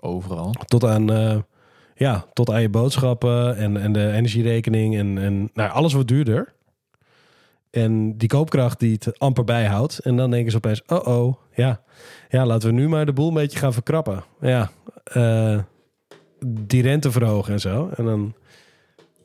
Overal. 0.00 0.54
tot 0.64 0.84
aan, 0.84 1.12
eh, 1.12 1.38
ja, 1.94 2.26
tot 2.32 2.50
aan 2.50 2.60
je 2.60 2.68
boodschappen 2.68 3.56
en, 3.56 3.76
en 3.76 3.92
de 3.92 4.10
energierekening. 4.10 4.96
En, 4.96 5.18
en 5.18 5.50
nou, 5.54 5.70
alles 5.70 5.92
wordt 5.92 6.08
duurder. 6.08 6.52
En 7.74 8.16
die 8.16 8.28
koopkracht 8.28 8.80
die 8.80 8.92
het 8.92 9.18
amper 9.18 9.44
bijhoudt. 9.44 9.98
En 9.98 10.16
dan 10.16 10.30
denken 10.30 10.50
ze 10.50 10.56
opeens, 10.56 10.82
oh 10.86 11.06
oh, 11.06 11.34
ja. 11.54 11.82
Ja, 12.28 12.46
laten 12.46 12.68
we 12.68 12.74
nu 12.74 12.88
maar 12.88 13.06
de 13.06 13.12
boel 13.12 13.28
een 13.28 13.34
beetje 13.34 13.58
gaan 13.58 13.72
verkrappen. 13.72 14.24
Ja, 14.40 14.70
eh, 15.04 15.58
die 16.46 16.82
rente 16.82 17.10
verhogen 17.10 17.52
en 17.52 17.60
zo. 17.60 17.90
En 17.96 18.04
dan, 18.04 18.34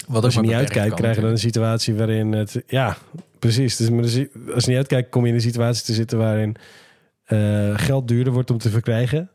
Wat 0.08 0.24
Als 0.24 0.34
je 0.34 0.42
niet 0.42 0.54
uitkijkt, 0.54 0.96
krijg 0.96 1.16
je 1.16 1.22
dan 1.22 1.30
een 1.30 1.38
situatie 1.38 1.96
waarin 1.96 2.32
het... 2.32 2.64
Ja, 2.68 2.98
precies. 3.40 3.76
Dus 3.76 3.90
als 4.54 4.64
je 4.64 4.70
niet 4.70 4.78
uitkijkt, 4.78 5.10
kom 5.10 5.24
je 5.24 5.30
in 5.30 5.36
een 5.36 5.42
situatie 5.42 5.86
te 5.86 5.94
zitten 5.94 6.18
waarin 6.18 6.56
eh, 7.24 7.78
geld 7.78 8.08
duurder 8.08 8.34
wordt 8.34 8.52
om 8.52 8.58
te 8.58 8.70
verkrijgen. 8.70 9.30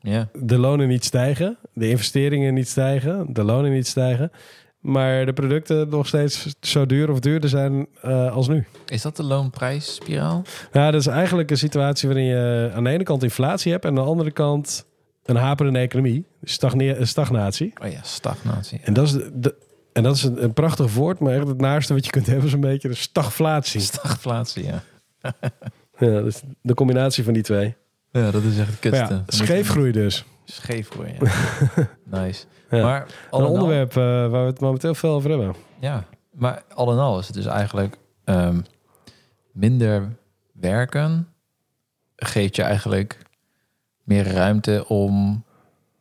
Ja. 0.00 0.28
De 0.32 0.58
lonen 0.58 0.88
niet 0.88 1.04
stijgen, 1.04 1.56
de 1.72 1.88
investeringen 1.88 2.54
niet 2.54 2.68
stijgen, 2.68 3.32
de 3.32 3.44
lonen 3.44 3.72
niet 3.72 3.86
stijgen. 3.86 4.30
Maar 4.88 5.26
de 5.26 5.32
producten 5.32 5.88
nog 5.88 6.06
steeds 6.06 6.54
zo 6.60 6.86
duur 6.86 7.10
of 7.10 7.20
duurder 7.20 7.50
zijn 7.50 7.86
eh, 8.02 8.32
als 8.32 8.48
nu. 8.48 8.66
Is 8.86 9.02
dat 9.02 9.16
de 9.16 9.22
loonprijsspiraal? 9.22 10.42
Nou, 10.72 10.92
dat 10.92 11.00
is 11.00 11.06
eigenlijk 11.06 11.50
een 11.50 11.58
situatie 11.58 12.08
waarin 12.08 12.26
je 12.26 12.70
aan 12.74 12.84
de 12.84 12.90
ene 12.90 13.02
kant 13.02 13.22
inflatie 13.22 13.72
hebt... 13.72 13.84
en 13.84 13.90
aan 13.90 13.96
de 14.04 14.10
andere 14.10 14.30
kant 14.30 14.86
een 15.24 15.36
haperende 15.36 15.78
economie. 15.78 16.26
Stagnatie. 17.00 17.72
Oh 17.82 17.90
ja, 17.90 18.00
stagnatie. 18.02 18.80
En 18.82 18.92
dat 18.92 19.06
is, 19.06 19.12
de, 19.12 19.54
en 19.92 20.02
dat 20.02 20.16
is 20.16 20.22
een, 20.22 20.42
een 20.42 20.52
prachtig 20.52 20.94
woord, 20.94 21.18
maar 21.18 21.34
echt 21.34 21.48
het 21.48 21.60
naarste 21.60 21.94
wat 21.94 22.04
je 22.04 22.10
kunt 22.10 22.26
hebben 22.26 22.46
is 22.46 22.52
een 22.52 22.60
beetje 22.60 22.88
de 22.88 22.94
stagflatie. 22.94 23.80
Stagflatie, 23.80 24.64
ja. 24.64 24.82
Ja, 25.98 26.20
dus 26.20 26.42
de 26.62 26.74
combinatie 26.74 27.24
van 27.24 27.32
die 27.32 27.42
twee. 27.42 27.76
Ja, 28.10 28.30
dat 28.30 28.42
is 28.42 28.58
echt 28.58 28.68
het 28.68 28.78
kutste. 28.78 29.14
ja, 29.14 29.22
scheefgroei 29.26 29.92
dus. 29.92 30.24
Scheefgroei, 30.52 31.14
ja. 31.20 31.30
nice. 32.20 32.44
Ja. 32.70 32.82
Maar 32.82 33.06
al 33.30 33.40
een 33.40 33.46
al- 33.46 33.52
onderwerp 33.52 33.90
eh, 33.90 33.96
waar 34.04 34.30
we 34.30 34.36
het 34.50 34.60
momenteel 34.60 34.94
veel 34.94 35.14
over 35.14 35.30
hebben. 35.30 35.54
Ja, 35.80 36.04
maar 36.32 36.62
al 36.74 36.92
in 36.92 36.98
al 36.98 37.18
is 37.18 37.26
het 37.26 37.36
dus 37.36 37.46
eigenlijk 37.46 37.98
ehm, 38.24 38.60
minder 39.52 40.16
werken 40.52 41.28
geeft 42.16 42.56
je 42.56 42.62
eigenlijk 42.62 43.18
meer 44.04 44.26
ruimte 44.32 44.84
om 44.88 45.44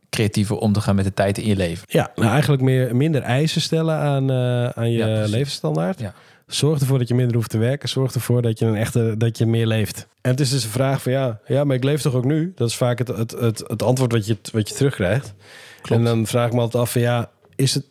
creatiever 0.09 0.57
om 0.57 0.73
te 0.73 0.81
gaan 0.81 0.95
met 0.95 1.05
de 1.05 1.13
tijd 1.13 1.37
in 1.37 1.47
je 1.47 1.55
leven. 1.55 1.85
Ja, 1.89 2.11
nou 2.15 2.29
eigenlijk 2.31 2.61
meer, 2.61 2.95
minder 2.95 3.21
eisen 3.21 3.61
stellen 3.61 3.95
aan, 3.95 4.29
eh, 4.29 4.69
aan 4.69 4.91
je 4.91 4.97
Ja, 4.97 5.25
levensstandaard. 5.27 5.99
Ja. 5.99 6.13
Zorg 6.47 6.79
ervoor 6.79 6.97
dat 6.97 7.07
je 7.07 7.15
minder 7.15 7.35
hoeft 7.35 7.49
te 7.49 7.57
werken. 7.57 7.89
Zorg 7.89 8.13
ervoor 8.13 8.41
dat 8.41 8.59
je 8.59 8.65
een 8.65 8.75
echte 8.75 9.15
dat 9.17 9.37
je 9.37 9.45
meer 9.45 9.67
leeft. 9.67 10.07
En 10.21 10.31
het 10.31 10.39
is 10.39 10.49
dus 10.49 10.63
een 10.63 10.69
vraag 10.69 11.01
van 11.01 11.11
ja, 11.11 11.39
ja, 11.45 11.63
maar 11.63 11.75
ik 11.75 11.83
leef 11.83 12.01
toch 12.01 12.13
ook 12.13 12.25
nu? 12.25 12.51
Dat 12.55 12.69
is 12.69 12.75
vaak 12.75 12.97
het, 12.97 13.07
het, 13.07 13.31
het, 13.31 13.63
het 13.67 13.83
antwoord 13.83 14.11
wat 14.11 14.25
je, 14.25 14.37
wat 14.51 14.69
je 14.69 14.75
terugkrijgt. 14.75 15.33
Klopt. 15.81 16.01
En 16.01 16.03
dan 16.03 16.25
vraag 16.25 16.47
ik 16.47 16.53
me 16.53 16.59
altijd 16.59 16.83
af 16.83 16.91
van 16.91 17.01
ja, 17.01 17.31
is 17.55 17.73
het 17.73 17.85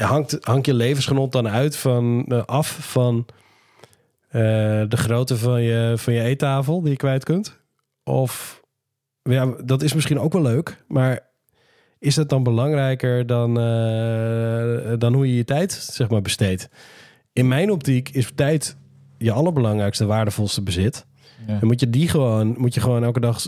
hangt, 0.00 0.38
hangt 0.40 0.66
je 0.66 0.74
levensgenot 0.74 1.32
dan 1.32 1.48
uit 1.48 1.76
van 1.76 2.24
eh, 2.28 2.44
af 2.44 2.78
van 2.80 3.26
eh, 4.28 4.40
de 4.88 4.96
grootte 4.96 5.36
van 5.36 5.62
je, 5.62 5.94
van 5.96 6.12
je 6.12 6.22
eettafel 6.22 6.80
die 6.80 6.90
je 6.90 6.96
kwijt 6.96 7.24
kunt? 7.24 7.58
Of 8.04 8.60
ja, 9.22 9.54
dat 9.64 9.82
is 9.82 9.94
misschien 9.94 10.20
ook 10.20 10.32
wel 10.32 10.42
leuk, 10.42 10.84
maar 10.88 11.20
is 11.98 12.14
dat 12.14 12.28
dan 12.28 12.42
belangrijker 12.42 13.26
dan, 13.26 13.58
eh, 13.58 14.92
dan 14.98 15.14
hoe 15.14 15.28
je 15.28 15.36
je 15.36 15.44
tijd 15.44 15.72
zeg 15.72 16.08
maar 16.08 16.22
besteedt? 16.22 16.68
In 17.36 17.48
mijn 17.48 17.70
optiek 17.70 18.08
is 18.08 18.30
tijd 18.34 18.76
je 19.18 19.32
allerbelangrijkste, 19.32 20.06
waardevolste 20.06 20.62
bezit. 20.62 21.06
Ja. 21.46 21.58
Dan 21.58 21.68
moet 21.68 21.80
je 21.80 21.90
die 21.90 22.08
gewoon, 22.08 22.54
moet 22.58 22.74
je 22.74 22.80
gewoon 22.80 23.04
elke 23.04 23.20
dag 23.20 23.44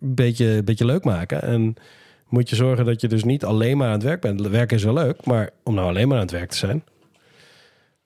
een 0.00 0.14
beetje, 0.14 0.62
beetje 0.62 0.84
leuk 0.84 1.04
maken. 1.04 1.42
En 1.42 1.74
moet 2.28 2.48
je 2.48 2.56
zorgen 2.56 2.84
dat 2.84 3.00
je 3.00 3.08
dus 3.08 3.24
niet 3.24 3.44
alleen 3.44 3.76
maar 3.76 3.86
aan 3.86 3.92
het 3.92 4.02
werk 4.02 4.20
bent. 4.20 4.46
Werken 4.46 4.76
is 4.76 4.84
wel 4.84 4.94
leuk, 4.94 5.24
maar 5.24 5.50
om 5.64 5.74
nou 5.74 5.88
alleen 5.88 6.08
maar 6.08 6.16
aan 6.16 6.22
het 6.22 6.32
werk 6.32 6.50
te 6.50 6.56
zijn, 6.56 6.84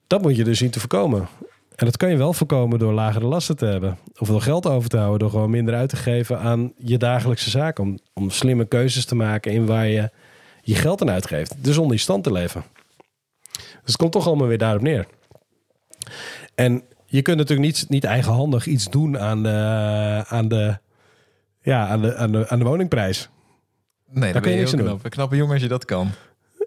dat 0.06 0.22
moet 0.22 0.36
je 0.36 0.44
dus 0.44 0.58
zien 0.58 0.70
te 0.70 0.80
voorkomen. 0.80 1.28
En 1.74 1.84
dat 1.84 1.96
kan 1.96 2.10
je 2.10 2.16
wel 2.16 2.32
voorkomen 2.32 2.78
door 2.78 2.92
lagere 2.92 3.26
lasten 3.26 3.56
te 3.56 3.66
hebben. 3.66 3.98
Of 4.18 4.28
door 4.28 4.42
geld 4.42 4.66
over 4.66 4.88
te 4.88 4.96
houden, 4.96 5.18
door 5.18 5.30
gewoon 5.30 5.50
minder 5.50 5.74
uit 5.74 5.88
te 5.88 5.96
geven 5.96 6.38
aan 6.38 6.72
je 6.76 6.98
dagelijkse 6.98 7.50
zaken. 7.50 7.84
Om, 7.84 7.98
om 8.12 8.30
slimme 8.30 8.64
keuzes 8.64 9.04
te 9.04 9.14
maken 9.14 9.52
in 9.52 9.66
waar 9.66 9.86
je 9.86 10.10
je 10.62 10.74
geld 10.74 11.00
aan 11.00 11.10
uitgeeft. 11.10 11.54
Dus 11.64 11.78
onder 11.78 11.94
je 11.94 12.02
stand 12.02 12.24
te 12.24 12.32
leven. 12.32 12.64
Dus 13.52 13.96
het 13.96 13.96
komt 13.96 14.12
toch 14.12 14.26
allemaal 14.26 14.46
weer 14.46 14.58
daarop 14.58 14.82
neer. 14.82 15.06
En 16.54 16.82
je 17.06 17.22
kunt 17.22 17.36
natuurlijk 17.36 17.66
niet, 17.68 17.86
niet 17.88 18.04
eigenhandig 18.04 18.66
iets 18.66 18.90
doen 18.90 19.18
aan 19.18 19.42
de, 19.42 20.24
aan 20.28 20.48
de, 20.48 20.78
ja, 21.62 21.86
aan 21.86 22.00
de, 22.02 22.16
aan 22.16 22.32
de, 22.32 22.48
aan 22.48 22.58
de 22.58 22.64
woningprijs. 22.64 23.28
Nee, 24.10 24.22
Daar 24.22 24.32
dan 24.32 24.42
kun 24.42 24.50
je 24.50 24.56
je 24.56 24.62
niks 24.62 24.76
aan 24.76 24.98
knap. 24.98 25.10
Knappe 25.10 25.36
jongen 25.36 25.52
als 25.52 25.62
je 25.62 25.68
dat 25.68 25.84
kan. 25.84 26.10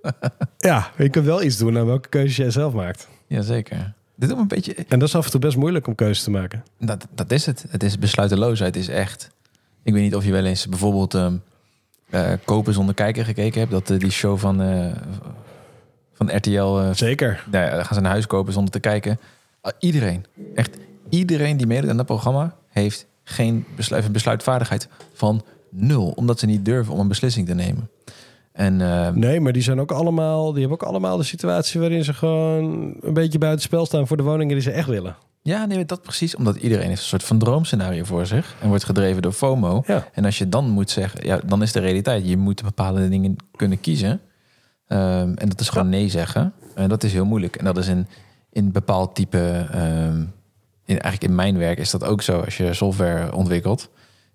Ja, 0.58 0.91
je 0.97 1.10
kunt 1.10 1.25
wel 1.25 1.43
iets 1.43 1.58
doen 1.58 1.77
aan 1.77 1.86
welke 1.86 2.10
keuzes 2.10 2.36
jij 2.36 2.51
zelf 2.51 2.73
maakt. 2.73 3.08
Jazeker. 3.27 3.93
Dit 4.15 4.32
ook 4.32 4.39
een 4.39 4.47
beetje... 4.47 4.75
En 4.75 4.99
dat 4.99 5.08
is 5.08 5.15
af 5.15 5.25
en 5.25 5.32
toe 5.32 5.39
best 5.39 5.58
moeilijk 5.58 5.88
om 5.88 5.95
keuzes 5.95 6.23
te 6.23 6.32
maken. 6.32 6.63
Dat, 6.80 7.08
dat 7.15 7.32
is 7.32 7.45
het. 7.45 7.65
Het 7.69 7.84
is 7.84 7.99
besluiteloosheid 7.99 8.75
is 8.75 8.88
echt... 8.88 9.30
Ik 9.84 9.93
weet 9.93 10.01
niet 10.01 10.15
of 10.15 10.25
je 10.25 10.32
wel 10.32 10.45
eens 10.45 10.67
bijvoorbeeld 10.67 11.13
ehm 11.13 11.36
eh, 12.12 12.32
Kopen 12.45 12.73
zonder 12.73 12.95
kijken 12.95 13.25
gekeken 13.25 13.60
hebt. 13.60 13.71
Dat, 13.71 13.89
eh, 13.89 13.99
die 13.99 14.12
show 14.12 14.38
van, 14.38 14.62
eh, 14.62 14.91
van 16.27 16.36
RTL... 16.38 16.77
eh, 16.79 16.89
Zeker. 16.93 17.43
ja, 17.51 17.69
dan 17.75 17.86
gaan 17.86 17.93
ze 17.97 17.99
een 17.99 18.10
huis 18.10 18.27
kopen 18.27 18.53
zonder 18.53 18.71
te 18.71 18.79
kijken. 18.79 19.19
Ah, 19.62 19.71
iedereen, 19.79 20.25
echt 20.55 20.77
iedereen 21.10 21.57
die 21.57 21.67
meedoet 21.67 21.89
aan 21.89 21.97
dat 21.97 22.05
programma... 22.05 22.55
heeft 22.69 23.07
geen 23.23 23.65
besluit, 23.75 24.12
besluitvaardigheid 24.12 24.88
van 25.13 25.41
nul. 25.69 26.12
Omdat 26.15 26.39
ze 26.39 26.45
niet 26.45 26.65
durven 26.65 26.93
om 26.93 26.99
een 26.99 27.07
beslissing 27.07 27.47
te 27.47 27.53
nemen. 27.55 27.89
En 28.53 28.81
eh, 28.81 29.10
Nee, 29.10 29.39
maar 29.39 29.51
die 29.53 29.62
zijn 29.62 29.79
ook 29.79 29.91
allemaal, 29.91 30.51
die 30.51 30.60
hebben 30.62 30.79
ook 30.81 30.88
allemaal 30.88 31.17
de 31.17 31.23
situatie 31.23 31.79
waarin 31.79 32.03
ze 32.03 32.13
gewoon 32.13 32.95
een 33.01 33.13
beetje 33.13 33.38
buiten 33.38 33.62
spel 33.62 33.86
staan 33.86 34.07
voor 34.07 34.17
de 34.17 34.23
woningen 34.23 34.53
die 34.53 34.63
ze 34.63 34.71
echt 34.71 34.88
willen. 34.88 35.15
ja, 35.41 35.65
nee, 35.65 35.86
dat 35.86 36.01
precies. 36.01 36.36
Omdat 36.36 36.55
iedereen 36.55 36.88
heeft 36.88 37.01
een 37.01 37.07
soort 37.07 37.23
van 37.23 37.38
droomscenario 37.39 38.03
voor 38.03 38.25
zich. 38.25 38.55
En 38.62 38.67
wordt 38.67 38.84
gedreven 38.84 39.21
door 39.21 39.31
FOMO. 39.31 39.84
Ja. 39.88 40.07
En 40.13 40.25
als 40.25 40.38
je 40.38 40.49
dan 40.49 40.69
moet 40.69 40.89
zeggen, 40.89 41.25
ja, 41.25 41.39
dan 41.45 41.62
is 41.62 41.71
de 41.71 41.79
realiteit. 41.79 42.27
Je 42.27 42.38
moet 42.38 42.63
bepaalde 42.63 43.10
dingen 43.10 43.36
kunnen 43.55 43.79
kiezen. 43.81 44.19
Ehm, 44.91 45.34
en 45.36 45.49
dat 45.49 45.60
is 45.60 45.69
gewoon 45.69 45.89
nee 45.89 46.10
zeggen. 46.10 46.54
En 46.75 46.89
dat 46.89 47.04
is 47.04 47.13
heel 47.13 47.25
moeilijk. 47.25 47.56
En 47.56 47.65
dat 47.65 47.77
is 47.77 47.88
in, 47.88 48.08
in 48.51 48.71
bepaald 48.71 49.15
type. 49.15 49.67
ehm, 49.71 50.19
in, 50.86 50.99
eigenlijk 50.99 51.23
in 51.23 51.36
mijn 51.36 51.58
werk 51.58 51.77
is 51.77 51.91
dat 51.91 52.04
ook 52.04 52.21
zo. 52.21 52.39
Als 52.39 52.58
je 52.58 52.73
software 52.73 53.34
ontwikkelt. 53.36 53.89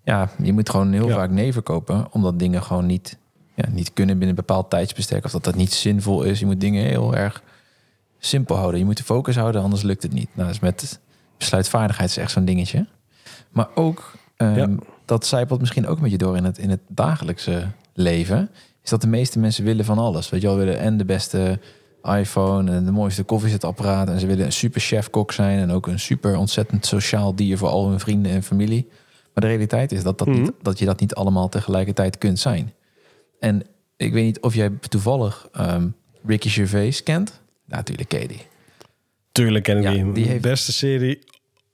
Ja, 0.04 0.28
je 0.42 0.52
moet 0.52 0.70
gewoon 0.70 0.92
heel 0.92 1.08
Ja. 1.08 1.14
vaak 1.14 1.30
nee 1.30 1.52
verkopen. 1.52 2.06
Omdat 2.12 2.38
dingen 2.38 2.62
gewoon 2.62 2.86
niet, 2.86 3.18
ja, 3.54 3.64
niet 3.70 3.92
kunnen 3.92 4.18
binnen 4.18 4.28
een 4.38 4.44
bepaald 4.46 4.70
tijdsbestek. 4.70 5.24
Of 5.24 5.30
dat 5.30 5.44
dat 5.44 5.54
niet 5.54 5.72
zinvol 5.72 6.22
is. 6.22 6.38
Je 6.40 6.46
moet 6.46 6.60
dingen 6.60 6.84
heel 6.84 7.14
erg 7.16 7.42
simpel 8.18 8.56
houden. 8.56 8.78
Je 8.78 8.84
moet 8.86 8.96
de 8.96 9.02
focus 9.04 9.36
houden, 9.36 9.62
anders 9.62 9.82
lukt 9.82 10.02
het 10.02 10.12
niet. 10.12 10.28
Nou, 10.32 10.48
dus 10.48 10.60
met 10.60 11.00
besluitvaardigheid 11.38 12.10
is 12.10 12.16
echt 12.16 12.30
zo'n 12.30 12.44
dingetje. 12.44 12.86
Maar 13.50 13.68
ook, 13.74 14.12
ehm, 14.36 14.56
Ja. 14.58 14.68
dat 15.04 15.26
zijpelt 15.26 15.60
misschien 15.60 15.86
ook 15.86 15.96
een 15.96 16.02
beetje 16.02 16.18
door 16.18 16.36
in 16.36 16.44
het, 16.44 16.58
in 16.58 16.70
het 16.70 16.80
dagelijkse 16.88 17.66
leven. 17.94 18.50
Is 18.86 18.92
dat 18.92 19.00
de 19.00 19.06
meeste 19.08 19.38
mensen 19.38 19.64
willen 19.64 19.84
van 19.84 19.98
alles. 19.98 20.28
Weet 20.30 20.40
je 20.40 20.46
wel, 20.46 20.56
willen 20.56 20.78
en 20.78 20.96
de 20.96 21.04
beste 21.04 21.58
iPhone 22.02 22.72
en 22.72 22.84
de 22.84 22.90
mooiste 22.92 23.22
koffiezetapparaat. 23.22 24.08
En 24.08 24.20
ze 24.20 24.26
willen 24.26 24.44
een 24.46 24.52
super 24.52 24.80
chef-kok 24.80 25.32
zijn. 25.32 25.58
En 25.58 25.70
ook 25.70 25.86
een 25.86 25.98
super 26.00 26.36
ontzettend 26.36 26.86
sociaal 26.86 27.34
dier 27.34 27.58
voor 27.58 27.68
al 27.68 27.88
hun 27.88 28.00
vrienden 28.00 28.32
en 28.32 28.42
familie. 28.42 28.86
Maar 29.34 29.44
de 29.44 29.46
realiteit 29.46 29.92
is 29.92 30.02
dat, 30.02 30.18
dat, 30.18 30.26
Mhm. 30.28 30.40
niet, 30.42 30.52
dat 30.62 30.78
je 30.78 30.84
dat 30.84 31.00
niet 31.00 31.14
allemaal 31.14 31.48
tegelijkertijd 31.48 32.18
kunt 32.18 32.38
zijn. 32.38 32.72
En 33.40 33.62
ik 33.96 34.12
weet 34.12 34.24
niet 34.24 34.40
of 34.40 34.54
jij 34.54 34.70
toevallig 34.88 35.48
ehm, 35.52 35.88
Ricky 36.26 36.48
Gervais 36.48 37.02
kent. 37.02 37.40
Natuurlijk 37.64 38.08
ken 38.08 38.20
je 38.20 38.28
die. 38.28 38.42
Tuurlijk 39.32 39.64
ken 39.64 39.76
ik 39.76 39.82
Ja, 39.82 39.90
die. 39.90 40.12
die 40.12 40.26
heeft- 40.26 40.42
Beste 40.42 40.72
serie 40.72 41.18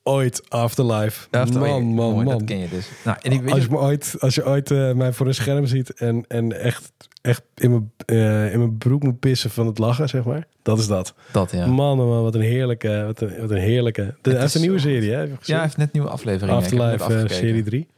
ooit, 0.03 0.43
Afterlife. 0.49 1.29
man, 1.31 1.53
man, 1.53 1.85
Mooi, 1.85 2.25
man. 2.25 2.39
Dat 2.39 2.45
ken 2.45 2.59
je 2.59 2.69
dus. 2.69 2.89
Nou, 3.05 3.17
en 3.23 3.33
ik 3.33 3.41
weet 3.43 3.53
Als 3.53 3.63
je, 3.63 3.71
me 3.71 3.77
ooit, 3.79 4.15
als 4.19 4.35
je 4.35 4.47
ooit 4.47 4.71
eh, 4.71 4.93
mij 4.93 5.13
voor 5.13 5.27
een 5.27 5.35
scherm 5.35 5.67
ziet 5.67 5.95
en, 5.95 6.25
en 6.29 6.61
echt, 6.61 6.93
echt 7.23 7.43
in, 7.55 7.71
mijn, 7.71 7.93
eh, 8.07 8.53
in 8.53 8.59
mijn 8.59 8.79
broek 8.79 9.03
moet 9.03 9.21
pissen 9.21 9.51
van 9.51 9.67
het 9.67 9.79
lachen, 9.79 10.09
zeg 10.09 10.25
maar. 10.25 10.47
Dat 10.63 10.79
is 10.79 10.87
dat. 10.87 11.15
dat, 11.33 11.51
ja. 11.51 11.67
Man, 11.67 12.01
oh 12.01 12.09
man, 12.09 12.23
wat 12.23 12.35
een 12.35 12.41
heerlijke, 12.41 13.03
wat 13.07 13.21
een, 13.21 13.41
wat 13.41 13.51
een 13.51 13.57
heerlijke. 13.57 14.15
De, 14.21 14.31
hij 14.31 14.41
heeft 14.41 14.45
is 14.45 14.55
een 14.55 14.61
nieuwe 14.61 14.79
serie, 14.79 15.11
hè? 15.11 15.19
Heb 15.19 15.29
je 15.29 15.37
Ja, 15.43 15.55
hij 15.55 15.63
heeft 15.63 15.77
net 15.77 15.93
nieuwe 15.93 16.09
net 16.09 16.43
Afterlife 16.43 17.15
eh, 17.15 17.29
serie 17.29 17.63
3. 17.63 17.89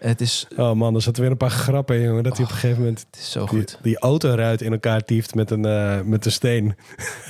Het 0.00 0.20
is, 0.20 0.46
Oh 0.56 0.72
man, 0.72 0.94
er 0.94 1.02
zaten 1.02 1.22
weer 1.22 1.30
een 1.30 1.36
paar 1.36 1.50
grappen 1.50 1.96
in, 1.96 2.02
jongen. 2.02 2.22
Dat 2.22 2.36
hij 2.36 2.44
op 2.44 2.50
een 2.50 2.56
gegeven 2.56 2.78
moment 2.78 3.06
het 3.10 3.20
is 3.20 3.30
zo 3.30 3.46
goed. 3.46 3.78
die 3.82 3.98
autoruit 3.98 4.62
in 4.62 4.72
elkaar 4.72 5.04
tieft 5.04 5.34
met 5.34 5.50
een, 5.50 5.64
eh, 5.64 6.00
met 6.00 6.24
een 6.24 6.32
steen. 6.32 6.74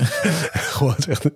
gewoon 0.77 0.97
echt... 1.09 1.31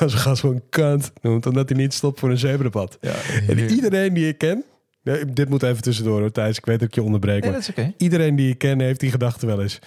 Als 0.00 0.14
gast 0.14 0.40
gewoon 0.40 0.62
kant 0.68 1.12
noemt, 1.20 1.46
omdat 1.46 1.68
hij 1.68 1.78
niet 1.78 1.94
stopt 1.94 2.20
voor 2.20 2.30
een 2.30 2.38
zebrapad. 2.38 2.98
Ja, 3.00 3.14
En 3.48 3.58
iedereen 3.58 4.14
die 4.14 4.28
ik 4.28 4.38
ken... 4.38 4.64
Ja, 5.02 5.24
dit 5.32 5.48
moet 5.48 5.62
even 5.62 5.82
tussendoor 5.82 6.20
hoor, 6.20 6.32
Thijs. 6.32 6.58
Ik 6.58 6.64
weet 6.64 6.78
dat 6.78 6.88
ik 6.88 6.94
je 6.94 7.02
onderbreek. 7.02 7.42
Nee, 7.42 7.52
dat 7.52 7.60
is 7.60 7.70
iedereen 7.96 8.36
die 8.36 8.50
ik 8.50 8.58
ken 8.58 8.80
heeft 8.80 9.00
die 9.00 9.10
gedachte 9.10 9.46
wel 9.46 9.62
eens. 9.62 9.78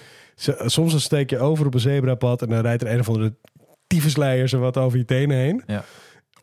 Soms 0.66 0.92
dan 0.92 1.00
steek 1.00 1.30
je 1.30 1.40
over 1.40 1.66
op 1.66 1.74
een 1.74 1.80
zebrapad... 1.80 2.42
en 2.42 2.50
dan 2.50 2.62
rijdt 2.62 2.82
er 2.82 2.92
een 2.92 3.00
of 3.00 3.08
andere 3.08 3.34
tyfusleier 3.88 4.50
zo 4.50 4.60
wat 4.60 4.78
over 4.78 4.98
je 4.98 5.06
tenen 5.06 5.38
heen. 5.38 5.64
Ja. 5.68 5.86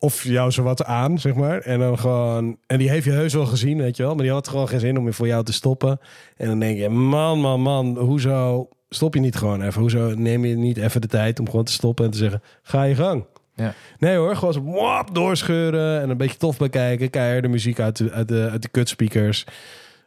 Of 0.02 0.22
jou 0.22 0.50
zo 0.50 0.62
wat 0.62 0.84
aan, 0.84 1.18
zeg 1.18 1.34
maar. 1.34 1.60
En 1.60 1.78
dan 1.78 1.98
gewoon... 1.98 2.56
En 2.66 2.78
die 2.78 2.90
heeft 2.90 3.04
je 3.04 3.10
heus 3.10 3.34
wel 3.34 3.46
gezien, 3.46 3.78
weet 3.78 3.96
je 3.96 4.02
wel. 4.02 4.14
Maar 4.14 4.24
die 4.24 4.32
had 4.32 4.48
gewoon 4.48 4.68
geen 4.68 4.80
zin 4.80 4.98
om 4.98 5.12
voor 5.12 5.26
jou 5.26 5.44
te 5.44 5.52
stoppen. 5.52 6.00
En 6.36 6.46
dan 6.46 6.58
denk 6.58 6.78
je, 6.78 6.88
man, 6.88 7.40
man, 7.40 7.60
man, 7.60 7.98
hoezo 7.98 8.68
stop 8.88 9.14
je 9.14 9.20
niet 9.20 9.36
gewoon 9.36 9.62
even? 9.62 9.80
Hoezo 9.80 10.14
neem 10.14 10.44
je 10.44 10.56
niet 10.56 10.76
even 10.76 11.00
de 11.00 11.06
tijd 11.06 11.40
om 11.40 11.50
gewoon 11.50 11.64
te 11.64 11.72
stoppen 11.72 12.04
en 12.04 12.10
te 12.10 12.18
zeggen, 12.18 12.42
ga 12.62 12.82
je 12.82 12.94
gang. 12.94 13.24
Ja. 13.54 13.74
Nee 13.98 14.16
hoor, 14.16 14.36
gewoon 14.36 14.52
zo 14.52 14.62
wap, 14.62 15.14
doorscheuren 15.14 16.00
en 16.00 16.10
een 16.10 16.16
beetje 16.16 16.36
tof 16.36 16.58
bekijken. 16.58 17.10
Keiharde 17.10 17.48
muziek 17.48 17.80
uit 17.80 17.96
de, 17.96 18.10
uit 18.10 18.28
de, 18.28 18.48
uit 18.50 18.62
de 18.62 18.68
kutspeakers. 18.68 19.46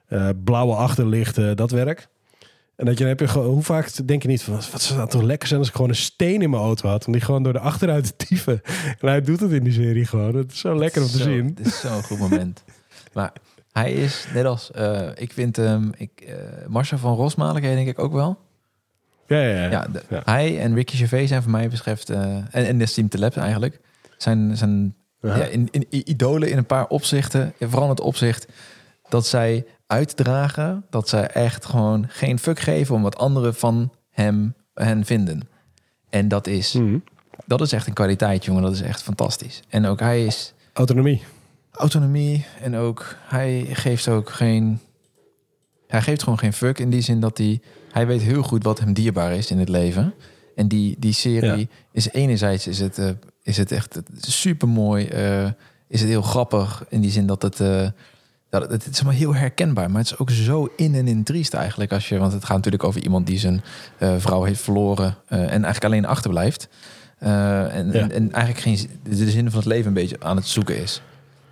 Eh, 0.07 0.29
blauwe 0.43 0.75
achterlichten, 0.75 1.57
dat 1.57 1.71
werk. 1.71 2.07
En 2.75 2.85
dat 2.85 2.93
je, 2.93 2.99
dan 2.99 3.07
heb 3.07 3.19
je 3.19 3.27
gewoon, 3.27 3.47
hoe 3.53 3.63
vaak 3.63 4.07
denk 4.07 4.21
je 4.21 4.27
niet 4.27 4.43
van, 4.43 4.53
wat 4.71 4.81
zou 4.81 4.99
dat 4.99 5.11
toch 5.11 5.21
lekker 5.21 5.47
zijn 5.47 5.59
als 5.59 5.69
ik 5.69 5.75
gewoon 5.75 5.89
een 5.89 5.95
steen 5.95 6.41
in 6.41 6.49
mijn 6.49 6.61
auto 6.61 6.89
had. 6.89 7.05
Om 7.05 7.11
die 7.11 7.21
gewoon 7.21 7.43
door 7.43 7.53
de 7.53 7.59
achteruit 7.59 8.03
te 8.17 8.25
tyfen. 8.25 8.61
En 8.99 9.07
hij 9.07 9.21
doet 9.21 9.39
het 9.39 9.51
in 9.51 9.63
die 9.63 9.73
serie 9.73 10.05
gewoon. 10.05 10.35
Het 10.35 10.51
is 10.51 10.59
zo 10.59 10.75
lekker 10.75 11.01
om 11.01 11.07
te 11.07 11.17
Zo, 11.17 11.23
zien. 11.23 11.45
Het 11.57 11.65
is 11.67 11.79
zo'n 11.79 12.03
goed 12.03 12.19
moment. 12.19 12.63
maar 13.13 13.33
hij 13.71 13.93
is 13.93 14.25
net 14.33 14.45
als, 14.45 14.71
eh, 14.71 15.07
ik 15.15 15.33
vind 15.33 15.55
hem, 15.55 15.91
ik, 15.97 16.35
Marcel 16.67 16.97
van 16.97 17.15
Rosmalen 17.15 17.61
denk 17.61 17.87
ik 17.87 17.99
ook 17.99 18.13
wel. 18.13 18.37
Ja, 19.27 19.41
ja, 19.41 19.47
ja. 19.63 19.69
Ja, 19.71 19.87
de- 19.87 20.03
Ja. 20.09 20.21
hij 20.25 20.59
en 20.59 20.73
Ricky 20.75 20.95
Gervais 20.95 21.29
zijn 21.29 21.41
voor 21.41 21.51
mij 21.51 21.69
betreft, 21.69 22.09
eh, 22.09 22.21
en, 22.35 22.47
en 22.51 22.77
Nassim 22.77 23.09
Taleb 23.09 23.35
eigenlijk, 23.37 23.79
zijn, 24.17 24.57
zijn 24.57 24.95
Ja. 25.21 25.33
in, 25.43 25.67
in, 25.71 25.85
idolen 25.89 26.49
in 26.49 26.57
een 26.57 26.65
paar 26.65 26.87
opzichten. 26.87 27.53
En 27.59 27.69
vooral 27.69 27.89
het 27.89 27.99
opzicht 27.99 28.47
dat 29.09 29.27
zij 29.27 29.65
uitdragen 29.87 30.85
dat 30.89 31.09
zij 31.09 31.27
echt 31.27 31.65
gewoon 31.65 32.05
geen 32.09 32.39
fuck 32.39 32.59
geven 32.59 32.95
om 32.95 33.01
wat 33.01 33.17
anderen 33.17 33.55
van 33.55 33.91
hem 34.09 34.53
hen 34.73 35.05
vinden. 35.05 35.49
En 36.09 36.27
dat 36.27 36.47
is, 36.47 36.73
Mhm. 36.73 36.97
dat 37.45 37.61
is 37.61 37.71
echt 37.71 37.87
een 37.87 37.93
kwaliteit, 37.93 38.45
jongen. 38.45 38.61
Dat 38.63 38.73
is 38.73 38.81
echt 38.81 39.03
fantastisch. 39.03 39.61
En 39.69 39.85
ook 39.85 39.99
hij 39.99 40.25
is 40.25 40.53
Autonomie. 40.73 41.23
autonomie 41.71 42.45
en 42.61 42.75
ook 42.75 43.15
hij 43.27 43.65
geeft 43.71 44.07
ook 44.07 44.29
geen. 44.29 44.79
Hij 45.87 46.01
geeft 46.01 46.23
gewoon 46.23 46.39
geen 46.39 46.53
fuck 46.53 46.79
in 46.79 46.89
die 46.89 47.01
zin 47.01 47.19
dat 47.19 47.37
hij. 47.37 47.61
Hij 47.91 48.07
weet 48.07 48.21
heel 48.21 48.41
goed 48.43 48.63
wat 48.63 48.79
hem 48.79 48.93
dierbaar 48.93 49.33
is 49.33 49.51
in 49.51 49.59
het 49.59 49.69
leven. 49.69 50.13
En 50.55 50.67
die, 50.67 50.95
die 50.99 51.13
serie 51.13 51.59
Ja. 51.59 51.65
is 51.91 52.09
enerzijds 52.11 52.67
is 52.67 52.79
het, 52.79 52.97
eh, 52.97 53.09
is 53.43 53.57
het 53.57 53.71
echt 53.71 53.99
super 54.21 54.67
mooi. 54.67 55.03
is 55.87 55.99
het 55.99 56.09
heel 56.09 56.21
grappig 56.21 56.85
in 56.89 57.01
die 57.01 57.11
zin 57.11 57.25
dat 57.27 57.41
het. 57.41 57.59
eh, 57.59 57.87
dat 58.59 58.71
het, 58.71 58.87
is 58.91 59.03
maar 59.03 59.13
heel 59.13 59.35
herkenbaar, 59.35 59.91
maar 59.91 60.01
het 60.01 60.11
is 60.11 60.17
ook 60.17 60.29
zo 60.29 60.69
in 60.75 60.95
en 60.95 61.07
in 61.07 61.23
triest 61.23 61.53
eigenlijk. 61.53 61.91
Als 61.93 62.09
je, 62.09 62.17
want 62.17 62.33
het 62.33 62.45
gaat 62.45 62.55
natuurlijk 62.55 62.83
over 62.83 63.01
iemand 63.03 63.27
die 63.27 63.39
zijn 63.39 63.63
eh, 63.97 64.13
vrouw 64.17 64.43
heeft 64.43 64.61
verloren 64.61 65.15
eh, 65.27 65.39
en 65.39 65.49
eigenlijk 65.49 65.83
alleen 65.85 66.05
achterblijft. 66.05 66.67
Eh, 67.17 67.75
en, 67.75 67.91
Ja. 67.91 67.99
en, 67.99 68.11
en 68.11 68.31
eigenlijk 68.31 68.63
geen, 68.63 68.89
de 69.03 69.29
zin 69.29 69.49
van 69.49 69.59
het 69.59 69.67
leven 69.67 69.87
een 69.87 69.93
beetje 69.93 70.17
aan 70.19 70.35
het 70.35 70.47
zoeken 70.47 70.81
is. 70.81 71.01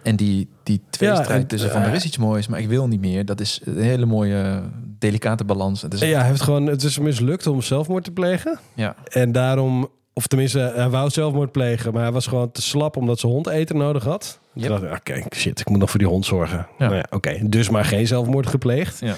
En 0.01 0.15
die, 0.15 0.47
die 0.63 0.81
tweestrijd 0.89 1.27
Ja, 1.29 1.35
en, 1.35 1.47
tussen 1.47 1.69
van 1.71 1.81
er 1.81 1.93
is 1.93 2.05
iets 2.05 2.17
moois, 2.17 2.47
maar 2.47 2.59
ik 2.59 2.67
wil 2.67 2.87
niet 2.87 2.99
meer. 2.99 3.25
Dat 3.25 3.39
is 3.39 3.61
een 3.63 3.81
hele 3.81 4.05
mooie, 4.05 4.61
delicate 4.99 5.43
balans. 5.43 5.81
Het 5.81 5.93
is, 5.93 5.99
Ja, 5.99 6.19
hij 6.19 6.27
heeft 6.27 6.41
gewoon, 6.41 6.65
het 6.65 6.83
is 6.83 6.99
mislukt 6.99 7.47
om 7.47 7.61
zelfmoord 7.61 8.03
te 8.03 8.11
plegen. 8.11 8.59
ja, 8.73 8.95
En 9.09 9.31
daarom, 9.31 9.87
of 10.13 10.27
tenminste, 10.27 10.71
hij 10.75 10.89
wou 10.89 11.09
zelfmoord 11.09 11.51
plegen, 11.51 11.93
maar 11.93 12.01
hij 12.01 12.11
was 12.11 12.27
gewoon 12.27 12.51
te 12.51 12.61
slap 12.61 12.97
omdat 12.97 13.19
zijn 13.19 13.31
hond 13.31 13.47
eten 13.47 13.77
nodig 13.77 14.03
had. 14.03 14.39
Yep. 14.53 14.91
oké, 14.93 15.23
shit, 15.35 15.59
ik 15.59 15.69
moet 15.69 15.79
nog 15.79 15.89
voor 15.89 15.99
die 15.99 16.07
hond 16.07 16.25
zorgen. 16.25 16.67
Ja. 16.77 16.85
Nou 16.85 16.95
ja, 16.95 17.05
oké, 17.09 17.39
dus 17.43 17.69
maar 17.69 17.85
geen 17.85 18.07
zelfmoord 18.07 18.47
gepleegd. 18.47 18.99
ja. 18.99 19.15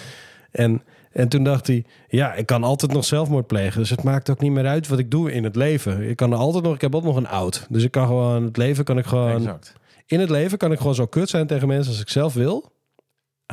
En, 0.51 0.83
en 1.11 1.27
toen 1.27 1.43
dacht 1.43 1.67
hij, 1.67 1.85
ja, 2.07 2.33
ik 2.33 2.45
kan 2.45 2.63
altijd 2.63 2.93
nog 2.93 3.05
zelfmoord 3.05 3.47
plegen. 3.47 3.79
Dus 3.79 3.89
het 3.89 4.03
maakt 4.03 4.29
ook 4.29 4.39
niet 4.39 4.51
meer 4.51 4.67
uit 4.67 4.87
wat 4.87 4.99
ik 4.99 5.11
doe 5.11 5.31
in 5.31 5.43
het 5.43 5.55
leven. 5.55 6.09
Ik 6.09 6.15
kan 6.15 6.31
er 6.31 6.37
altijd 6.37 6.63
nog, 6.63 6.75
ik 6.75 6.81
heb 6.81 6.93
altijd 6.93 7.13
nog 7.13 7.23
een 7.23 7.29
oud. 7.29 7.65
Dus 7.69 7.83
ik 7.83 7.91
kan 7.91 8.07
gewoon, 8.07 8.43
het 8.43 8.57
leven 8.57 8.83
kan 8.83 8.97
ik 8.97 9.05
gewoon, 9.05 9.35
exact. 9.35 9.73
in 10.05 10.19
het 10.19 10.29
leven 10.29 10.57
kan 10.57 10.71
ik 10.71 10.77
gewoon 10.77 10.95
zo 10.95 11.05
kut 11.05 11.29
zijn 11.29 11.47
tegen 11.47 11.67
mensen 11.67 11.91
als 11.91 12.01
ik 12.01 12.09
zelf 12.09 12.33
wil. 12.33 12.71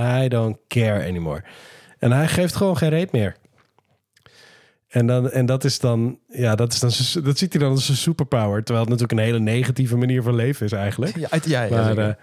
I 0.01 0.29
don't 0.29 0.57
care 0.69 1.09
anymore. 1.09 1.45
En 1.99 2.13
hij 2.13 2.29
geeft 2.29 2.57
gewoon 2.57 2.77
geen 2.77 2.89
reet 2.89 3.13
meer. 3.13 3.37
En, 4.93 5.07
dan, 5.07 5.31
en 5.31 5.47
dat 5.47 5.65
is 5.65 5.79
dan, 5.79 6.19
ja, 6.29 6.55
dat, 6.55 6.73
is 6.73 6.79
dan, 6.79 7.25
dat 7.25 7.39
ziet 7.39 7.53
hij 7.53 7.63
dan 7.63 7.71
als 7.71 7.89
een 7.89 7.97
superpower. 7.97 8.65
Terwijl 8.65 8.87
het 8.87 8.95
natuurlijk 8.95 9.21
een 9.21 9.27
hele 9.27 9.39
negatieve 9.39 9.97
manier 9.97 10.23
van 10.23 10.35
leven 10.35 10.67
is 10.67 10.73
eigenlijk. 10.73 11.17
Ja, 11.19 11.29
uit, 11.31 11.45
ja, 11.45 11.63
ja, 11.63 11.71
Maar 11.71 11.99
eh, 11.99 12.15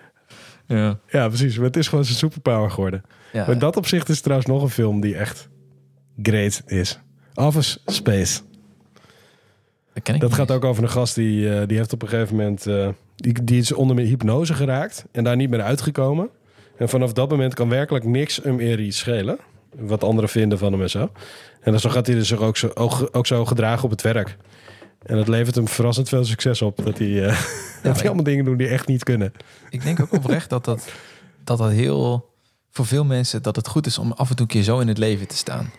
ja. 0.67 0.99
ja, 1.07 1.27
precies. 1.27 1.55
Maar 1.55 1.65
het 1.65 1.77
is 1.77 1.87
gewoon 1.87 2.05
zijn 2.05 2.17
superpower 2.17 2.71
geworden. 2.71 3.01
Ja. 3.31 3.39
Maar 3.39 3.53
in 3.53 3.59
dat 3.59 3.77
opzicht 3.77 4.09
is 4.09 4.15
er 4.15 4.21
trouwens 4.21 4.49
nog 4.49 4.61
een 4.61 4.69
film 4.69 5.01
die 5.01 5.15
echt 5.15 5.49
great 6.21 6.61
is. 6.65 6.99
Office 7.33 7.79
Space. 7.85 8.41
dat 9.93 10.03
ken 10.03 10.15
ik 10.15 10.21
Dat 10.21 10.33
gaat 10.33 10.51
ook 10.51 10.65
over 10.65 10.83
een 10.83 10.89
gast 10.89 11.15
die, 11.15 11.53
eh, 11.53 11.67
die 11.67 11.77
heeft 11.77 11.93
op 11.93 12.01
een 12.01 12.07
gegeven 12.07 12.35
moment... 12.35 12.67
eh, 12.67 12.89
die, 13.15 13.43
die 13.43 13.59
is 13.59 13.71
onder 13.71 13.97
hypnose 13.97 14.53
geraakt 14.53 15.05
en 15.11 15.23
daar 15.23 15.35
niet 15.35 15.49
meer 15.49 15.61
uitgekomen. 15.61 16.29
En 16.77 16.89
vanaf 16.89 17.13
dat 17.13 17.29
moment 17.29 17.53
kan 17.53 17.69
werkelijk 17.69 18.05
niks 18.05 18.39
hem 18.43 18.59
eer 18.59 18.79
iets 18.79 18.97
schelen. 18.97 19.37
Wat 19.77 20.03
anderen 20.03 20.29
vinden 20.29 20.57
van 20.57 20.71
hem 20.71 20.81
en 20.81 20.89
zo. 20.89 20.99
En 21.61 21.71
dan 21.71 21.79
zo 21.79 21.89
gaat 21.89 22.07
hij 22.07 22.23
zich 22.23 22.39
ook 22.39 22.57
zo, 22.57 22.71
ook, 22.73 23.09
ook 23.11 23.27
zo 23.27 23.45
gedragen 23.45 23.83
op 23.83 23.89
het 23.89 24.01
werk. 24.01 24.37
En 25.05 25.15
dat 25.15 25.27
levert 25.27 25.55
hem 25.55 25.67
verrassend 25.67 26.09
veel 26.09 26.25
succes 26.25 26.61
op. 26.61 26.85
Dat 26.85 26.97
hij, 26.97 27.11
dat 27.83 27.95
hij 27.95 28.05
allemaal 28.05 28.23
dingen 28.23 28.45
doen 28.45 28.57
die 28.57 28.67
echt 28.67 28.87
niet 28.87 29.03
kunnen. 29.03 29.33
Ik 29.69 29.83
denk 29.83 29.99
ook 29.99 30.13
oprecht 30.13 30.49
dat 30.49 30.65
dat, 30.65 30.87
dat 31.43 31.57
dat 31.57 31.71
heel... 31.71 32.27
Voor 32.71 32.85
veel 32.85 33.03
mensen 33.05 33.41
dat 33.41 33.55
het 33.55 33.67
goed 33.67 33.85
is 33.85 33.97
om 33.97 34.11
af 34.11 34.29
en 34.29 34.35
toe 34.35 34.45
een 34.45 34.51
keer 34.51 34.63
zo 34.63 34.79
in 34.79 34.87
het 34.87 34.97
leven 34.97 35.27
te 35.27 35.35
staan. 35.35 35.71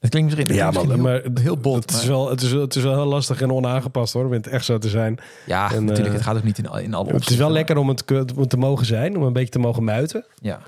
Het 0.00 0.10
klinkt 0.10 0.28
misschien, 0.34 0.48
het 0.56 0.56
Ja, 0.56 0.70
klinkt 0.70 0.88
man, 0.88 1.02
misschien 1.02 1.22
maar 1.32 1.32
heel, 1.34 1.42
heel 1.54 1.56
bot. 1.62 1.82
Het 1.82 1.90
is, 1.90 1.96
maar- 1.96 2.06
wel, 2.06 2.30
het, 2.30 2.42
is, 2.42 2.50
het 2.50 2.74
is 2.76 2.82
wel 2.82 2.94
heel 2.94 3.04
lastig 3.04 3.40
en 3.40 3.52
onaangepast 3.52 4.12
hoor, 4.12 4.24
om 4.24 4.32
het 4.32 4.46
echt 4.46 4.64
zo 4.64 4.78
te 4.78 4.88
zijn. 4.88 5.18
ja, 5.46 5.72
en, 5.72 5.80
natuurlijk. 5.84 6.08
eh, 6.08 6.14
het 6.14 6.22
gaat 6.22 6.36
ook 6.36 6.42
niet 6.42 6.58
in, 6.58 6.64
in 6.82 6.94
alle 6.94 7.12
Het 7.12 7.30
is 7.30 7.36
wel 7.36 7.46
maar- 7.46 7.56
lekker 7.56 7.76
om 7.76 7.88
het, 7.88 8.10
om 8.34 8.40
het 8.40 8.50
te 8.50 8.56
mogen 8.56 8.86
zijn, 8.86 9.16
om 9.16 9.22
een 9.22 9.32
beetje 9.32 9.50
te 9.50 9.58
mogen 9.58 9.84
muiten. 9.84 10.24
Ja, 10.40 10.60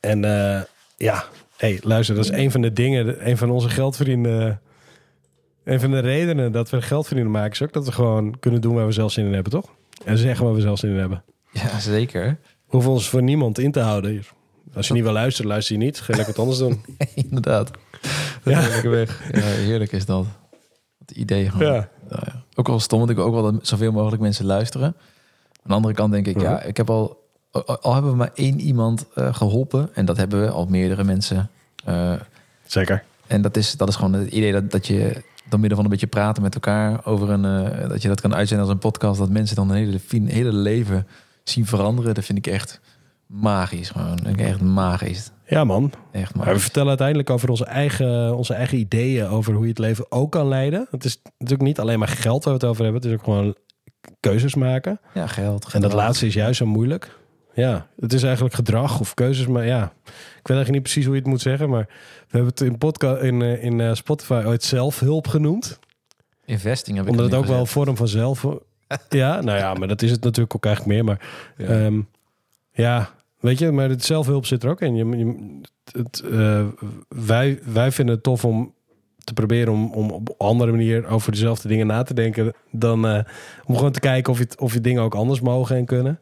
En 0.00 0.24
eh, 0.24 0.62
ja, 0.96 1.24
hey, 1.56 1.78
luister, 1.82 2.14
dat 2.14 2.24
is 2.24 2.30
een 2.30 2.50
van 2.50 2.60
de 2.60 2.72
dingen, 2.72 3.28
een 3.28 3.36
van 3.36 3.50
onze 3.50 3.68
geldvrienden. 3.68 4.60
Een 5.64 5.80
van 5.80 5.90
de 5.90 5.98
redenen 5.98 6.52
dat 6.52 6.70
we 6.70 6.82
geld 6.82 7.06
verdienen 7.06 7.32
maken 7.32 7.52
is 7.52 7.62
ook 7.62 7.72
dat 7.72 7.84
we 7.84 7.92
gewoon 7.92 8.38
kunnen 8.40 8.60
doen 8.60 8.74
waar 8.74 8.86
we 8.86 8.92
zelf 8.92 9.12
zin 9.12 9.26
in 9.26 9.32
hebben, 9.32 9.52
toch? 9.52 9.74
En 10.04 10.18
zeggen 10.18 10.44
waar 10.44 10.54
we 10.54 10.60
zelf 10.60 10.78
zin 10.78 10.90
in 10.90 10.98
hebben. 10.98 11.22
ja 11.52 11.78
zeker. 11.78 12.38
Hoeven 12.66 12.90
ons 12.90 13.08
voor 13.08 13.22
niemand 13.22 13.58
in 13.58 13.72
te 13.72 13.80
houden 13.80 14.10
hier. 14.10 14.28
Als 14.74 14.88
je 14.88 14.92
niet 14.92 15.02
wil 15.02 15.12
luisteren, 15.12 15.50
luister 15.50 15.76
je 15.76 15.84
niet. 15.84 16.00
Ga 16.00 16.06
je 16.06 16.16
lekker 16.16 16.34
wat 16.34 16.42
anders 16.44 16.58
doen. 16.58 16.84
Inderdaad. 17.28 17.70
Ja. 18.44 18.60
Ja. 18.60 18.68
Lekker 18.68 18.90
weg. 18.90 19.22
Ja, 19.32 19.40
heerlijk 19.40 19.92
is 19.92 20.06
dat. 20.06 20.26
Het 20.98 21.10
idee 21.10 21.50
gewoon. 21.50 21.72
Ja. 21.72 21.88
Nou 22.08 22.22
ja. 22.24 22.44
Ook 22.54 22.66
wel 22.66 22.80
stom, 22.80 22.98
want 22.98 23.10
ik 23.10 23.16
wil 23.16 23.24
ook 23.24 23.32
wel 23.32 23.52
dat 23.52 23.66
zoveel 23.66 23.92
mogelijk 23.92 24.22
mensen 24.22 24.44
luisteren. 24.44 24.86
Aan 24.86 24.94
de 25.62 25.74
andere 25.74 25.94
kant 25.94 26.12
denk 26.12 26.26
ik, 26.26 26.40
ja, 26.40 26.62
ik 26.62 26.76
heb 26.76 26.90
al... 26.90 27.24
Al 27.64 27.92
hebben 27.92 28.10
we 28.10 28.16
maar 28.16 28.30
één 28.34 28.60
iemand 28.60 29.06
eh, 29.14 29.34
geholpen. 29.34 29.88
En 29.94 30.04
dat 30.04 30.16
hebben 30.16 30.40
we 30.40 30.50
al 30.50 30.66
meerdere 30.66 31.04
mensen. 31.04 31.50
eh, 31.84 32.12
Zeker. 32.66 33.04
en 33.26 33.42
dat 33.42 33.56
is, 33.56 33.76
dat 33.76 33.88
is 33.88 33.96
gewoon 33.96 34.12
het 34.12 34.30
idee 34.30 34.52
dat, 34.52 34.70
dat 34.70 34.86
je 34.86 35.22
door 35.48 35.58
middel 35.60 35.76
van 35.76 35.84
een 35.84 35.90
beetje 35.92 36.06
praten 36.06 36.42
met 36.42 36.54
elkaar 36.54 37.06
over 37.06 37.30
een... 37.30 37.44
eh, 37.44 37.88
dat 37.88 38.02
je 38.02 38.08
dat 38.08 38.20
kan 38.20 38.34
uitzenden 38.34 38.66
als 38.66 38.74
een 38.74 38.80
podcast. 38.80 39.18
Dat 39.18 39.30
mensen 39.30 39.56
dan 39.56 39.70
een 39.70 39.76
hele, 39.76 40.00
hele 40.32 40.52
leven 40.52 41.06
zien 41.44 41.66
veranderen. 41.66 42.14
Dat 42.14 42.24
vind 42.24 42.38
ik 42.38 42.46
echt 42.46 42.80
magisch 43.26 43.90
gewoon. 43.90 44.08
Dat 44.16 44.20
vind 44.24 44.40
ik 44.40 44.46
echt 44.46 44.60
magisch. 44.60 45.30
Ja, 45.46 45.64
man. 45.64 45.92
Echt 46.12 46.34
Maar 46.34 46.52
we 46.54 46.58
vertellen 46.60 46.88
uiteindelijk 46.88 47.30
over 47.30 47.48
onze 47.50 47.64
eigen, 47.64 48.36
onze 48.36 48.54
eigen 48.54 48.78
ideeën 48.78 49.26
over 49.26 49.52
hoe 49.54 49.62
je 49.62 49.68
het 49.68 49.78
leven 49.78 50.06
ook 50.08 50.32
kan 50.32 50.48
leiden. 50.48 50.86
Het 50.90 51.04
is 51.04 51.20
natuurlijk 51.38 51.68
niet 51.68 51.80
alleen 51.80 51.98
maar 51.98 52.08
geld 52.08 52.44
waar 52.44 52.52
we 52.54 52.60
het 52.60 52.68
over 52.68 52.82
hebben. 52.84 53.02
Het 53.02 53.10
is 53.10 53.16
ook 53.18 53.24
gewoon 53.24 53.56
keuzes 54.20 54.54
maken. 54.54 55.00
Ja, 55.14 55.26
geld. 55.26 55.68
En 55.72 55.80
dat 55.80 55.92
laatste 55.92 56.26
is 56.26 56.34
juist 56.34 56.58
zo 56.58 56.66
moeilijk. 56.66 57.15
Ja, 57.56 57.86
het 58.00 58.12
is 58.12 58.22
eigenlijk 58.22 58.54
gedrag 58.54 59.00
of 59.00 59.14
keuzes. 59.14 59.46
Maar 59.46 59.66
ja, 59.66 59.82
ik 60.04 60.12
weet 60.12 60.56
eigenlijk 60.56 60.70
niet 60.70 60.82
precies 60.82 61.04
hoe 61.04 61.14
je 61.14 61.20
het 61.20 61.28
moet 61.30 61.40
zeggen. 61.40 61.68
Maar 61.68 61.86
we 61.88 62.36
hebben 62.36 62.50
het 62.50 62.60
in, 62.60 62.78
podcast, 62.78 63.22
in, 63.22 63.42
eh, 63.42 63.64
in 63.64 63.80
eh, 63.80 63.94
Spotify 63.94 64.42
ooit 64.46 64.62
zelfhulp 64.62 65.28
genoemd. 65.28 65.78
Investing 66.44 66.96
heb 66.96 67.06
ik 67.06 67.10
Omdat 67.10 67.26
het 67.26 67.34
ook 67.34 67.46
wel 67.46 67.60
een 67.60 67.66
vorm 67.66 67.96
van 67.96 68.08
zelf... 68.08 68.46
Ja, 69.08 69.40
nou 69.40 69.58
ja, 69.58 69.74
maar 69.74 69.88
dat 69.88 70.02
is 70.02 70.10
het 70.10 70.22
natuurlijk 70.24 70.54
ook 70.56 70.64
eigenlijk 70.64 70.94
meer. 70.96 71.04
Maar 71.04 71.20
Ja. 71.56 71.66
Ehm, 71.84 72.00
ja, 72.72 73.10
weet 73.40 73.58
je, 73.58 73.70
maar 73.70 73.88
het 73.88 74.04
zelfhulp 74.04 74.46
zit 74.46 74.62
er 74.62 74.70
ook 74.70 74.80
in. 74.80 74.96
Je, 74.96 75.16
je- 75.16 75.60
het, 75.92 76.20
eh, 76.20 76.64
wij, 77.08 77.60
wij 77.64 77.92
vinden 77.92 78.14
het 78.14 78.24
tof 78.24 78.44
om 78.44 78.74
te 79.24 79.32
proberen 79.32 79.72
om, 79.72 79.92
om 79.92 80.10
op 80.10 80.28
een 80.28 80.34
andere 80.38 80.70
manier 80.70 81.06
over 81.06 81.32
dezelfde 81.32 81.68
dingen 81.68 81.86
na 81.86 82.02
te 82.02 82.14
denken. 82.14 82.52
Dan 82.70 83.04
om 83.64 83.76
gewoon 83.76 83.92
te 83.92 84.00
kijken 84.00 84.32
of 84.32 84.38
je, 84.38 84.48
of 84.58 84.72
je 84.72 84.80
dingen 84.80 85.02
ook 85.02 85.14
anders 85.14 85.40
mogen 85.40 85.76
en 85.76 85.84
kunnen. 85.84 86.20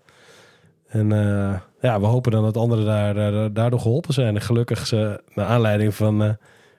En 0.94 1.12
eh, 1.12 1.54
ja, 1.80 2.00
we 2.00 2.07
hopen 2.07 2.33
dan 2.33 2.42
dat 2.42 2.57
anderen 2.57 2.85
daar, 2.85 3.14
daar, 3.14 3.52
daardoor 3.52 3.80
geholpen 3.80 4.14
zijn. 4.14 4.35
En 4.35 4.40
gelukkig 4.42 4.87
ze, 4.87 5.20
naar 5.35 5.46
aanleiding 5.46 5.94
van, 5.94 6.22
eh, 6.22 6.30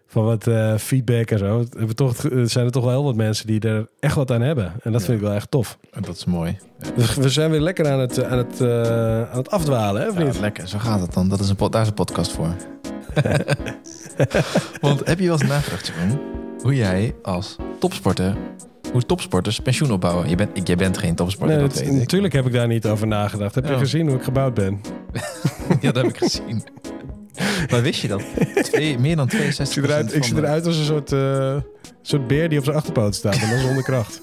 van 0.07 0.25
wat 0.25 0.47
eh, 0.47 0.75
feedback 0.77 1.31
en 1.31 1.37
zo, 1.37 1.65
hebben 1.77 1.95
toch, 1.95 2.15
zijn 2.43 2.65
er 2.65 2.71
toch 2.71 2.83
wel 2.83 2.91
heel 2.93 3.03
wat 3.03 3.15
mensen 3.15 3.47
die 3.47 3.59
er 3.59 3.87
echt 3.99 4.15
wat 4.15 4.31
aan 4.31 4.41
hebben. 4.41 4.65
En 4.83 4.91
dat 4.91 5.01
Ja. 5.01 5.07
vind 5.07 5.17
ik 5.19 5.23
wel 5.27 5.33
echt 5.35 5.51
tof. 5.51 5.77
Dat 6.01 6.15
is 6.15 6.25
mooi. 6.25 6.57
We, 6.95 7.13
we 7.21 7.29
zijn 7.29 7.51
weer 7.51 7.59
lekker 7.61 7.91
aan 7.91 7.99
het, 7.99 8.23
aan 8.23 8.37
het, 8.37 8.61
aan 9.31 9.37
het 9.37 9.49
afdwalen, 9.51 10.01
hè, 10.01 10.07
of 10.09 10.17
Ja, 10.17 10.23
niet? 10.23 10.39
lekker, 10.39 10.67
zo 10.67 10.77
gaat 10.77 11.01
het 11.01 11.13
dan. 11.13 11.29
Dat 11.29 11.39
is 11.39 11.49
een 11.49 11.69
daar 11.71 11.81
is 11.81 11.87
een 11.87 11.93
podcast 11.93 12.31
voor. 12.31 12.55
Want 14.81 15.07
heb 15.07 15.19
je 15.19 15.25
wel 15.27 15.39
eens 15.39 15.49
nagedacht, 15.49 15.87
Jeroen, 15.87 16.19
hoe 16.61 16.75
jij 16.75 17.15
als 17.21 17.55
topsporter, 17.79 18.35
hoe 18.95 19.05
topsporters 19.05 19.59
pensioen 19.59 19.91
opbouwen? 19.91 20.29
Je 20.29 20.35
bent, 20.35 20.67
jij 20.67 20.75
bent 20.75 20.97
geen 20.97 21.15
topsporter, 21.15 21.57
Nee, 21.57 21.67
dat 21.67 21.85
natuurlijk 21.91 22.33
heb 22.33 22.45
ik 22.45 22.53
daar 22.53 22.67
niet 22.67 22.85
over 22.85 23.07
nagedacht. 23.07 23.55
Heb 23.55 23.67
je 23.67 23.77
gezien 23.77 24.07
hoe 24.07 24.17
ik 24.17 24.23
gebouwd 24.23 24.53
ben? 24.53 24.81
Ja, 25.81 25.91
dat 25.91 25.95
heb 25.95 26.05
ik 26.05 26.17
gezien. 26.17 26.63
Maar 27.69 27.81
wist 27.81 28.01
je 28.01 28.07
dat? 28.07 28.23
Twee, 28.63 28.99
meer 28.99 29.15
dan 29.15 29.27
62 29.27 29.67
Ik 29.77 29.83
zie 29.83 29.83
eruit, 29.83 30.15
ik 30.15 30.23
zie 30.23 30.37
eruit 30.37 30.65
als 30.65 30.77
een 30.77 30.85
soort, 30.85 31.11
eh, 31.11 31.55
soort 32.01 32.27
beer 32.27 32.49
die 32.49 32.57
op 32.57 32.63
zijn 32.63 32.75
achterpoot 32.75 33.15
staat. 33.15 33.35
En 33.35 33.49
dan 33.49 33.59
zonder 33.59 33.83
kracht. 33.83 34.21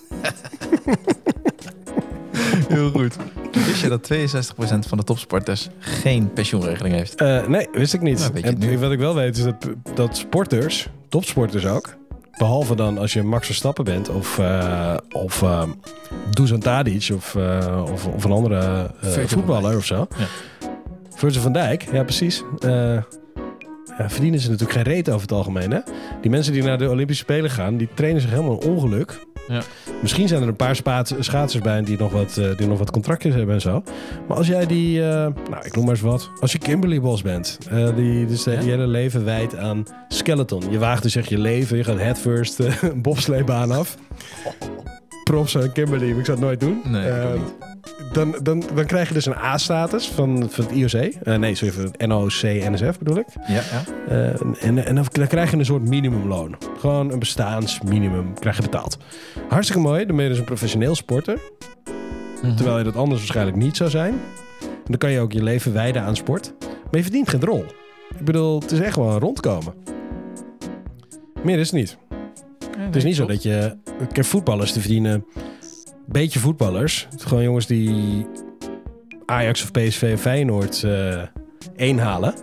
Heel 2.69 2.91
goed. 2.91 3.17
Wist 3.53 3.81
je 3.81 3.89
dat 3.89 4.13
62% 4.13 4.89
van 4.89 4.99
de 4.99 5.05
topsporters 5.05 5.69
geen 5.79 6.33
pensioenregeling 6.33 6.95
heeft? 6.95 7.15
Eh, 7.15 7.47
nee, 7.47 7.69
wist 7.73 7.95
ik 7.95 8.01
niet. 8.01 8.19
Nou, 8.19 8.41
en 8.41 8.81
wat 8.81 8.93
ik 8.93 8.99
wel 8.99 9.15
weet 9.15 9.37
is 9.37 9.43
dat, 9.43 9.69
dat 9.95 10.17
sporters, 10.17 10.89
topsporters 11.09 11.67
ook, 11.67 11.97
behalve 12.39 12.75
dan 12.75 12.99
als 12.99 13.13
je 13.13 13.23
Max 13.23 13.47
Verstappen 13.47 13.85
bent 13.85 14.09
of, 14.09 14.39
eh 14.39 14.97
of 15.13 15.43
uh, 15.43 15.63
Dusan 16.31 16.61
Tadic 16.61 17.11
of, 17.15 17.35
eh, 17.35 17.85
of, 17.93 18.07
of 18.07 18.25
een 18.25 18.31
andere 18.31 18.91
voetballer 19.27 19.77
of 19.77 19.85
zo. 19.85 20.07
Ja. 20.19 20.27
Virgil 21.15 21.41
van 21.41 21.53
Dijk, 21.53 21.89
ja 21.93 22.03
precies. 22.03 22.43
Ja, 23.99 24.11
verdienen 24.11 24.41
ze 24.41 24.51
natuurlijk 24.51 24.79
geen 24.79 24.95
reet 24.95 25.09
over 25.09 25.21
het 25.21 25.33
algemeen. 25.33 25.71
Hè? 25.71 25.79
Die 26.21 26.31
mensen 26.31 26.53
die 26.53 26.63
naar 26.63 26.79
de 26.79 26.91
Olympische 26.91 27.23
Spelen 27.23 27.51
gaan, 27.51 27.77
die 27.77 27.89
trainen 27.95 28.21
zich 28.21 28.31
helemaal 28.31 28.63
een 28.63 28.69
ongeluk. 28.69 29.21
Ja. 29.49 29.63
Misschien 30.03 30.29
zijn 30.29 30.43
er 30.43 30.49
een 30.49 30.57
paar 30.57 30.77
spaats- 30.77 31.15
schaatsers 31.19 31.63
bij 31.63 31.83
die 31.83 31.99
nog, 31.99 32.13
wat, 32.13 32.37
eh, 32.37 32.57
die 32.57 32.67
nog 32.67 32.79
wat 32.79 32.91
contractjes 32.91 33.35
hebben 33.35 33.55
en 33.55 33.61
zo. 33.61 33.83
Maar 34.29 34.37
als 34.37 34.47
jij 34.47 34.67
die, 34.67 35.03
eh, 35.03 35.09
nou 35.51 35.65
ik 35.65 35.75
noem 35.75 35.85
maar 35.85 35.95
eens 35.95 36.03
wat. 36.03 36.31
Als 36.41 36.53
je 36.53 36.59
Kimberly 36.59 37.01
Bos 37.01 37.23
bent, 37.23 37.59
eh, 37.71 37.97
die 37.97 38.27
dus 38.27 38.45
Ja? 38.45 38.53
je 38.53 38.59
hele 38.59 38.87
leven 38.87 39.25
wijdt 39.25 39.57
aan 39.57 39.85
skeleton. 40.09 40.63
Je 40.71 40.79
waagt 40.79 41.03
dus 41.03 41.17
echt 41.17 41.29
je 41.29 41.39
leven, 41.39 41.77
je 41.77 41.85
gaat 41.85 41.99
headfirst 41.99 42.61
eh, 42.61 42.83
een 42.83 43.03
bobsleebaan 43.03 43.71
af. 43.71 43.97
Props 45.25 45.57
aan 45.59 45.73
Kimberly, 45.73 46.09
ik 46.19 46.25
zou 46.25 46.39
het 46.39 46.47
nooit 46.47 46.61
doen. 46.61 46.81
Nee, 46.85 47.11
ik 47.11 47.39
niet. 47.41 47.72
Dan, 48.13 48.37
dan, 48.43 48.65
dan 48.75 48.87
krijg 48.87 49.09
je 49.09 49.15
dus 49.15 49.27
een 49.27 49.37
A-status 49.37 50.09
van, 50.09 50.51
van 50.51 50.65
het 50.65 50.75
IOC. 50.75 50.93
Eh, 50.93 51.37
nee, 51.37 51.55
sorry, 51.55 51.75
van 51.75 51.85
het 51.85 52.07
NOC-NSF 52.07 52.99
bedoel 52.99 53.17
ik. 53.19 53.27
Ja, 53.47 53.55
ja. 53.55 53.85
Eh, 54.09 54.41
en 54.69 54.87
en 54.87 54.95
dan, 54.95 55.27
krijg 55.29 55.51
je 55.51 55.57
een 55.57 55.65
soort 55.65 55.89
minimumloon. 55.89 56.57
Gewoon 56.79 57.13
een 57.13 57.19
bestaansminimum 57.19 58.35
krijg 58.39 58.57
je 58.57 58.63
betaald. 58.63 58.99
Hartstikke 59.49 59.83
mooi, 59.83 60.07
dan 60.07 60.17
ben 60.17 60.25
je 60.25 60.31
dus 60.31 60.39
een 60.39 60.45
professioneel 60.45 60.95
sporter. 60.95 61.39
Mhm. 62.43 62.55
Terwijl 62.57 62.79
je 62.79 62.85
dat 62.85 62.97
anders 62.97 63.19
waarschijnlijk 63.19 63.57
niet 63.57 63.77
zou 63.77 63.91
zijn. 63.91 64.13
En 64.61 64.89
dan 64.89 64.99
kan 64.99 65.11
je 65.11 65.21
ook 65.21 65.33
je 65.33 65.43
leven 65.43 65.73
wijden 65.73 66.03
aan 66.03 66.17
sport. 66.17 66.55
Maar 66.61 66.97
je 66.97 67.03
verdient 67.03 67.29
geen 67.29 67.41
drol. 67.41 67.65
Ik 68.19 68.25
bedoel, 68.25 68.61
het 68.61 68.71
is 68.71 68.81
echt 68.81 68.95
gewoon 68.95 69.19
rondkomen. 69.19 69.75
Meer 71.43 71.59
is 71.59 71.71
het 71.71 71.77
niet. 71.77 71.97
Het 72.79 72.97
is 72.97 73.05
niet 73.05 73.17
zo 73.17 73.27
dat 73.27 73.43
je... 73.43 73.77
Kijk, 74.13 74.27
voetballers 74.27 74.73
die 74.73 74.81
verdienen... 74.81 75.25
Beetje 76.07 76.39
voetballers. 76.39 77.09
Gewoon 77.19 77.43
jongens 77.43 77.67
die 77.67 78.27
Ajax 79.27 79.63
of 79.63 79.71
PSV 79.71 80.11
of 80.15 80.21
Feyenoord 80.21 80.83
eh 80.85 81.23
één 81.77 81.99
halen. 81.99 82.35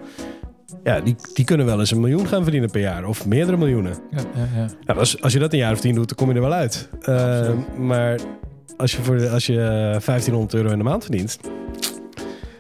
Ja, 0.84 1.00
die, 1.00 1.16
die 1.34 1.46
kunnen 1.46 1.66
wel 1.66 1.80
eens 1.80 1.92
een 1.92 2.00
miljoen 2.00 2.28
gaan 2.28 2.44
verdienen 2.44 2.72
per 2.72 2.82
jaar. 2.82 3.08
Of 3.08 3.26
meerdere 3.26 3.58
miljoenen. 3.58 3.96
Ja, 4.12 4.22
ja, 4.36 4.62
ja. 4.62 4.68
Nou, 4.86 5.00
als, 5.00 5.22
als 5.22 5.34
je 5.34 5.40
dat 5.40 5.54
een 5.54 5.60
jaar 5.60 5.72
of 5.72 5.80
tien 5.80 5.96
doet, 5.96 6.08
dan 6.08 6.18
kom 6.18 6.30
je 6.30 6.36
er 6.36 6.42
wel 6.42 6.54
uit. 6.54 6.90
Eh, 7.02 7.50
maar 7.78 8.20
als 8.78 8.92
je, 8.92 9.02
voor 9.02 9.18
de, 9.18 9.30
als 9.30 9.46
je 9.46 9.62
eh, 9.62 10.06
1500 10.06 10.54
euro 10.54 10.70
in 10.70 10.78
de 10.78 10.84
maand 10.84 11.04
verdient, 11.04 11.40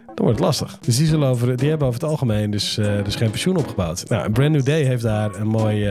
dan 0.06 0.26
wordt 0.26 0.38
het 0.38 0.40
lastig. 0.40 0.78
Dus 0.80 0.98
die, 0.98 1.08
zullen 1.08 1.28
over, 1.28 1.58
die 1.58 1.70
hebben 1.70 1.88
over 1.88 2.00
het 2.00 2.10
algemeen 2.10 2.52
dus, 2.52 2.78
eh, 2.78 3.04
dus 3.04 3.16
geen 3.16 3.30
pensioen 3.30 3.58
opgebouwd. 3.58 4.10
Nou, 4.10 4.32
Brand 4.32 4.52
New 4.52 4.66
Day 4.66 4.84
heeft 4.84 5.04
daar 5.04 5.36
een 5.36 5.48
mooi... 5.48 5.90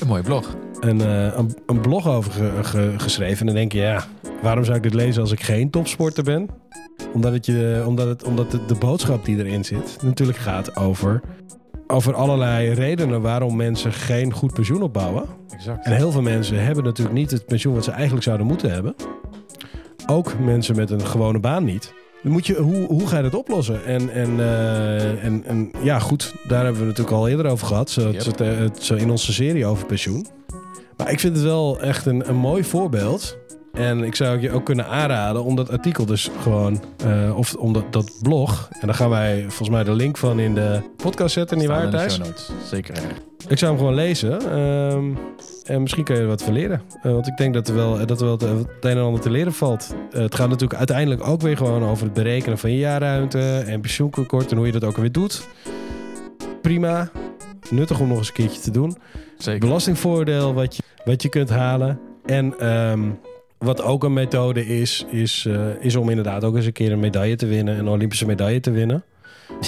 Een 0.00 0.06
mooie 0.06 0.22
blog. 0.22 0.56
een, 0.80 1.00
eh, 1.00 1.24
een, 1.36 1.56
een 1.66 1.80
blog 1.80 2.08
over 2.08 2.32
ge- 2.32 2.58
ge- 2.62 2.94
geschreven. 2.96 3.38
En 3.40 3.46
dan 3.46 3.54
denk 3.54 3.72
je, 3.72 3.78
ja, 3.78 4.04
waarom 4.42 4.64
zou 4.64 4.76
ik 4.76 4.82
dit 4.82 4.94
lezen 4.94 5.22
als 5.22 5.32
ik 5.32 5.40
geen 5.42 5.70
topsporter 5.70 6.24
ben? 6.24 6.48
Omdat, 7.14 7.32
het 7.32 7.46
je, 7.46 7.84
omdat, 7.86 8.06
het, 8.06 8.24
omdat 8.24 8.50
de, 8.50 8.64
de 8.66 8.74
boodschap 8.74 9.24
die 9.24 9.36
erin 9.38 9.64
zit 9.64 9.98
natuurlijk 10.02 10.38
gaat 10.38 10.76
over, 10.76 11.20
over 11.86 12.14
allerlei 12.14 12.70
redenen 12.72 13.20
waarom 13.20 13.56
mensen 13.56 13.92
geen 13.92 14.32
goed 14.32 14.52
pensioen 14.54 14.82
opbouwen. 14.82 15.24
Exact. 15.50 15.84
En 15.86 15.92
heel 15.96 16.10
veel 16.12 16.22
mensen 16.22 16.64
hebben 16.64 16.84
natuurlijk 16.84 17.16
niet 17.16 17.30
het 17.30 17.46
pensioen 17.46 17.74
wat 17.74 17.84
ze 17.84 17.90
eigenlijk 17.90 18.22
zouden 18.24 18.46
moeten 18.46 18.70
hebben. 18.70 18.94
Ook 20.06 20.38
mensen 20.38 20.76
met 20.76 20.90
een 20.90 21.06
gewone 21.06 21.40
baan 21.40 21.64
niet. 21.64 21.92
Dan 22.22 22.32
moet 22.32 22.46
je, 22.46 22.54
hoe, 22.56 22.86
hoe 22.86 23.06
ga 23.06 23.16
je 23.16 23.22
dat 23.22 23.34
oplossen? 23.34 23.84
En, 23.84 24.10
en, 24.12 24.40
eh, 24.40 25.24
en, 25.24 25.42
en 25.46 25.70
ja, 25.82 25.98
goed, 25.98 26.34
daar 26.48 26.64
hebben 26.64 26.80
we 26.82 26.88
het 26.88 26.96
natuurlijk 26.98 27.16
al 27.16 27.28
eerder 27.28 27.46
over 27.46 27.66
gehad. 27.66 27.90
Zo, 27.90 28.10
Yep. 28.10 28.70
zo, 28.78 28.94
in 28.94 29.10
onze 29.10 29.32
serie 29.32 29.66
over 29.66 29.86
pensioen. 29.86 30.26
Maar 30.96 31.10
ik 31.10 31.20
vind 31.20 31.34
het 31.36 31.44
wel 31.44 31.80
echt 31.80 32.06
een, 32.06 32.28
een 32.28 32.36
mooi 32.36 32.64
voorbeeld. 32.64 33.38
En 33.72 34.04
ik 34.04 34.14
zou 34.14 34.40
je 34.40 34.50
ook 34.50 34.64
kunnen 34.64 34.86
aanraden 34.86 35.44
om 35.44 35.56
dat 35.56 35.70
artikel 35.70 36.06
dus 36.06 36.30
gewoon, 36.42 36.82
eh, 37.04 37.36
of 37.36 37.54
om 37.54 37.72
dat, 37.72 37.84
dat 37.92 38.12
blog. 38.22 38.68
En 38.80 38.86
dan 38.86 38.94
gaan 38.94 39.10
wij 39.10 39.40
volgens 39.40 39.68
mij 39.68 39.84
de 39.84 39.92
link 39.94 40.16
van 40.16 40.38
in 40.40 40.54
de 40.54 40.80
podcast 40.96 41.34
zetten, 41.34 41.58
niet 41.58 41.66
waar 41.66 41.86
Staan 41.88 42.02
in 42.02 42.18
de 42.22 42.32
Thijs? 42.32 42.50
Zeker. 42.70 42.94
Ik 43.48 43.58
zou 43.58 43.70
hem 43.70 43.80
gewoon 43.80 43.94
lezen. 43.94 44.50
ehm, 44.50 45.04
en 45.70 45.80
misschien 45.82 46.04
kun 46.04 46.14
je 46.14 46.20
er 46.20 46.26
wat 46.26 46.42
van 46.42 46.52
leren. 46.52 46.82
Eh, 47.02 47.12
want 47.12 47.26
ik 47.26 47.36
denk 47.36 47.54
dat 47.54 47.68
er 47.68 47.74
wel, 47.74 48.06
dat 48.06 48.20
er 48.20 48.26
wel 48.26 48.38
het, 48.38 48.68
een 48.80 48.90
en 48.90 48.98
ander 48.98 49.20
te 49.20 49.30
leren 49.30 49.52
valt. 49.52 49.94
Eh, 50.10 50.20
het 50.20 50.34
gaat 50.34 50.48
natuurlijk 50.48 50.78
uiteindelijk 50.78 51.26
ook 51.26 51.40
weer 51.40 51.56
gewoon 51.56 51.84
over 51.84 52.04
het 52.04 52.12
berekenen 52.12 52.58
van 52.58 52.70
je 52.70 52.78
jaarruimte 52.78 53.64
en 53.66 53.80
pensioenkort 53.80 54.50
en 54.50 54.56
hoe 54.56 54.66
je 54.66 54.72
dat 54.72 54.84
ook 54.84 54.96
weer 54.96 55.12
doet. 55.12 55.48
Prima. 56.62 57.10
Nuttig 57.70 58.00
om 58.00 58.08
nog 58.08 58.18
eens 58.18 58.28
een 58.28 58.34
keertje 58.34 58.60
te 58.60 58.70
doen. 58.70 58.96
Zeker. 59.38 59.60
Belastingvoordeel 59.60 60.54
wat 60.54 60.76
je, 60.76 60.82
wat 61.04 61.22
je 61.22 61.28
kunt 61.28 61.50
halen. 61.50 62.00
En 62.24 62.58
ehm, 62.58 63.10
wat 63.58 63.82
ook 63.82 64.04
een 64.04 64.12
methode 64.12 64.66
is, 64.66 65.06
is, 65.10 65.44
eh, 65.48 65.66
is 65.80 65.96
om 65.96 66.08
inderdaad 66.08 66.44
ook 66.44 66.56
eens 66.56 66.66
een 66.66 66.72
keer 66.72 66.92
een 66.92 67.00
medaille 67.00 67.36
te 67.36 67.46
winnen. 67.46 67.78
Een 67.78 67.88
Olympische 67.88 68.26
medaille 68.26 68.60
te 68.60 68.70
winnen. 68.70 69.04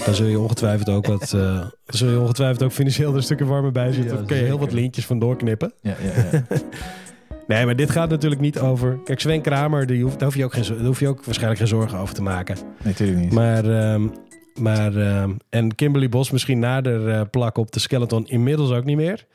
Dan 0.05 0.15
zul 0.15 0.27
je 0.27 0.39
ongetwijfeld 0.39 0.89
ook 0.89 1.07
wat. 1.07 1.31
dan 1.31 1.71
zul 1.87 2.11
je 2.11 2.21
ongetwijfeld 2.21 2.63
ook 2.63 2.73
financieel 2.73 3.11
er 3.11 3.17
een 3.17 3.23
stukje 3.23 3.45
warmer 3.45 3.73
bij 3.73 3.93
zitten. 3.93 4.11
Ja, 4.11 4.17
Dan 4.17 4.27
kun 4.27 4.37
je 4.37 4.43
heel 4.43 4.59
wat 4.59 4.73
lintjes 4.73 5.07
van 5.07 5.19
doorknippen. 5.19 5.73
Ja, 5.81 5.97
ja, 6.03 6.25
ja. 6.33 6.45
Nee, 7.47 7.65
maar 7.65 7.77
dit 7.77 7.91
gaat 7.91 8.11
natuurlijk 8.11 8.41
niet 8.41 8.59
over. 8.59 8.99
Kijk, 9.05 9.21
Sven 9.21 9.41
Kramer, 9.41 9.87
die 9.87 10.03
hoeft, 10.03 10.19
daar, 10.19 10.29
hoef 10.29 10.37
je 10.37 10.45
ook 10.45 10.53
geen, 10.53 10.77
daar 10.77 10.87
hoef 10.87 11.01
je 11.01 11.09
ook 11.09 11.25
waarschijnlijk 11.25 11.61
geen 11.61 11.69
zorgen 11.69 11.99
over 11.99 12.15
te 12.15 12.23
maken. 12.23 12.55
Nee, 12.55 12.65
natuurlijk 12.85 13.21
niet. 13.21 13.33
Maar, 13.33 13.65
ehm, 13.65 14.09
maar 14.55 14.97
ehm, 14.97 15.35
en 15.49 15.75
Kimberly 15.75 16.09
Bos 16.09 16.31
misschien 16.31 16.59
na 16.59 16.81
de 16.81 17.11
eh, 17.13 17.21
plak 17.31 17.59
op 17.59 17.73
de 17.73 17.81
skeleton 17.81 18.27
inmiddels 18.27 18.71
ook 18.71 18.85
niet 18.85 18.97
meer. 18.97 19.27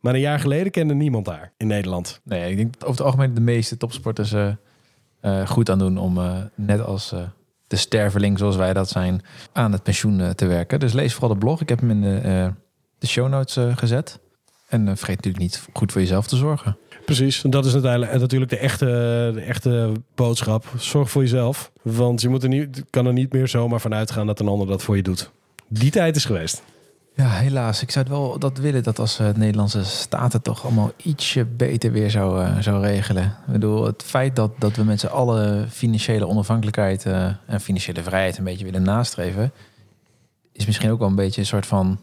Maar 0.00 0.14
een 0.14 0.20
jaar 0.20 0.40
geleden 0.40 0.72
kende 0.72 0.94
niemand 0.94 1.26
haar 1.26 1.52
in 1.56 1.66
Nederland. 1.66 2.20
Nee, 2.24 2.50
ik 2.50 2.56
denk 2.56 2.72
dat 2.72 2.82
over 2.88 2.96
het 2.96 3.06
algemeen 3.06 3.34
de 3.34 3.40
meeste 3.40 3.76
topsporters 3.76 4.32
eh, 4.32 5.46
goed 5.46 5.70
aan 5.70 5.78
doen 5.78 5.98
om 5.98 6.20
net 6.54 6.84
als 6.84 7.14
de 7.74 7.80
sterveling 7.80 8.38
zoals 8.38 8.56
wij 8.56 8.72
dat 8.72 8.88
zijn, 8.88 9.22
aan 9.52 9.72
het 9.72 9.82
pensioen 9.82 10.20
eh, 10.20 10.30
te 10.30 10.46
werken. 10.46 10.80
Dus 10.80 10.92
lees 10.92 11.12
vooral 11.12 11.32
de 11.32 11.38
blog. 11.38 11.60
Ik 11.60 11.68
heb 11.68 11.80
hem 11.80 11.90
in 11.90 12.00
de, 12.00 12.16
eh, 12.16 12.46
de 12.98 13.06
show 13.06 13.28
notes 13.28 13.56
eh, 13.56 13.76
gezet. 13.76 14.18
En 14.68 14.84
vergeet 14.96 15.16
natuurlijk 15.16 15.42
niet 15.42 15.68
goed 15.72 15.92
voor 15.92 16.00
jezelf 16.00 16.26
te 16.26 16.36
zorgen. 16.36 16.76
Precies, 17.04 17.44
en 17.44 17.50
dat 17.50 17.64
is 17.64 17.72
uiteindelijk 17.72 18.20
natuurlijk 18.20 18.50
de 18.50 18.58
echte, 18.58 18.84
de 19.34 19.40
echte 19.40 19.92
boodschap. 20.14 20.64
Zorg 20.76 21.10
voor 21.10 21.22
jezelf, 21.22 21.70
want 21.82 22.20
je 22.20 22.28
moet 22.28 22.42
er 22.42 22.48
niet, 22.48 22.84
kan 22.90 23.06
er 23.06 23.12
niet 23.12 23.32
meer 23.32 23.48
zomaar 23.48 23.80
van 23.80 23.94
uitgaan 23.94 24.26
dat 24.26 24.40
een 24.40 24.48
ander 24.48 24.66
dat 24.66 24.82
voor 24.82 24.96
je 24.96 25.02
doet. 25.02 25.30
Die 25.68 25.90
tijd 25.90 26.16
is 26.16 26.24
geweest. 26.24 26.62
Ja, 27.16 27.28
helaas. 27.28 27.82
Ik 27.82 27.90
zou 27.90 28.04
het 28.04 28.14
wel 28.14 28.38
dat 28.38 28.58
willen 28.58 28.82
dat 28.82 28.98
als 28.98 29.18
eh, 29.18 29.28
Nederlandse 29.34 29.84
staat 29.84 30.32
het 30.32 30.44
toch 30.44 30.64
allemaal 30.64 30.92
ietsje 30.96 31.44
beter 31.44 31.92
weer 31.92 32.10
zou, 32.10 32.44
eh, 32.44 32.58
zou 32.58 32.80
regelen. 32.82 33.24
Ik 33.24 33.52
bedoel, 33.52 33.84
het 33.84 34.02
feit 34.02 34.36
dat, 34.36 34.50
dat 34.58 34.76
we 34.76 34.84
met 34.84 35.00
z'n 35.00 35.06
allen 35.06 35.70
financiële 35.70 36.26
onafhankelijkheid 36.26 37.06
eh, 37.06 37.30
en 37.46 37.60
financiële 37.60 38.02
vrijheid 38.02 38.38
een 38.38 38.44
beetje 38.44 38.64
willen 38.64 38.82
nastreven, 38.82 39.52
is 40.52 40.66
misschien 40.66 40.90
ook 40.90 40.98
wel 40.98 41.08
een 41.08 41.14
beetje 41.14 41.40
een 41.40 41.46
soort 41.46 41.66
van 41.66 42.00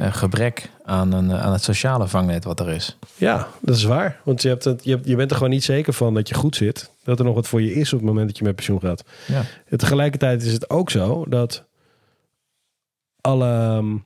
gebrek 0.00 0.70
aan, 0.84 1.12
een, 1.12 1.32
aan 1.32 1.52
het 1.52 1.62
sociale 1.62 2.08
vangnet 2.08 2.44
wat 2.44 2.60
er 2.60 2.68
is. 2.68 2.98
Ja, 3.16 3.48
dat 3.60 3.76
is 3.76 3.84
waar. 3.84 4.20
Want 4.24 4.42
je, 4.42 4.48
hebt 4.48 4.64
het, 4.64 4.84
je, 4.84 4.90
hebt- 4.90 5.06
je 5.06 5.16
bent 5.16 5.30
er 5.30 5.36
gewoon 5.36 5.52
niet 5.52 5.64
zeker 5.64 5.92
van 5.92 6.14
dat 6.14 6.28
je 6.28 6.34
goed 6.34 6.56
zit. 6.56 6.90
Dat 7.04 7.18
er 7.18 7.24
nog 7.24 7.34
wat 7.34 7.48
voor 7.48 7.62
je 7.62 7.72
is 7.74 7.92
op 7.92 7.98
het 7.98 8.08
moment 8.08 8.26
dat 8.26 8.38
je 8.38 8.44
met 8.44 8.54
pensioen 8.54 8.80
gaat. 8.80 9.04
Ja, 9.26 9.42
En 9.68 9.78
tegelijkertijd 9.78 10.42
is 10.42 10.52
het 10.52 10.70
ook 10.70 10.90
zo 10.90 11.24
dat 11.28 11.64
alle, 13.20 13.46
ehm, 13.52 13.96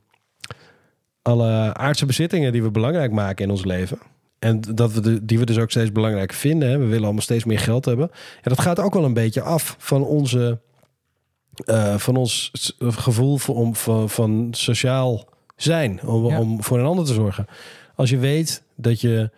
alle 1.22 1.74
aardse 1.74 2.06
bezittingen 2.06 2.52
die 2.52 2.62
we 2.62 2.70
belangrijk 2.70 3.12
maken 3.12 3.44
in 3.44 3.50
ons 3.50 3.64
leven. 3.64 3.98
En 4.38 4.60
dat 4.60 4.92
we 4.92 5.00
de, 5.00 5.24
die 5.24 5.38
we 5.38 5.44
dus 5.46 5.58
ook 5.58 5.70
steeds 5.70 5.92
belangrijk 5.92 6.32
vinden. 6.32 6.68
Hè, 6.70 6.78
we 6.78 6.84
willen 6.86 7.04
allemaal 7.04 7.22
steeds 7.22 7.44
meer 7.44 7.58
geld 7.58 7.84
hebben. 7.84 8.10
En 8.42 8.50
dat 8.50 8.60
gaat 8.60 8.80
ook 8.80 8.94
wel 8.94 9.04
een 9.04 9.14
beetje 9.14 9.42
af 9.42 9.76
van 9.78 10.04
onze. 10.04 10.60
eh, 11.64 11.96
van 11.98 12.16
ons 12.16 12.48
s- 12.52 12.76
gevoel 12.78 13.36
van, 13.36 13.54
om, 13.54 13.74
van, 13.74 14.10
van 14.10 14.48
sociaal 14.50 15.24
zijn. 15.56 16.02
Om, 16.06 16.26
Ja. 16.26 16.38
om 16.40 16.62
voor 16.62 16.78
een 16.78 16.84
ander 16.86 17.04
te 17.04 17.12
zorgen. 17.12 17.46
Als 17.94 18.10
je 18.10 18.18
weet 18.18 18.62
dat 18.76 19.00
je 19.00 19.30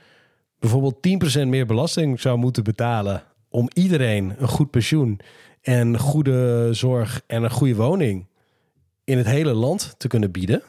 bijvoorbeeld 0.59 1.03
10% 1.03 1.49
meer 1.49 1.67
belasting 1.67 2.21
zou 2.21 2.39
moeten 2.39 2.65
betalen. 2.65 3.23
om 3.49 3.69
iedereen 3.73 4.35
een 4.39 4.49
goed 4.49 4.71
pensioen 4.71 5.21
en 5.63 5.99
goede 5.99 6.69
zorg 6.73 7.23
en 7.27 7.43
een 7.43 7.51
goede 7.51 7.75
woning 7.75 8.27
in 9.05 9.17
het 9.19 9.27
hele 9.27 9.53
land 9.53 9.95
te 9.99 10.09
kunnen 10.09 10.31
bieden, 10.31 10.63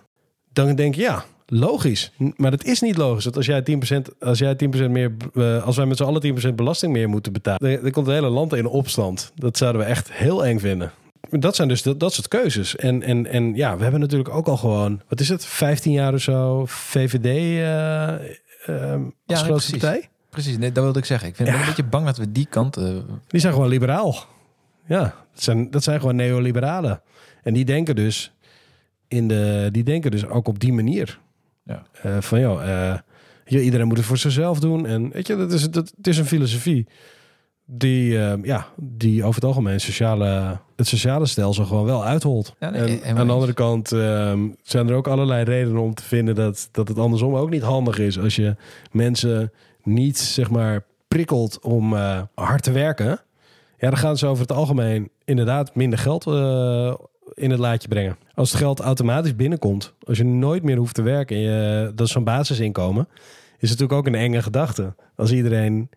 dan 0.55 0.75
denk 0.75 0.95
je 0.95 1.01
ja, 1.01 1.23
logisch. 1.47 2.11
Maar 2.35 2.51
dat 2.51 2.63
is 2.63 2.81
niet 2.81 2.97
logisch. 2.97 3.23
Dat 3.23 3.35
als 3.35 3.45
jij 3.45 3.63
10%, 3.93 4.17
als 4.19 4.39
jij 4.39 4.55
10% 4.55 4.89
meer, 4.89 5.11
eh, 5.33 5.63
als 5.65 5.75
wij 5.75 5.85
met 5.85 5.97
z'n 5.97 6.03
allen 6.03 6.21
10% 6.21 6.55
belasting 6.55 6.93
meer 6.93 7.09
moeten 7.09 7.33
betalen, 7.33 7.81
dan, 7.81 7.91
komt 7.91 8.05
het 8.05 8.15
hele 8.15 8.29
land 8.29 8.53
in 8.53 8.65
opstand. 8.65 9.31
Dat 9.35 9.57
zouden 9.57 9.81
we 9.81 9.87
echt 9.87 10.11
heel 10.11 10.45
eng 10.45 10.59
vinden. 10.59 10.91
Dat 11.29 11.55
zijn 11.55 11.67
dus 11.67 11.81
dat, 11.83 11.99
dat 11.99 12.13
soort 12.13 12.27
keuzes. 12.27 12.75
En, 12.75 13.01
en, 13.03 13.27
en 13.27 13.55
ja, 13.55 13.75
we 13.77 13.81
hebben 13.83 13.99
natuurlijk 14.01 14.29
ook 14.29 14.47
al 14.47 14.57
gewoon, 14.57 15.01
wat 15.09 15.19
is 15.19 15.29
het, 15.29 15.45
15 15.45 15.91
jaar 15.91 16.13
of 16.13 16.21
zo, 16.21 16.63
VVD 16.67 17.25
eh, 17.25 18.07
eh, 18.09 18.19
als 18.91 19.01
nee, 19.25 19.37
grootste 19.37 19.47
precies. 19.47 19.71
partij. 19.71 20.09
precies. 20.29 20.57
Nee, 20.57 20.71
dat 20.71 20.83
wilde 20.83 20.99
ik 20.99 21.05
zeggen. 21.05 21.27
Ik 21.27 21.35
vind 21.35 21.47
Ja. 21.47 21.53
wel 21.53 21.63
een 21.63 21.69
beetje 21.69 21.83
bang 21.89 22.05
dat 22.05 22.17
we 22.17 22.31
die 22.31 22.45
kant... 22.49 22.77
eh, 22.77 22.83
Die 23.27 23.39
zijn 23.39 23.53
gewoon 23.53 23.67
liberaal. 23.69 24.15
Ja, 24.87 25.01
dat 25.33 25.43
zijn, 25.43 25.71
dat 25.71 25.83
zijn 25.83 25.99
gewoon 25.99 26.15
neoliberalen. 26.15 27.01
En 27.43 27.53
die 27.53 27.65
denken 27.65 27.95
dus, 27.95 28.33
in 29.07 29.27
de, 29.27 29.69
die 29.71 29.83
denken 29.83 30.11
dus 30.11 30.27
ook 30.27 30.47
op 30.47 30.59
die 30.59 30.73
manier. 30.73 31.19
Ja. 31.63 31.83
Eh, 32.01 32.17
van 32.19 32.39
joh, 32.39 32.61
eh, 32.61 32.97
ja, 33.45 33.59
iedereen 33.59 33.87
moet 33.87 33.97
het 33.97 34.05
voor 34.05 34.17
zichzelf 34.17 34.59
doen. 34.59 34.85
En 34.85 35.09
weet 35.11 35.27
je, 35.27 35.35
dat 35.35 35.51
is, 35.51 35.69
dat, 35.69 35.93
het 35.97 36.07
is 36.07 36.17
een 36.17 36.25
filosofie 36.25 36.87
die, 37.65 38.19
eh, 38.19 38.43
ja, 38.43 38.67
die 38.77 39.23
over 39.23 39.35
het 39.35 39.43
algemeen 39.43 39.79
sociale, 39.79 40.59
het 40.75 40.87
sociale 40.87 41.25
stelsel 41.25 41.65
gewoon 41.65 41.85
wel 41.85 42.05
uitholt. 42.05 42.55
Ja, 42.59 42.69
nee, 42.69 42.81
en 42.81 42.87
helemaal 42.87 43.17
aan 43.17 43.27
de 43.27 43.33
andere 43.33 43.53
kant 43.53 43.91
ehm, 43.91 44.47
zijn 44.61 44.89
er 44.89 44.95
ook 44.95 45.07
allerlei 45.07 45.43
redenen 45.43 45.81
om 45.81 45.93
te 45.93 46.03
vinden 46.03 46.35
dat, 46.35 46.69
dat 46.71 46.87
het 46.87 46.99
andersom 46.99 47.35
ook 47.35 47.49
niet 47.49 47.61
handig 47.61 47.99
is. 47.99 48.19
Als 48.19 48.35
je 48.35 48.55
mensen 48.91 49.51
niet, 49.83 50.17
zeg 50.17 50.49
maar, 50.49 50.85
prikkelt 51.07 51.59
om 51.61 51.95
eh, 51.95 52.21
hard 52.35 52.63
te 52.63 52.71
werken. 52.71 53.19
Ja, 53.77 53.89
dan 53.89 53.97
gaan 53.97 54.17
ze 54.17 54.27
over 54.27 54.41
het 54.41 54.51
algemeen 54.51 55.09
inderdaad 55.23 55.75
minder 55.75 55.99
geld 55.99 56.27
eh, 56.27 56.93
in 57.33 57.51
het 57.51 57.59
laadje 57.59 57.87
brengen. 57.87 58.17
Als 58.33 58.51
het 58.51 58.59
geld 58.59 58.79
automatisch 58.79 59.35
binnenkomt, 59.35 59.93
als 60.03 60.17
je 60.17 60.23
nooit 60.23 60.63
meer 60.63 60.77
hoeft 60.77 60.95
te 60.95 61.01
werken, 61.01 61.35
en 61.35 61.41
je, 61.41 61.91
dat 61.95 62.07
is 62.07 62.13
zo'n 62.13 62.23
basisinkomen, 62.23 63.07
is 63.57 63.69
het 63.69 63.79
natuurlijk 63.79 63.99
ook 63.99 64.07
een 64.07 64.21
enge 64.21 64.41
gedachte. 64.41 64.95
Als 65.15 65.31
iedereen 65.31 65.89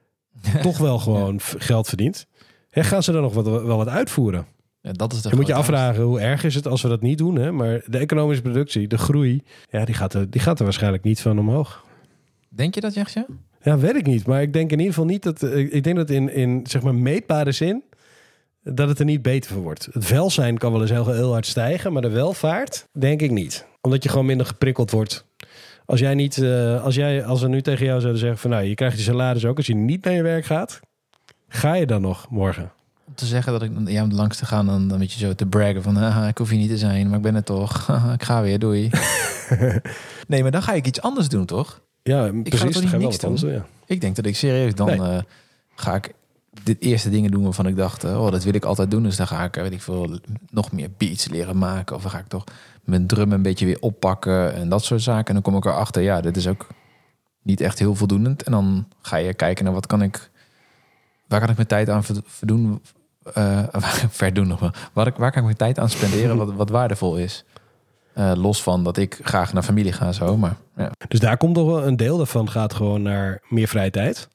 toch 0.62 0.78
wel 0.78 0.98
gewoon 0.98 1.40
geld 1.40 1.88
verdient, 1.88 2.26
hè, 2.70 2.84
gaan 2.84 3.02
ze 3.02 3.12
dan 3.12 3.22
nog 3.22 3.34
wat, 3.34 3.46
wel 3.46 3.76
wat 3.76 3.88
uitvoeren? 3.88 4.46
Ja, 4.80 4.92
dat 4.92 5.12
is 5.12 5.22
de 5.22 5.28
Je 5.28 5.36
moet 5.36 5.46
je 5.46 5.54
afvragen 5.54 6.02
hoe 6.02 6.20
erg 6.20 6.44
is 6.44 6.54
het 6.54 6.66
als 6.66 6.82
we 6.82 6.88
dat 6.88 7.00
niet 7.00 7.18
doen. 7.18 7.36
Hè? 7.36 7.52
Maar 7.52 7.82
de 7.86 7.98
economische 7.98 8.42
productie, 8.42 8.88
de 8.88 8.98
groei, 8.98 9.42
ja, 9.70 9.84
die, 9.84 9.94
gaat 9.94 10.14
er, 10.14 10.30
die 10.30 10.40
gaat 10.40 10.58
er 10.58 10.64
waarschijnlijk 10.64 11.02
niet 11.02 11.20
van 11.20 11.38
omhoog. 11.38 11.84
Denk 12.48 12.74
je 12.74 12.80
dat, 12.80 12.94
Jechtje? 12.94 13.26
Ja, 13.62 13.78
weet 13.78 13.96
ik 13.96 14.06
niet. 14.06 14.26
Maar 14.26 14.42
ik 14.42 14.52
denk 14.52 14.70
in 14.70 14.78
ieder 14.78 14.94
geval 14.94 15.08
niet 15.08 15.22
dat. 15.22 15.42
Ik 15.42 15.72
ik 15.72 15.84
denk 15.84 15.96
dat 15.96 16.10
in, 16.10 16.32
in 16.32 16.60
zeg 16.66 16.82
maar 16.82 16.94
meetbare 16.94 17.52
zin. 17.52 17.82
Dat 18.74 18.88
het 18.88 18.98
er 18.98 19.04
niet 19.04 19.22
beter 19.22 19.52
van 19.52 19.62
wordt. 19.62 19.88
Het 19.92 20.08
welzijn 20.08 20.58
kan 20.58 20.72
wel 20.72 20.80
eens 20.80 20.90
heel, 20.90 21.12
heel 21.12 21.32
hard 21.32 21.46
stijgen. 21.46 21.92
maar 21.92 22.02
de 22.02 22.08
welvaart 22.08 22.86
denk 22.92 23.20
ik 23.22 23.30
niet. 23.30 23.66
Omdat 23.80 24.02
je 24.02 24.08
gewoon 24.08 24.26
minder 24.26 24.46
geprikkeld 24.46 24.90
wordt. 24.90 25.24
Als 25.84 26.00
jij 26.00 26.14
niet. 26.14 26.38
eh, 26.38 26.84
als, 26.84 26.94
jij, 26.94 27.24
als 27.24 27.40
we 27.42 27.48
nu 27.48 27.62
tegen 27.62 27.86
jou 27.86 28.00
zouden 28.00 28.20
zeggen. 28.20 28.38
van 28.38 28.50
nou, 28.50 28.62
je 28.64 28.74
krijgt 28.74 28.96
je 28.96 29.02
salaris 29.02 29.44
ook 29.44 29.56
als 29.56 29.66
je 29.66 29.74
niet 29.74 30.04
naar 30.04 30.14
je 30.14 30.22
werk 30.22 30.44
gaat. 30.44 30.80
Ga 31.48 31.74
je 31.74 31.86
dan 31.86 32.00
nog 32.00 32.26
morgen? 32.30 32.72
Om 33.06 33.14
te 33.14 33.26
zeggen 33.26 33.52
dat 33.52 33.62
ik 33.62 33.70
ja, 33.84 34.02
om 34.02 34.12
langs 34.12 34.36
te 34.36 34.46
gaan, 34.46 34.66
dan, 34.66 34.88
dan 34.88 34.98
weet 34.98 35.12
je 35.12 35.18
zo 35.18 35.34
te 35.34 35.46
braggen 35.46 35.82
van 35.82 35.96
haha, 35.96 36.26
ik 36.28 36.38
hoef 36.38 36.48
hier 36.50 36.58
niet 36.58 36.68
te 36.68 36.78
zijn, 36.78 37.06
maar 37.08 37.16
ik 37.16 37.22
ben 37.22 37.34
er 37.34 37.42
toch. 37.44 37.88
Ik 38.14 38.22
ga 38.22 38.42
weer, 38.42 38.58
doei. 38.58 38.90
nee, 40.28 40.42
maar 40.42 40.50
dan 40.50 40.62
ga 40.62 40.72
ik 40.72 40.86
iets 40.86 41.00
anders 41.00 41.28
doen, 41.28 41.44
toch? 41.44 41.80
Ja, 42.02 42.24
toch 42.26 42.42
precies. 42.42 42.76
ga 42.90 42.96
niks 42.96 43.12
wat 43.16 43.24
anders 43.24 43.42
ja. 43.42 43.66
Ik 43.86 44.00
denk 44.00 44.16
dat 44.16 44.26
ik 44.26 44.36
serieus 44.36 44.74
dan 44.74 44.86
Nee. 44.86 45.00
eh, 45.00 45.18
ga 45.74 45.94
ik 45.94 46.12
dit 46.66 46.80
eerste 46.82 47.10
dingen 47.10 47.30
doen 47.30 47.42
waarvan 47.42 47.66
ik 47.66 47.76
dacht, 47.76 48.04
eh, 48.04 48.22
oh, 48.24 48.30
dat 48.30 48.44
wil 48.44 48.54
ik 48.54 48.64
altijd 48.64 48.90
doen. 48.90 49.02
Dus 49.02 49.16
dan 49.16 49.26
ga 49.26 49.44
ik, 49.44 49.56
eh, 49.56 49.62
weet 49.62 49.72
ik 49.72 49.82
veel, 49.82 50.18
nog 50.50 50.72
meer 50.72 50.88
beats 50.96 51.28
leren 51.28 51.58
maken. 51.58 51.96
Of 51.96 52.02
dan 52.02 52.10
ga 52.10 52.18
ik 52.18 52.26
toch 52.26 52.44
mijn 52.84 53.06
drum 53.06 53.32
een 53.32 53.42
beetje 53.42 53.66
weer 53.66 53.80
oppakken 53.80 54.54
en 54.54 54.68
dat 54.68 54.84
soort 54.84 55.02
zaken. 55.02 55.26
En 55.26 55.32
dan 55.34 55.42
kom 55.42 55.56
ik 55.56 55.64
erachter, 55.64 56.02
ja, 56.02 56.20
dit 56.20 56.36
is 56.36 56.46
ook 56.48 56.66
niet 57.42 57.60
echt 57.60 57.78
heel 57.78 57.94
voldoenend. 57.94 58.42
En 58.42 58.52
dan 58.52 58.88
ga 59.00 59.16
je 59.16 59.34
kijken 59.34 59.64
naar 59.64 59.72
wat 59.74 59.86
kan 59.86 60.02
ik, 60.02 60.30
waar 61.28 61.40
kan 61.40 61.48
ik 61.48 61.56
mijn 61.56 61.68
tijd 61.68 61.88
aan 61.88 62.04
ver- 62.04 62.22
verdoen, 62.24 62.82
eh, 63.34 63.62
verdoen 64.10 64.46
nog 64.48 64.60
wel. 64.60 64.70
Waar, 64.92 65.12
waar 65.16 65.30
kan 65.30 65.38
ik 65.38 65.44
mijn 65.44 65.56
tijd 65.56 65.78
aan 65.78 65.90
spenderen 65.90 66.36
wat, 66.36 66.52
wat 66.52 66.70
waardevol 66.70 67.16
is. 67.16 67.44
Los 68.34 68.62
van 68.62 68.84
dat 68.84 68.96
ik 68.96 69.18
graag 69.22 69.52
naar 69.52 69.62
familie 69.62 69.92
ga 69.92 70.12
zo, 70.12 70.36
maar 70.36 70.56
ja. 70.76 70.90
Dus 71.08 71.20
daar 71.20 71.36
komt 71.36 71.54
toch 71.54 71.66
wel 71.66 71.86
een 71.86 71.96
deel 71.96 72.16
daarvan 72.16 72.50
gaat 72.50 72.74
gewoon 72.74 73.02
naar 73.02 73.42
meer 73.48 73.68
vrije 73.68 73.90
tijd. 73.90 74.28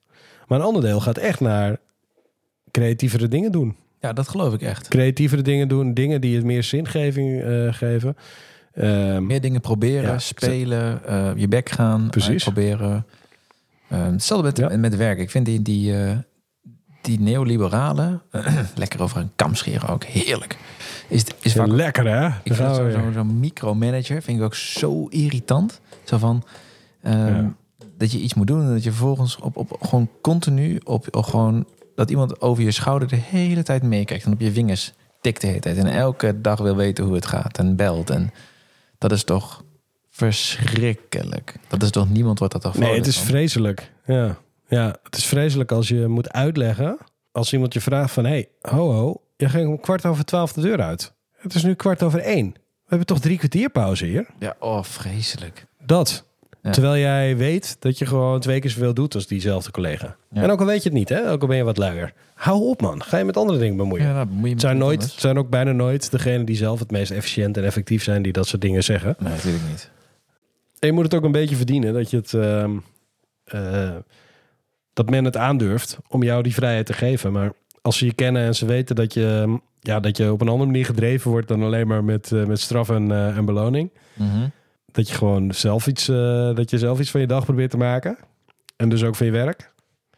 Maar 0.48 0.60
een 0.60 0.66
ander 0.66 0.82
deel 0.82 1.00
gaat 1.02 1.18
echt 1.18 1.40
naar 1.40 1.78
creatievere 2.72 3.28
dingen 3.28 3.52
doen. 3.52 3.76
ja, 4.00 4.14
dat 4.14 4.28
geloof 4.28 4.54
ik 4.54 4.62
echt. 4.62 4.88
Creatievere 4.88 5.42
dingen 5.42 5.68
doen, 5.68 5.94
dingen 5.94 6.22
die 6.22 6.36
het 6.36 6.46
meer 6.46 6.64
zingeving 6.64 7.42
eh, 7.42 7.74
geven. 7.74 8.16
Ehm, 8.74 9.26
Meer 9.26 9.42
dingen 9.42 9.62
proberen, 9.62 10.10
Ja, 10.12 10.20
spelen, 10.20 11.06
eh, 11.06 11.32
je 11.36 11.48
bek 11.48 11.70
gaan, 11.70 12.10
Precies. 12.10 12.44
proberen. 12.44 13.06
hetzelfde 13.88 14.46
met, 14.48 14.58
Ja. 14.58 14.78
met 14.78 14.96
werk. 14.96 15.20
Ik 15.20 15.30
vind 15.32 15.46
die, 15.46 15.62
die, 15.62 15.98
eh, 16.04 16.18
die 17.02 17.20
neoliberalen, 17.20 18.22
lekker 18.76 19.02
over 19.02 19.18
een 19.18 19.32
kam 19.36 19.56
scheren 19.56 19.90
ook, 19.90 20.04
heerlijk. 20.04 20.58
Is, 21.08 21.24
is 21.42 21.54
vaak, 21.54 21.68
lekker 21.68 22.08
hè? 22.08 22.28
ik 22.28 22.54
vind 22.54 22.76
zo'n 22.76 22.92
zo, 22.92 23.12
zo'n 23.14 23.40
micromanager 23.40 24.22
vind 24.22 24.38
ik 24.38 24.44
ook 24.44 24.56
zo 24.56 25.06
irritant. 25.08 25.82
Zo 26.04 26.18
van, 26.18 26.44
ehm, 27.02 27.18
Ja. 27.28 27.54
dat 27.98 28.12
je 28.12 28.20
iets 28.20 28.34
moet 28.34 28.48
doen 28.48 28.62
en 28.62 28.70
dat 28.74 28.84
je 28.84 28.92
vervolgens 28.92 29.38
op, 29.38 29.58
op 29.58 29.78
gewoon 29.82 30.10
continu 30.22 30.80
op, 30.84 31.16
op 31.16 31.24
gewoon 31.24 31.66
dat 32.02 32.10
iemand 32.10 32.41
over 32.41 32.64
je 32.64 32.72
schouder 32.72 33.08
de 33.08 33.16
hele 33.16 33.64
tijd 33.64 33.84
meekijkt 33.84 34.26
en 34.26 34.34
op 34.34 34.39
je 34.39 34.52
vingers 34.52 34.93
tikt 35.22 35.41
de 35.41 35.47
hele 35.47 35.60
tijd 35.60 35.78
en 35.78 35.88
elke 35.88 36.41
dag 36.41 36.60
wil 36.60 36.76
weten 36.76 37.04
hoe 37.04 37.16
het 37.16 37.26
gaat 37.26 37.58
en 37.58 37.76
belt 37.76 38.10
en 38.10 38.32
dat 38.97 39.12
is 39.12 39.24
toch 39.24 39.64
verschrikkelijk. 40.10 41.56
Dat 41.68 41.84
is 41.84 41.89
toch 41.89 42.10
niemand 42.10 42.39
wordt 42.39 42.54
dat 42.54 42.62
toch 42.62 42.78
Nee, 42.78 42.95
het 42.95 43.08
is 43.08 43.18
van? 43.18 43.26
vreselijk. 43.26 43.91
Ja. 44.06 44.38
ja, 44.68 44.95
het 45.04 45.18
is 45.18 45.26
vreselijk 45.26 45.72
als 45.72 45.88
je 45.88 46.08
moet 46.08 46.32
uitleggen. 46.32 46.97
Als 47.32 47.54
iemand 47.54 47.74
je 47.74 47.82
vraagt 47.82 48.14
van... 48.14 48.26
hey, 48.26 48.49
ho 48.62 48.91
ho, 48.91 49.22
je 49.38 49.49
ging 49.49 49.70
om 49.70 49.80
kwart 49.80 50.06
over 50.06 50.26
twaalf 50.26 50.54
de 50.54 50.62
deur 50.62 50.82
uit. 50.82 51.14
Het 51.38 51.54
is 51.56 51.64
nu 51.64 51.74
kwart 51.74 52.04
over 52.04 52.20
één. 52.20 52.52
We 52.52 52.88
hebben 52.88 53.08
toch 53.08 53.20
drie 53.20 53.38
kwartier 53.38 53.70
pauze 53.70 54.06
hier? 54.06 54.28
Ja, 54.39 54.56
oh 54.60 54.84
vreselijk. 54.84 55.66
Dat. 55.86 56.26
Ja. 56.62 56.72
Terwijl 56.72 56.97
jij 56.97 57.38
weet 57.38 57.76
dat 57.80 57.97
je 57.97 58.05
gewoon 58.05 58.39
twee 58.39 58.59
keer 58.59 58.70
zoveel 58.70 58.93
doet 58.93 59.16
als 59.16 59.28
diezelfde 59.28 59.72
collega. 59.72 60.16
Ja. 60.32 60.41
En 60.41 60.49
ook 60.49 60.59
al 60.59 60.66
weet 60.66 60.84
je 60.84 60.89
het 60.89 60.97
niet, 60.97 61.09
hè? 61.09 61.32
ook 61.32 61.41
al 61.41 61.47
ben 61.47 61.57
je 61.57 61.64
wat 61.64 61.78
luier. 61.78 62.14
Hou 62.34 62.62
op 62.62 62.82
man, 62.82 63.03
ga 63.03 63.18
je 63.18 63.24
met 63.24 63.38
andere 63.38 63.59
dingen 63.59 63.78
bemoeien. 63.78 64.05
Ja, 64.05 64.14
nou, 64.14 64.28
het, 64.28 64.41
met 64.41 64.62
zijn 64.62 64.78
nooit, 64.78 65.01
anders. 65.01 65.20
zijn 65.20 65.38
ook 65.38 65.49
bijna 65.49 65.72
nooit 65.72 66.12
degenen 66.12 66.45
die 66.45 66.55
zelf 66.55 66.80
het 66.80 66.91
meest 66.91 67.12
efficiënt 67.12 67.57
en 67.57 67.64
effectief 67.64 68.03
zijn 68.03 68.22
die 68.22 68.32
dat 68.32 68.47
soort 68.47 68.62
dingen 68.62 68.84
zeggen. 68.84 69.16
Nee, 69.20 69.34
natuurlijk 69.34 69.64
niet. 69.70 69.91
En 70.80 70.88
je 70.88 70.93
moet 70.93 71.03
het 71.03 71.14
ook 71.14 71.24
een 71.24 71.32
beetje 71.32 71.55
verdienen 71.55 71.93
dat 71.93 72.09
je 72.09 72.18
het... 72.18 72.34
ehm, 72.34 72.72
eh, 73.43 73.95
dat 74.93 75.09
men 75.09 75.26
het 75.26 75.38
aandurft 75.38 75.97
om 76.07 76.24
jou 76.24 76.43
die 76.43 76.53
vrijheid 76.53 76.86
te 76.86 76.93
geven. 76.93 77.32
Maar 77.32 77.51
als 77.82 77.97
ze 77.97 78.05
je 78.05 78.14
kennen 78.14 78.45
en 78.45 78.55
ze 78.55 78.66
weten 78.66 78.95
dat 78.95 79.14
je, 79.14 79.41
ehm, 79.41 79.57
ja, 79.80 79.99
dat 79.99 80.18
je 80.18 80.32
op 80.32 80.41
een 80.41 80.47
andere 80.47 80.70
manier 80.70 80.86
gedreven 80.86 81.32
wordt 81.32 81.47
dan 81.47 81.64
alleen 81.64 81.88
maar 81.88 82.03
met, 82.03 82.32
eh, 82.32 82.45
met 82.45 82.59
straf 82.59 82.89
en, 82.89 83.12
eh, 83.12 83.38
en 83.38 83.45
beloning. 83.45 83.91
Mhm. 84.14 84.47
Dat 84.92 85.10
je 85.10 85.16
gewoon 85.16 85.54
zelf 85.54 85.88
iets, 85.88 86.08
eh, 86.10 86.56
dat 86.56 86.70
je 86.70 86.78
zelf 86.78 87.00
iets 87.00 87.12
van 87.12 87.22
je 87.22 87.28
dag 87.28 87.46
probeert 87.46 87.72
te 87.72 87.78
maken. 87.78 88.18
En 88.76 88.89
dus 88.89 89.04
ook 89.04 89.16
van 89.16 89.26
je 89.26 89.32
werk. 89.32 89.74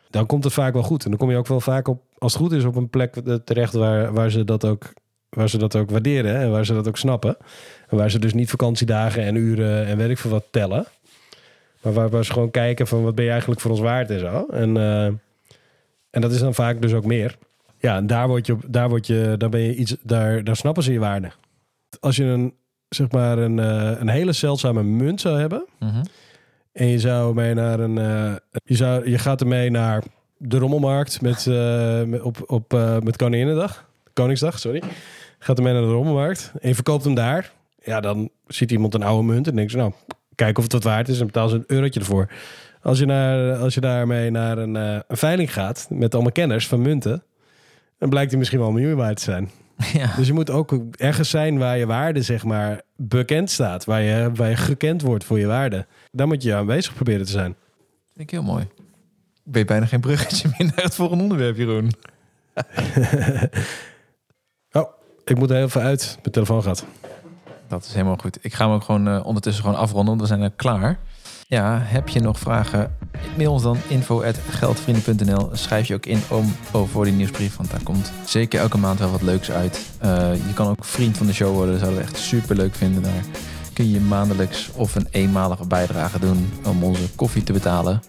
Dan 0.10 0.26
komt 0.26 0.44
het 0.44 0.54
vaak 0.54 0.74
wel 0.74 0.84
goed. 0.84 1.04
En 1.04 1.10
dan 1.10 1.20
kom 1.20 1.32
je 1.32 1.38
ook 1.38 1.48
wel 1.48 1.62
vaak 1.62 1.88
op, 1.88 2.02
als 2.18 2.34
het 2.34 2.42
goed 2.42 2.52
is, 2.52 2.64
op 2.64 2.76
een 2.76 2.90
plek 2.90 3.16
eh, 3.16 3.36
terecht 3.36 3.74
waar, 3.74 4.14
waar, 4.14 4.32
ze, 4.32 4.44
dat 4.44 4.66
ook, 4.66 4.94
waar 5.30 5.50
ze 5.50 5.58
dat 5.58 5.76
ook 5.76 5.90
waarderen. 5.90 6.36
En 6.36 6.52
waar 6.52 6.66
ze 6.66 6.74
dat 6.74 6.88
ook 6.88 6.98
snappen. 6.98 7.38
En 7.88 7.98
waar 7.98 8.12
ze 8.12 8.20
dus 8.20 8.34
niet 8.34 8.50
vakantiedagen 8.50 9.24
en 9.24 9.36
uren 9.36 9.86
en 9.86 10.10
ik 10.10 10.18
veel 10.18 10.32
wat 10.32 10.46
tellen. 10.52 10.86
Maar 11.82 11.94
waar, 11.94 12.10
waar 12.10 12.26
ze 12.26 12.34
gewoon 12.34 12.52
kijken 12.52 12.88
van 12.88 13.04
wat 13.04 13.16
ben 13.16 13.24
je 13.24 13.32
eigenlijk 13.32 13.62
voor 13.62 13.72
ons 13.72 13.80
waard 13.80 14.10
en 14.10 14.20
zo. 14.20 14.46
En, 14.46 14.78
eh, 14.78 15.06
en 16.10 16.22
dat 16.22 16.32
is 16.32 16.40
dan 16.40 16.54
vaak 16.54 16.82
dus 16.82 16.94
ook 16.94 17.06
meer. 17.06 17.38
Ja, 17.78 17.98
en 17.98 18.08
daar 18.08 18.28
word 18.28 18.46
je, 18.46 18.58
daar 18.68 18.90
word 18.90 19.08
je, 19.08 19.36
daar 19.38 19.50
ben 19.50 19.62
je 19.62 19.76
iets, 19.76 19.96
daar, 20.02 20.44
daar 20.44 20.56
snappen 20.56 20.84
ze 20.84 20.92
je 20.92 21.00
waarde. 21.00 21.32
Als 22.00 22.16
je 22.16 22.24
een, 22.24 22.54
zeg 22.96 23.12
maar 23.12 23.38
een, 23.38 23.60
eh, 23.60 23.92
een 24.00 24.10
hele 24.10 24.32
zeldzame 24.32 24.84
munt 24.84 25.22
zou 25.22 25.40
hebben. 25.40 25.66
Mhm. 25.80 26.04
En 26.72 26.88
je 26.88 27.00
zou 27.00 27.34
mee 27.34 27.54
naar 27.54 27.80
een. 27.80 27.98
eh, 27.98 28.36
je, 28.66 28.76
zou, 28.76 29.10
je 29.10 29.18
gaat 29.18 29.42
ermee 29.42 29.70
naar 29.70 30.04
de 30.38 30.58
rommelmarkt 30.58 31.22
met, 31.22 31.48
eh, 31.48 32.04
met, 32.04 32.22
op, 32.22 32.44
op, 32.46 32.72
met 33.04 33.16
Koninginnedag. 33.16 33.90
Koningsdag, 34.14 34.60
sorry. 34.60 34.82
Gaat 35.40 35.58
ermee 35.58 35.74
naar 35.74 35.82
de 35.82 35.88
rommelmarkt. 35.88 36.52
En 36.62 36.68
je 36.68 36.76
verkoopt 36.76 37.04
hem 37.04 37.14
daar. 37.14 37.52
Ja, 37.84 38.00
dan 38.00 38.30
ziet 38.48 38.72
iemand 38.72 38.94
een 38.94 39.04
oude 39.04 39.24
munt 39.28 39.48
en 39.48 39.56
denkt 39.56 39.72
ze, 39.72 39.78
nou, 39.78 39.92
kijk 40.36 40.58
of 40.58 40.64
het 40.64 40.74
wat 40.74 40.84
waard 40.84 41.10
is. 41.10 41.20
En 41.20 41.26
betaal 41.26 41.50
ze 41.50 41.56
een 41.56 41.64
eurotje 41.68 42.00
ervoor. 42.00 42.30
Als 42.82 43.00
je, 43.00 43.06
naar, 43.06 43.56
als 43.56 43.74
je 43.74 43.82
daarmee 43.82 44.30
naar 44.32 44.58
een, 44.58 44.76
een 44.76 45.04
veiling 45.08 45.54
gaat 45.54 45.88
met 45.90 46.14
allemaal 46.14 46.32
kenners 46.32 46.68
van 46.68 46.82
munten. 46.82 47.24
Dan 47.98 48.10
blijkt 48.10 48.30
die 48.30 48.38
misschien 48.38 48.60
wel 48.60 48.68
een 48.68 48.74
miljoen 48.74 48.96
waard 48.96 49.18
te 49.18 49.24
zijn. 49.24 49.50
Ja. 49.94 50.16
Dus 50.16 50.28
je 50.28 50.34
moet 50.34 50.50
ook 50.50 50.78
ergens 50.98 51.30
zijn 51.30 51.58
waar 51.58 51.78
je 51.78 51.86
waarde, 51.86 52.22
zeg 52.22 52.44
maar, 52.44 52.82
bekend 52.96 53.50
staat. 53.50 53.86
Waar 53.86 54.02
je, 54.02 54.32
waar 54.36 54.50
je 54.50 54.56
gekend 54.56 55.02
wordt 55.02 55.24
voor 55.24 55.40
je 55.40 55.46
waarde. 55.46 55.86
Daar 56.12 56.28
moet 56.28 56.44
je 56.44 56.56
aanwezig 56.56 56.94
proberen 56.94 57.26
te 57.26 57.32
zijn. 57.32 57.56
Vind 58.06 58.20
ik 58.20 58.30
heel 58.30 58.44
mooi. 58.44 58.64
Ik 59.46 59.54
weet 59.54 59.66
bijna 59.66 59.86
geen 59.86 60.02
bruggetje 60.02 60.48
meer 60.58 60.72
naar 60.76 60.84
het 60.86 60.96
volgende 60.96 61.24
onderwerp, 61.24 61.58
Jeroen. 61.58 61.92
Oh, 64.76 64.90
ik 65.26 65.38
moet 65.38 65.50
er 65.50 65.56
heel 65.56 65.70
veel 65.70 65.82
uit. 65.82 66.18
Mijn 66.22 66.32
telefoon 66.32 66.64
gaat. 66.64 66.86
Dat 67.68 67.86
is 67.86 67.94
helemaal 67.94 68.18
goed. 68.18 68.38
Ik 68.42 68.54
ga 68.54 68.66
hem 68.66 68.74
ook 68.74 68.84
gewoon 68.84 69.08
eh, 69.08 69.26
ondertussen 69.26 69.64
gewoon 69.64 69.80
afronden, 69.80 70.08
want 70.08 70.22
we 70.22 70.28
zijn 70.28 70.42
er 70.42 70.52
klaar. 70.52 71.00
Ja, 71.54 71.80
heb 71.84 72.10
je 72.10 72.20
nog 72.20 72.40
vragen? 72.40 72.96
Mail 73.38 73.52
ons 73.52 73.64
dan 73.64 73.78
info.geldvrienden.nl. 73.88 75.50
Schrijf 75.52 75.88
je 75.88 75.94
ook 75.94 76.06
in 76.06 76.22
om, 76.30 76.56
voor 76.88 77.06
die 77.06 77.14
nieuwsbrief, 77.14 77.56
want 77.56 77.72
daar 77.72 77.84
komt 77.84 78.12
zeker 78.26 78.60
elke 78.60 78.78
maand 78.78 79.00
wel 79.00 79.12
wat 79.12 79.22
leuks 79.22 79.52
uit. 79.52 79.86
Eh, 79.98 80.36
je 80.48 80.54
kan 80.54 80.68
ook 80.68 80.86
vriend 80.86 81.18
van 81.18 81.26
de 81.26 81.34
show 81.34 81.54
worden, 81.54 81.72
dat 81.72 81.80
zouden 81.80 82.02
we 82.02 82.08
echt 82.08 82.18
super 82.18 82.56
leuk 82.56 82.76
vinden. 82.76 83.04
Daar 83.04 83.24
kun 83.74 83.90
je 83.90 84.00
maandelijks 84.00 84.70
of 84.76 84.96
een 84.96 85.08
eenmalige 85.12 85.68
bijdrage 85.68 86.20
doen 86.20 86.54
om 86.66 86.84
onze 86.84 87.10
koffie 87.16 87.44
te 87.44 87.54
betalen. 87.54 88.02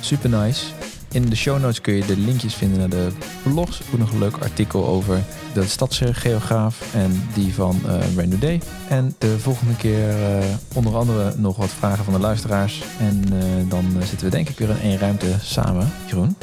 Super 0.00 0.30
nice. 0.30 0.66
In 1.12 1.28
de 1.28 1.36
show 1.36 1.60
notes 1.60 1.80
kun 1.80 1.94
je 1.94 2.06
de 2.06 2.16
linkjes 2.16 2.54
vinden 2.54 2.78
naar 2.78 2.88
de 2.88 3.08
blogs. 3.42 3.80
Ook 3.92 3.98
nog 3.98 4.12
een 4.12 4.18
leuk 4.18 4.36
artikel 4.36 4.86
over 4.86 5.22
de 5.52 5.66
stadsgeograaf 5.66 6.94
en 6.94 7.28
die 7.34 7.54
van 7.54 7.80
uh, 7.86 7.92
Brand 8.14 8.28
New 8.28 8.40
Day. 8.40 8.60
En 8.88 9.14
de 9.18 9.38
volgende 9.38 9.76
keer 9.76 10.08
uh, 10.08 10.44
onder 10.74 10.96
andere 10.96 11.34
nog 11.36 11.56
wat 11.56 11.70
vragen 11.70 12.04
van 12.04 12.12
de 12.12 12.20
luisteraars. 12.20 12.82
En 12.98 13.24
uh, 13.32 13.42
dan 13.68 13.84
zitten 13.98 14.26
we 14.26 14.30
denk 14.30 14.48
ik 14.48 14.58
weer 14.58 14.70
in 14.70 14.80
één 14.80 14.98
ruimte 14.98 15.34
samen, 15.42 15.92
Jeroen. 16.06 16.36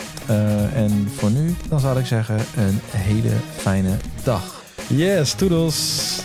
en 0.74 1.10
voor 1.16 1.32
nu, 1.32 1.56
dan 1.70 1.80
zou 1.80 2.00
ik 2.00 2.06
zeggen, 2.06 2.38
een 2.56 2.80
hele 2.92 3.32
fijne 3.56 3.98
dag. 4.24 4.64
Yes, 4.88 5.34
toedels. 5.34 6.22